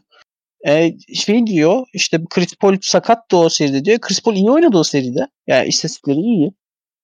[0.67, 3.99] E, şey diyor işte Chris Paul sakat da o seride diyor.
[3.99, 5.29] Chris Paul iyi oynadı o seride.
[5.47, 6.53] Yani istatistikleri iyi.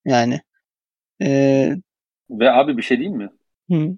[0.05, 0.41] Yani
[1.23, 1.71] e,
[2.31, 3.31] ve abi bir şey diyeyim mi?
[3.71, 3.97] Hı.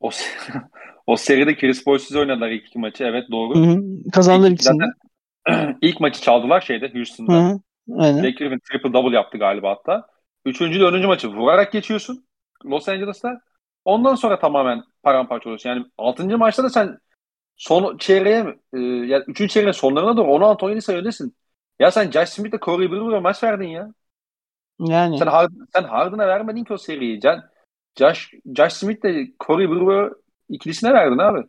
[0.00, 0.10] O
[1.06, 3.04] o seride Chris Paul'suz oynadılar ilk iki maçı.
[3.04, 3.54] Evet doğru.
[3.54, 3.82] Hı hı.
[4.12, 4.82] Kazandılar ikisini.
[5.82, 7.32] ilk maçı çaldılar şeyde Houston'da.
[7.32, 7.60] Hı hı.
[7.98, 8.22] Aynen.
[8.22, 10.06] Blake Griffin triple double yaptı galiba hatta.
[10.44, 12.26] Üçüncü dördüncü maçı vurarak geçiyorsun
[12.64, 13.40] Los Angeles'ta.
[13.84, 15.70] Ondan sonra tamamen paramparça oluyorsun.
[15.70, 16.98] Yani altıncı maçta da sen
[17.56, 21.04] son çeyreğe e, yani üçüncü çeyreğin sonlarına doğru 16 17 sayı
[21.78, 23.92] Ya sen Josh Smith'le Corey Brewer'a maç verdin ya.
[24.80, 25.18] Yani.
[25.18, 27.20] Sen, Harden, sen Harden'a vermedin ki o seriyi.
[27.20, 27.42] Can,
[27.98, 30.12] Josh, Josh Smith'le Corey Brewer
[30.48, 31.48] ikilisine verdin abi.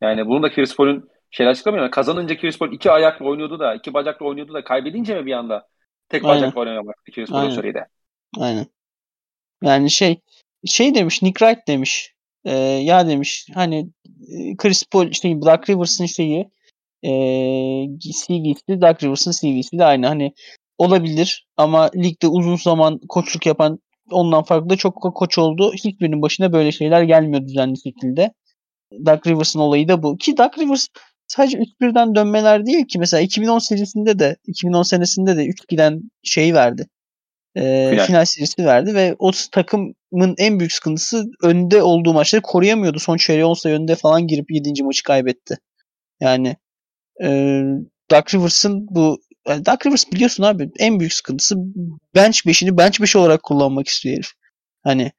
[0.00, 1.90] Yani bunu da Chris Paul'un şeyler açıklamıyor.
[1.90, 5.66] Kazanınca Paul iki ayakla oynuyordu da, iki bacakla oynuyordu da kaybedince mi bir anda
[6.08, 6.42] tek Aynen.
[6.42, 7.86] bacakla oynamaya başladı Paul seride?
[8.38, 8.66] Aynen.
[9.62, 10.20] Yani şey
[10.66, 12.14] şey demiş Nick Wright demiş.
[12.44, 13.90] E, ya demiş hani
[14.58, 16.50] Chris Paul şey Black Rivers'ın şeyi
[17.02, 17.10] e,
[17.98, 20.06] CV'si Dark Rivers'ın CV'si de aynı.
[20.06, 20.32] Hani
[20.78, 23.78] olabilir ama ligde uzun zaman koçluk yapan
[24.10, 25.72] ondan farklı da çok koç oldu.
[25.74, 28.32] Hiçbirinin başına böyle şeyler gelmiyor düzenli şekilde.
[28.92, 30.16] Dark Rivers'ın olayı da bu.
[30.18, 30.88] Ki Dark Rivers
[31.26, 32.98] sadece 3-1'den dönmeler değil ki.
[32.98, 36.86] Mesela 2010 serisinde de 2010 senesinde de 3-2'den şey verdi.
[37.56, 38.06] E, final.
[38.06, 42.98] final serisi verdi ve o takımın en büyük sıkıntısı önde olduğu maçları koruyamıyordu.
[42.98, 44.82] Son çeyreğe 10 sayı önde falan girip 7.
[44.82, 45.58] maçı kaybetti.
[46.20, 46.56] Yani
[47.22, 47.60] e,
[48.10, 51.56] Dark Rivers'ın bu yani Dark Rivers biliyorsun abi en büyük sıkıntısı
[52.14, 54.30] bench 5'ini bench 5 olarak kullanmak istiyor herif.
[54.82, 55.12] Hani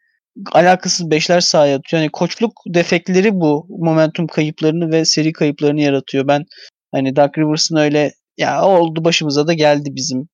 [0.52, 2.02] alakasız beşler sahaya atıyor.
[2.02, 6.28] Yani koçluk defekleri bu momentum kayıplarını ve seri kayıplarını yaratıyor.
[6.28, 6.46] Ben
[6.92, 10.28] hani Dark Rivers'ın öyle ya oldu başımıza da geldi bizim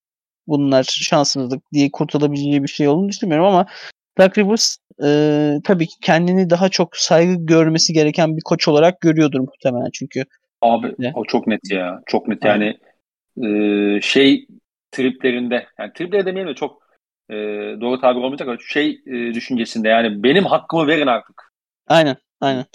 [0.47, 3.65] bunlar şanssızlık diye kurtulabileceği bir şey olduğunu düşünmüyorum ama
[4.17, 5.07] Dark Rivers e,
[5.63, 10.23] tabii ki kendini daha çok saygı görmesi gereken bir koç olarak görüyordur muhtemelen çünkü.
[10.61, 11.11] Abi ne?
[11.15, 11.99] o çok net ya.
[12.05, 12.77] Çok net yani
[13.43, 13.47] e,
[14.01, 14.47] şey
[14.91, 16.82] triplerinde yani tripleri demeyelim de çok
[17.29, 17.35] e,
[17.81, 21.53] doğru tabir olmayacak ama şey e, düşüncesinde yani benim hakkımı verin artık.
[21.87, 22.65] Aynen aynen.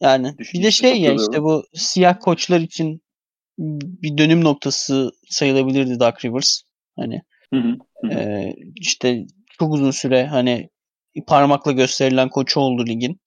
[0.00, 3.02] Yani bir de şey ya işte bu siyah koçlar için
[3.58, 6.62] bir dönüm noktası sayılabilirdi Dark Rivers.
[6.96, 7.22] Hani
[7.54, 8.12] hı hı, hı.
[8.12, 9.26] E, işte
[9.58, 10.68] çok uzun süre hani
[11.26, 13.20] parmakla gösterilen koçu oldu ligin.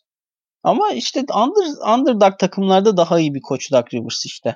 [0.63, 4.55] Ama işte under, underdog takımlarda daha iyi bir koç Dark Rivers işte.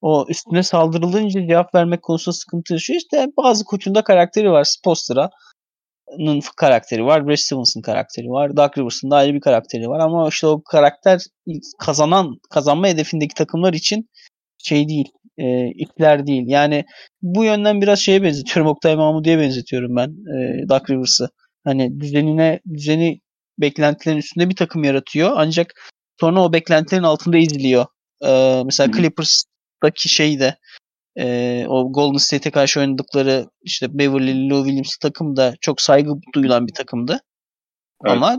[0.00, 2.96] O üstüne saldırılınca cevap vermek konusunda sıkıntı yaşıyor.
[2.96, 4.64] İşte bazı koçunda karakteri var.
[4.64, 7.26] Spostera'nın karakteri var.
[7.26, 8.56] Brad Stevens'ın karakteri var.
[8.56, 10.00] Dark Rivers'ın da ayrı bir karakteri var.
[10.00, 11.20] Ama işte o karakter
[11.78, 14.08] kazanan, kazanma hedefindeki takımlar için
[14.58, 15.08] şey değil.
[15.38, 16.42] E, ipler değil.
[16.46, 16.84] Yani
[17.22, 18.70] bu yönden biraz şeye benzetiyorum.
[18.70, 21.28] Oktay Mahmudi'ye benzetiyorum ben e, Dark Rivers'ı.
[21.64, 23.20] Hani düzenine, düzeni
[23.58, 25.32] beklentilerin üstünde bir takım yaratıyor.
[25.36, 25.72] Ancak
[26.20, 27.86] sonra o beklentilerin altında izliyor.
[28.26, 29.44] Ee, mesela Clippers
[29.80, 30.56] Clippers'daki şey de
[31.16, 36.66] e, o Golden State'e karşı oynadıkları işte Beverly Lou Williams takım da çok saygı duyulan
[36.66, 37.20] bir takımdı.
[38.04, 38.16] Evet.
[38.16, 38.36] Ama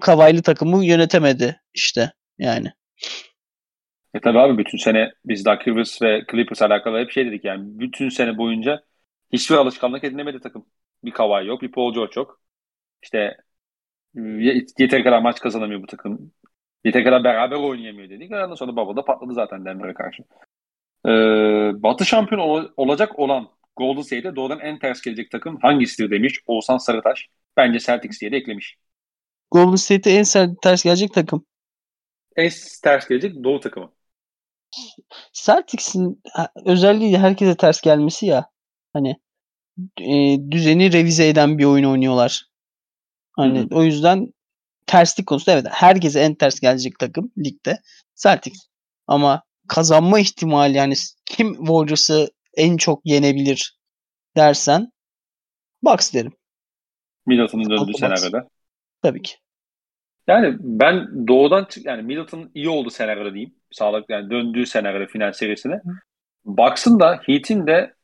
[0.00, 2.72] Kavaylı takımı yönetemedi işte yani.
[4.14, 7.62] E tabi abi bütün sene biz Doug Rivers ve Clippers alakalı hep şey dedik yani.
[7.64, 8.82] Bütün sene boyunca
[9.32, 10.66] hiçbir alışkanlık edinemedi takım.
[11.04, 12.40] Bir Kawhi yok, bir Paul George yok.
[13.02, 13.36] İşte
[14.78, 16.32] yeter kadar maç kazanamıyor bu takım.
[16.86, 18.32] Yeter kadar beraber oynayamıyor dedik.
[18.32, 20.22] Ondan sonra Bubble da patladı zaten Denver'e karşı.
[21.06, 21.10] Ee,
[21.82, 26.78] Batı şampiyon ol- olacak olan Golden State'e doğrudan en ters gelecek takım hangisidir demiş Oğuzhan
[26.78, 27.28] Sarıtaş.
[27.56, 28.76] Bence Celtics diye de eklemiş.
[29.50, 31.46] Golden State'e en ters gelecek takım.
[32.36, 32.50] En
[32.82, 33.92] ters gelecek Doğu takımı.
[35.32, 36.22] Celtics'in
[36.64, 38.50] özelliği herkese ters gelmesi ya.
[38.92, 39.16] Hani
[40.00, 42.46] e, düzeni revize eden bir oyun oynuyorlar.
[43.32, 43.68] Hani Hı-hı.
[43.70, 44.32] o yüzden
[44.86, 47.78] terslik konusunda evet herkese en ters gelecek takım ligde
[48.14, 48.66] Celtics.
[49.06, 50.94] Ama kazanma ihtimali yani
[51.24, 53.78] kim Warriors'ı en çok yenebilir
[54.36, 54.92] dersen
[55.82, 56.32] Bucks derim.
[57.26, 58.48] Middleton'ın döndüğü senaryoda.
[59.02, 59.34] Tabii ki.
[60.26, 63.54] Yani ben doğudan yani Middleton iyi oldu senaryoda diyeyim.
[63.70, 65.80] Sağlık yani döndüğü senaryoda final serisine.
[66.44, 67.94] Bucks'ın da Heat'in de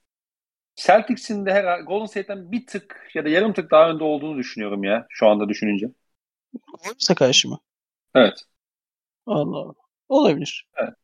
[0.77, 4.85] Celtics'in de her Golden State'den bir tık ya da yarım tık daha önde olduğunu düşünüyorum
[4.85, 5.87] ya şu anda düşününce.
[6.53, 7.59] Warriors'a karşı mı?
[8.15, 8.39] Evet.
[9.27, 9.75] Allah Allah.
[10.09, 10.67] Olabilir.
[10.77, 10.95] Evet.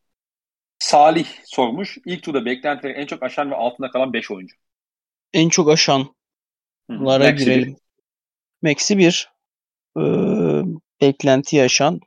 [0.78, 1.98] Salih sormuş.
[2.06, 4.56] İlk turda beklentileri en çok aşan ve altında kalan 5 oyuncu.
[5.32, 6.14] En çok aşan.
[6.90, 7.76] Lara girelim.
[8.62, 9.30] Max'i 1.
[9.96, 10.00] Ee,
[11.00, 12.00] beklenti yaşan.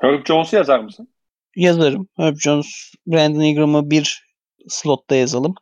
[0.00, 1.08] Herb Jones'u yazar mısın?
[1.56, 2.08] Yazarım.
[2.16, 4.26] Herb Jones, Brandon Ingram'ı bir
[4.68, 5.54] slotta yazalım.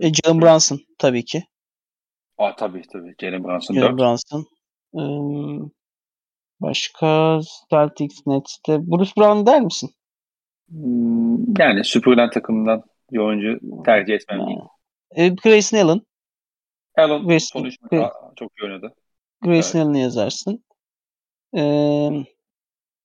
[0.00, 1.44] E, Jalen Brunson tabii ki.
[2.38, 3.14] Aa tabii tabii.
[3.20, 4.46] Jalen Brunson Jalen Brunson.
[4.94, 5.02] Ee,
[6.62, 7.40] başka
[7.70, 9.90] Celtics Nets'te Bruce Brown der misin?
[10.68, 12.82] Hmm, yani süpürülen takımdan
[13.12, 14.40] bir oyuncu tercih etmem.
[14.40, 14.58] Yani.
[15.10, 16.00] E, Grayson Allen.
[16.96, 18.94] Allen sonuçta Grace, çok iyi oynadı.
[19.40, 19.86] Grayson evet.
[19.86, 20.64] Allen'ı yazarsın.
[21.56, 22.10] Ee,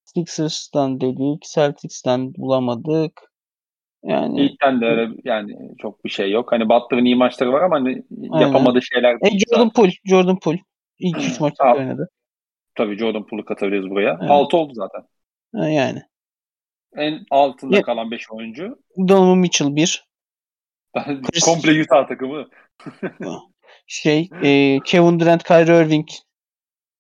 [0.06, 1.42] Sixers'tan dedik.
[1.42, 3.22] Celtics'ten bulamadık.
[4.04, 6.52] Yani İlkten de öyle yani çok bir şey yok.
[6.52, 8.04] Hani Butler'ın iyi maçları var ama hani
[8.42, 9.14] yapamadığı şeyler.
[9.14, 9.92] E, Jordan Poole.
[10.06, 10.60] Jordan Poole.
[11.00, 12.10] İlk 3 maçta oynadı.
[12.78, 14.18] Tabii Jordan Poole'u katabiliriz buraya.
[14.22, 14.32] Evet.
[14.32, 15.02] 6 oldu zaten.
[15.54, 16.02] Yani.
[16.96, 18.80] En altında ya, kalan 5 oyuncu.
[18.98, 20.08] Donovan Mitchell 1.
[21.46, 22.48] Komple Utah takımı.
[23.88, 26.08] şey, e, Kevin Durant, Kyrie Irving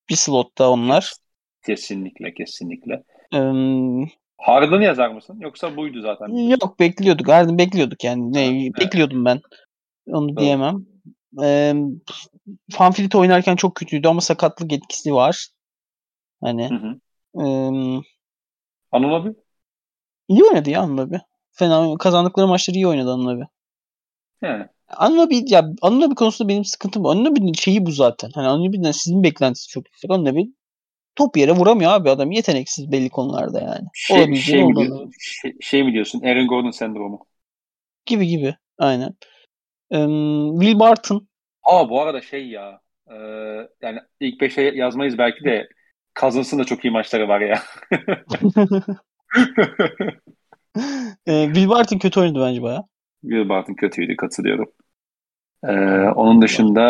[0.09, 1.13] bir slotta onlar.
[1.65, 3.03] Kesinlikle, kesinlikle.
[3.33, 5.37] Um, Harden yazar mısın?
[5.39, 6.27] Yoksa buydu zaten.
[6.27, 7.27] Yok bekliyorduk.
[7.27, 8.33] Harden bekliyorduk yani.
[8.33, 8.79] Ne, evet.
[8.79, 9.41] Bekliyordum ben.
[10.07, 10.37] Onu Doğru.
[10.37, 10.85] diyemem.
[11.43, 11.73] Ee,
[12.71, 15.47] Fanfilit oynarken çok kötüydü ama sakatlık etkisi var.
[16.41, 16.69] Hani.
[16.69, 16.99] Hı hı.
[17.35, 17.45] E,
[18.91, 19.35] Anıl abi?
[20.27, 21.21] İyi oynadı ya Anıl abi.
[21.51, 23.43] Fena kazandıkları maçları iyi oynadı Anıl abi.
[24.41, 24.65] Yani.
[24.87, 27.11] Anlabi ya Anlabi konusunda benim sıkıntım bu.
[27.11, 28.31] Anlabi'nin şeyi bu zaten.
[28.35, 30.11] Hani Anlabi'den sizin beklentisi çok yüksek.
[30.11, 30.47] Anlabi
[31.15, 32.31] top yere vuramıyor abi adam.
[32.31, 33.87] Yeteneksiz belli konularda yani.
[33.93, 36.21] Şey, şey, mi, diyorsun, şey, şey mi diyorsun?
[36.21, 37.25] Aaron Gordon sendromu.
[38.05, 38.55] Gibi gibi.
[38.77, 39.15] Aynen.
[39.89, 41.27] Um, Will Barton.
[41.63, 42.81] Aa bu arada şey ya.
[43.07, 43.15] E,
[43.81, 45.69] yani ilk beşe yazmayız belki de
[46.19, 47.59] Cousins'ın da çok iyi maçları var ya.
[51.27, 52.83] e, Will Barton kötü oynadı bence baya.
[53.21, 54.71] Will Barton kötüydü katılıyorum.
[55.63, 55.71] Ee,
[56.15, 56.83] onun dışında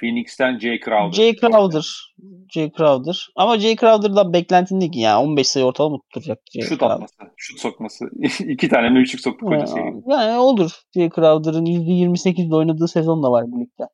[0.00, 1.12] Phoenix'ten Jay Crowder.
[1.12, 2.14] Jay Crowder.
[2.54, 3.28] Jay Crowder.
[3.36, 5.20] Ama Jay Crowder'dan beklentin değil ki ya.
[5.20, 6.38] 15 sayı ortalama tutacak.
[6.54, 6.94] Jay şut Crowder.
[6.94, 7.14] atması.
[7.36, 8.10] Şut sokması.
[8.44, 9.94] İki tane mi üçlük soktu koca seri.
[10.06, 10.70] Yani olur.
[10.94, 13.88] Jay Crowder'ın %28'de oynadığı sezon da var bu ligde.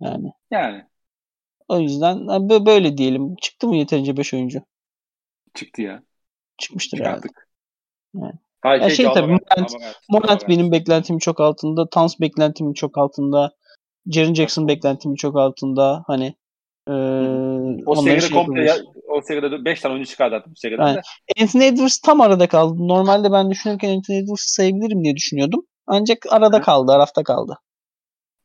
[0.00, 0.32] Yani.
[0.50, 0.84] Yani.
[1.68, 2.26] O yüzden
[2.66, 3.36] böyle diyelim.
[3.36, 4.60] Çıktı mı yeterince 5 oyuncu?
[5.54, 6.02] Çıktı ya.
[6.58, 7.32] Çıkmıştır Çıkarttık.
[8.14, 8.26] herhalde.
[8.26, 8.40] Yani.
[8.62, 9.72] Hayır, ya şey, şey tabii Morant,
[10.08, 11.88] Morant benim beklentimin çok altında.
[11.88, 13.52] Tans beklentimin çok altında.
[14.06, 16.04] Jaren Jackson beklentimin çok altında.
[16.06, 16.34] Hani
[16.88, 16.92] e,
[17.86, 18.76] o seride şey komple ya,
[19.08, 20.82] o seride 5 tane oyuncu çıkardı bu seride.
[20.82, 21.00] Yani,
[21.40, 22.88] Anthony Edwards tam arada kaldı.
[22.88, 25.66] Normalde ben düşünürken Anthony Edwards'ı sayabilirim diye düşünüyordum.
[25.86, 27.58] Ancak arada kaldı, arafta kaldı.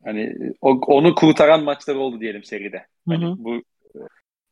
[0.06, 2.86] Hani o, onu kurtaran maçları oldu diyelim seride.
[3.08, 3.36] Hani Hı-hı.
[3.38, 3.56] bu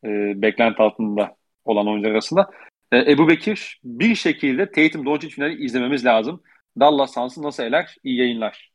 [0.04, 1.36] e, beklenti altında
[1.66, 2.50] olan oyuncular arasında.
[2.92, 6.42] E, Ebu Bekir bir şekilde Tatum Doncic finali izlememiz lazım.
[6.80, 7.96] Dallas Suns'ı nasıl eler?
[8.04, 8.72] İyi yayınlar.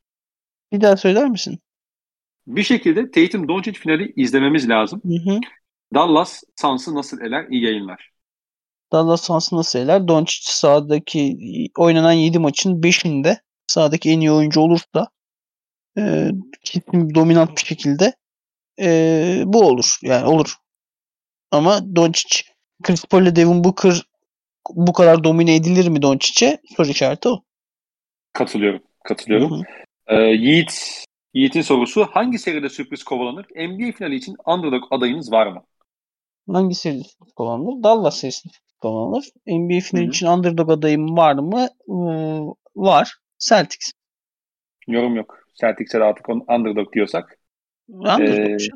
[0.73, 1.59] Bir daha söyler misin?
[2.47, 5.03] Bir şekilde Tatum Doncic finali izlememiz lazım.
[5.05, 5.41] Hı hı.
[5.95, 7.47] Dallas Suns'ı nasıl eler?
[7.51, 8.11] İyi yayınlar.
[8.93, 10.09] Dallas Suns'ı nasıl eler?
[10.09, 11.39] Doncic sahadaki
[11.79, 13.37] oynanan 7 maçın 5'inde
[13.67, 15.09] sahadaki en iyi oyuncu olursa
[15.99, 16.31] e,
[17.15, 18.15] dominant bir şekilde
[18.81, 19.99] e, bu olur.
[20.03, 20.55] Yani olur.
[21.51, 22.43] Ama Doncic
[22.83, 24.03] Chris Paul ile Devin Booker
[24.71, 26.59] bu kadar domine edilir mi Doncic'e?
[26.77, 27.43] Soru işareti o.
[28.33, 28.83] Katılıyorum.
[29.05, 29.51] Katılıyorum.
[29.51, 29.63] Hı hı.
[30.07, 31.05] Ee, Yiğit,
[31.35, 33.47] Yiğit'in sorusu hangi seride sürpriz kovalanır?
[33.57, 35.65] NBA finali için underdog adayınız var mı?
[36.53, 37.83] Hangi seride sürpriz kovalanır?
[37.83, 38.49] Dallas serisi
[38.81, 39.25] kovalanır.
[39.47, 41.69] NBA finali için underdog adayım var mı?
[41.89, 41.95] Ee,
[42.77, 43.15] var.
[43.39, 43.93] Celtics.
[44.87, 45.44] Yorum yok.
[45.55, 47.39] Celtics'e artık underdog diyorsak.
[47.89, 48.61] Underdog.
[48.61, 48.69] Ee,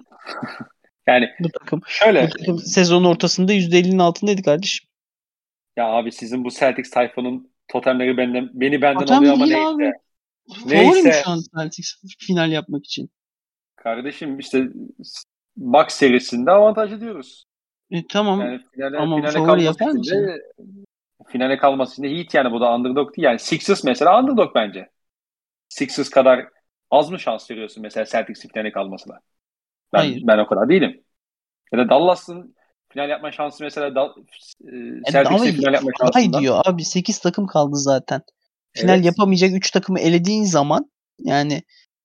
[1.06, 4.88] yani bu takım şöyle bu takım sezonun ortasında %50'nin altındaydı kardeşim.
[5.76, 9.66] Ya abi sizin bu Celtics tayfanın totemleri benden beni benden Totem alıyor ama neyse.
[9.66, 9.92] Abi.
[10.66, 11.20] Neyse.
[11.24, 13.10] şu an Celtics final yapmak için.
[13.76, 14.68] Kardeşim işte
[15.56, 17.44] Bucks serisinde avantajlı diyoruz.
[17.90, 18.40] E, tamam.
[18.40, 20.40] Yani finale, ama finale favori yapar mısın?
[21.26, 23.24] Finale kalması için Heat yani bu da underdog değil.
[23.26, 24.90] Yani Sixers mesela underdog bence.
[25.68, 26.48] Sixers kadar
[26.90, 29.20] az mı şans veriyorsun mesela Celtics'in finale kalmasına?
[29.92, 30.22] Ben, Hayır.
[30.26, 31.04] ben o kadar değilim.
[31.72, 32.56] Ya da Dallas'ın
[32.92, 34.14] final yapma şansı mesela da,
[34.64, 34.76] e,
[35.08, 36.40] e Celtics'in final yapma şansı.
[36.40, 38.22] diyor abi 8 takım kaldı zaten.
[38.72, 39.04] Final evet.
[39.04, 41.62] yapamayacak 3 takımı elediğin zaman yani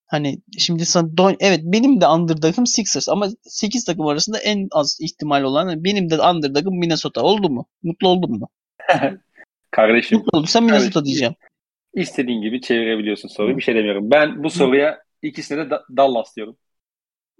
[0.07, 4.97] hani şimdi sana don evet benim de underdog'ım Sixers ama 8 takım arasında en az
[5.01, 7.67] ihtimal olan benim de underdog'ım Minnesota oldu mu?
[7.83, 8.49] Mutlu oldun mu?
[9.71, 10.17] Kardeşim.
[10.17, 11.05] Mutlu olduysan Minnesota kardeşim.
[11.05, 11.35] diyeceğim.
[11.93, 13.57] İstediğin gibi çevirebiliyorsun soruyu.
[13.57, 14.11] Bir şey demiyorum.
[14.11, 16.57] Ben bu soruya ikisine de Dallas diyorum.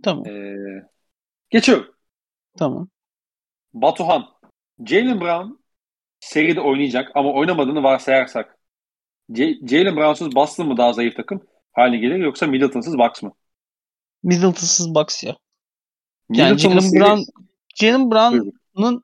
[0.04, 0.28] Tamam.
[0.28, 0.56] Ee,
[1.50, 1.96] geçiyorum.
[2.58, 2.90] Tamam.
[3.74, 4.26] Batuhan.
[4.86, 5.64] Jalen Brown
[6.20, 8.58] seride oynayacak ama oynamadığını varsayarsak
[9.70, 13.34] Jalen Brown'suz Boston mı daha zayıf takım haline gelir yoksa Middleton'sız Bucks mı?
[14.24, 15.36] Middleton'sız Bucks ya.
[16.30, 17.22] Yani Jalen Brown
[17.76, 19.04] Jalen Brown'un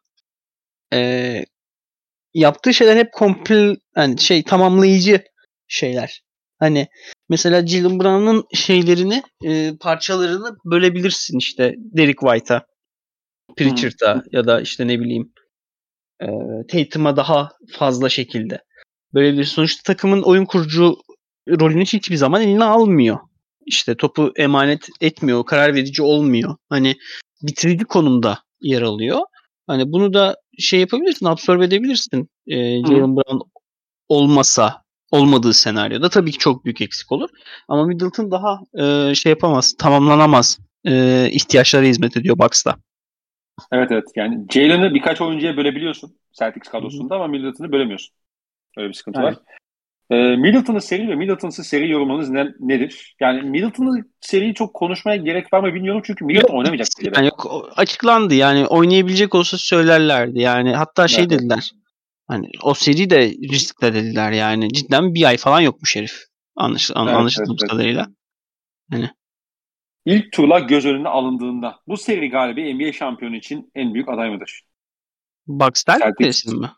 [0.93, 1.45] e,
[2.33, 5.23] yaptığı şeyler hep komple yani şey tamamlayıcı
[5.69, 6.21] şeyler.
[6.59, 6.87] Hani
[7.29, 12.65] mesela Jalen Brown'un şeylerini e, parçalarını bölebilirsin işte Derek White'a,
[13.57, 15.33] Pritchard'a ya da işte ne bileyim
[16.21, 16.27] e,
[16.71, 18.63] Tatum'a daha fazla şekilde.
[19.13, 20.97] Böyle bir sonuçta takımın oyun kurucu
[21.49, 23.17] rolünü hiçbir zaman eline almıyor.
[23.65, 26.55] İşte topu emanet etmiyor, karar verici olmuyor.
[26.69, 26.95] Hani
[27.41, 29.19] bitirici konumda yer alıyor.
[29.67, 32.29] Hani bunu da şey yapabilirsin, absorbe edebilirsin.
[32.47, 33.39] Ee, Jalen Brown
[34.09, 37.29] olmasa, olmadığı senaryoda tabii ki çok büyük eksik olur.
[37.67, 42.75] Ama Middleton daha e, şey yapamaz, tamamlanamaz e, ihtiyaçlara hizmet ediyor Bucks'ta.
[43.71, 48.15] Evet evet yani Jalen'ı birkaç oyuncuya bölebiliyorsun Celtics kadrosunda ama Middleton'ı bölemiyorsun.
[48.77, 49.37] Öyle bir sıkıntı evet.
[49.37, 49.43] var.
[50.17, 53.15] E, Middleton'ın seri ve Middleton'sız seri yorumunuz ne, nedir?
[53.19, 56.87] Yani Middleton'ın seriyi çok konuşmaya gerek var mı bilmiyorum çünkü Middleton yok, oynamayacak.
[57.15, 61.31] Yani yok, açıklandı yani oynayabilecek olsa söylerlerdi yani hatta şey evet.
[61.31, 61.71] dediler
[62.29, 66.25] hani o seri de riskle dediler yani cidden bir ay falan yokmuş herif
[66.55, 68.07] anlaş, evet, anlaşıldığımız evet, kadarıyla.
[68.91, 69.09] Hani.
[70.05, 74.63] İlk turlar göz önüne alındığında bu seri galibi NBA şampiyonu için en büyük aday mıdır?
[75.47, 75.97] Bucks der
[76.47, 76.71] mi?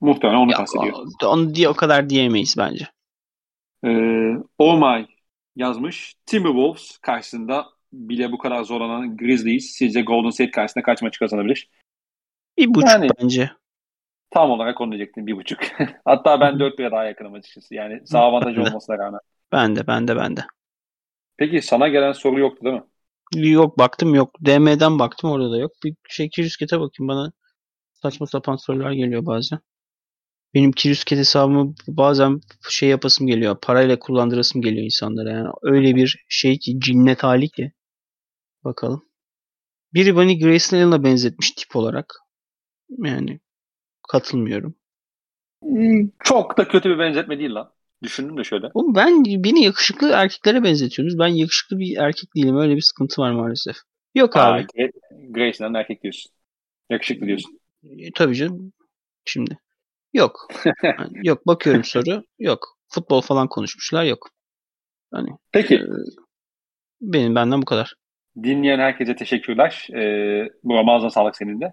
[0.00, 1.06] Muhtemelen onu ya, kastediyor.
[1.24, 2.88] Onu diye o kadar diyemeyiz bence.
[3.84, 5.06] Ee, oh my
[5.56, 6.14] yazmış.
[6.26, 11.70] Timberwolves karşısında bile bu kadar zorlanan Grizzlies sizce Golden State karşısında kaç maçı kazanabilir?
[12.58, 13.50] Bir buçuk yani, bence.
[14.30, 15.60] Tam olarak onu diyecektim bir buçuk.
[16.04, 17.74] Hatta ben dört bire daha yakınım açıkçası.
[17.74, 19.20] Yani sağ avantajı olmasına rağmen.
[19.52, 20.40] Ben de ben de ben de.
[21.36, 22.84] Peki sana gelen soru yoktu değil mi?
[23.50, 24.36] Yok baktım yok.
[24.46, 25.72] DM'den baktım orada da yok.
[25.84, 27.32] Bir şey Kirisket'e bakayım bana
[27.92, 29.58] saçma sapan sorular geliyor bazen.
[30.54, 32.40] Benim Kirüsket hesabımı bazen
[32.70, 33.56] şey yapasım geliyor.
[33.62, 35.30] Parayla kullandırasım geliyor insanlara.
[35.30, 37.72] Yani öyle bir şey ki cinnet hali ki.
[38.64, 39.04] Bakalım.
[39.94, 42.14] Biri beni Grayson Allen'a benzetmiş tip olarak.
[42.98, 43.40] Yani
[44.10, 44.74] katılmıyorum.
[45.62, 47.72] Hmm, çok da kötü bir benzetme değil lan.
[48.02, 48.66] Düşündüm de şöyle.
[48.74, 51.18] Oğlum ben beni yakışıklı erkeklere benzetiyorsunuz.
[51.18, 52.56] Ben yakışıklı bir erkek değilim.
[52.56, 53.76] Öyle bir sıkıntı var maalesef.
[54.14, 54.66] Yok Aa, abi.
[55.36, 56.32] Allen erkek diyorsun.
[56.90, 57.60] Yakışıklı diyorsun.
[57.84, 58.72] E, tabii canım.
[59.24, 59.58] Şimdi.
[60.12, 60.48] Yok.
[60.82, 62.24] yani yok bakıyorum soru.
[62.38, 62.76] Yok.
[62.88, 64.04] Futbol falan konuşmuşlar.
[64.04, 64.28] Yok.
[65.12, 65.74] Hani, Peki.
[65.74, 65.86] E,
[67.00, 67.94] benim benden bu kadar.
[68.42, 69.88] Dinleyen herkese teşekkürler.
[69.94, 71.72] Ee, bu ağzına sağlık senin de.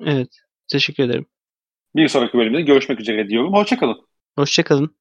[0.00, 0.28] Evet.
[0.68, 1.26] Teşekkür ederim.
[1.96, 3.52] Bir sonraki bölümde görüşmek üzere diyorum.
[3.52, 4.06] Hoşçakalın.
[4.36, 4.90] Hoşçakalın.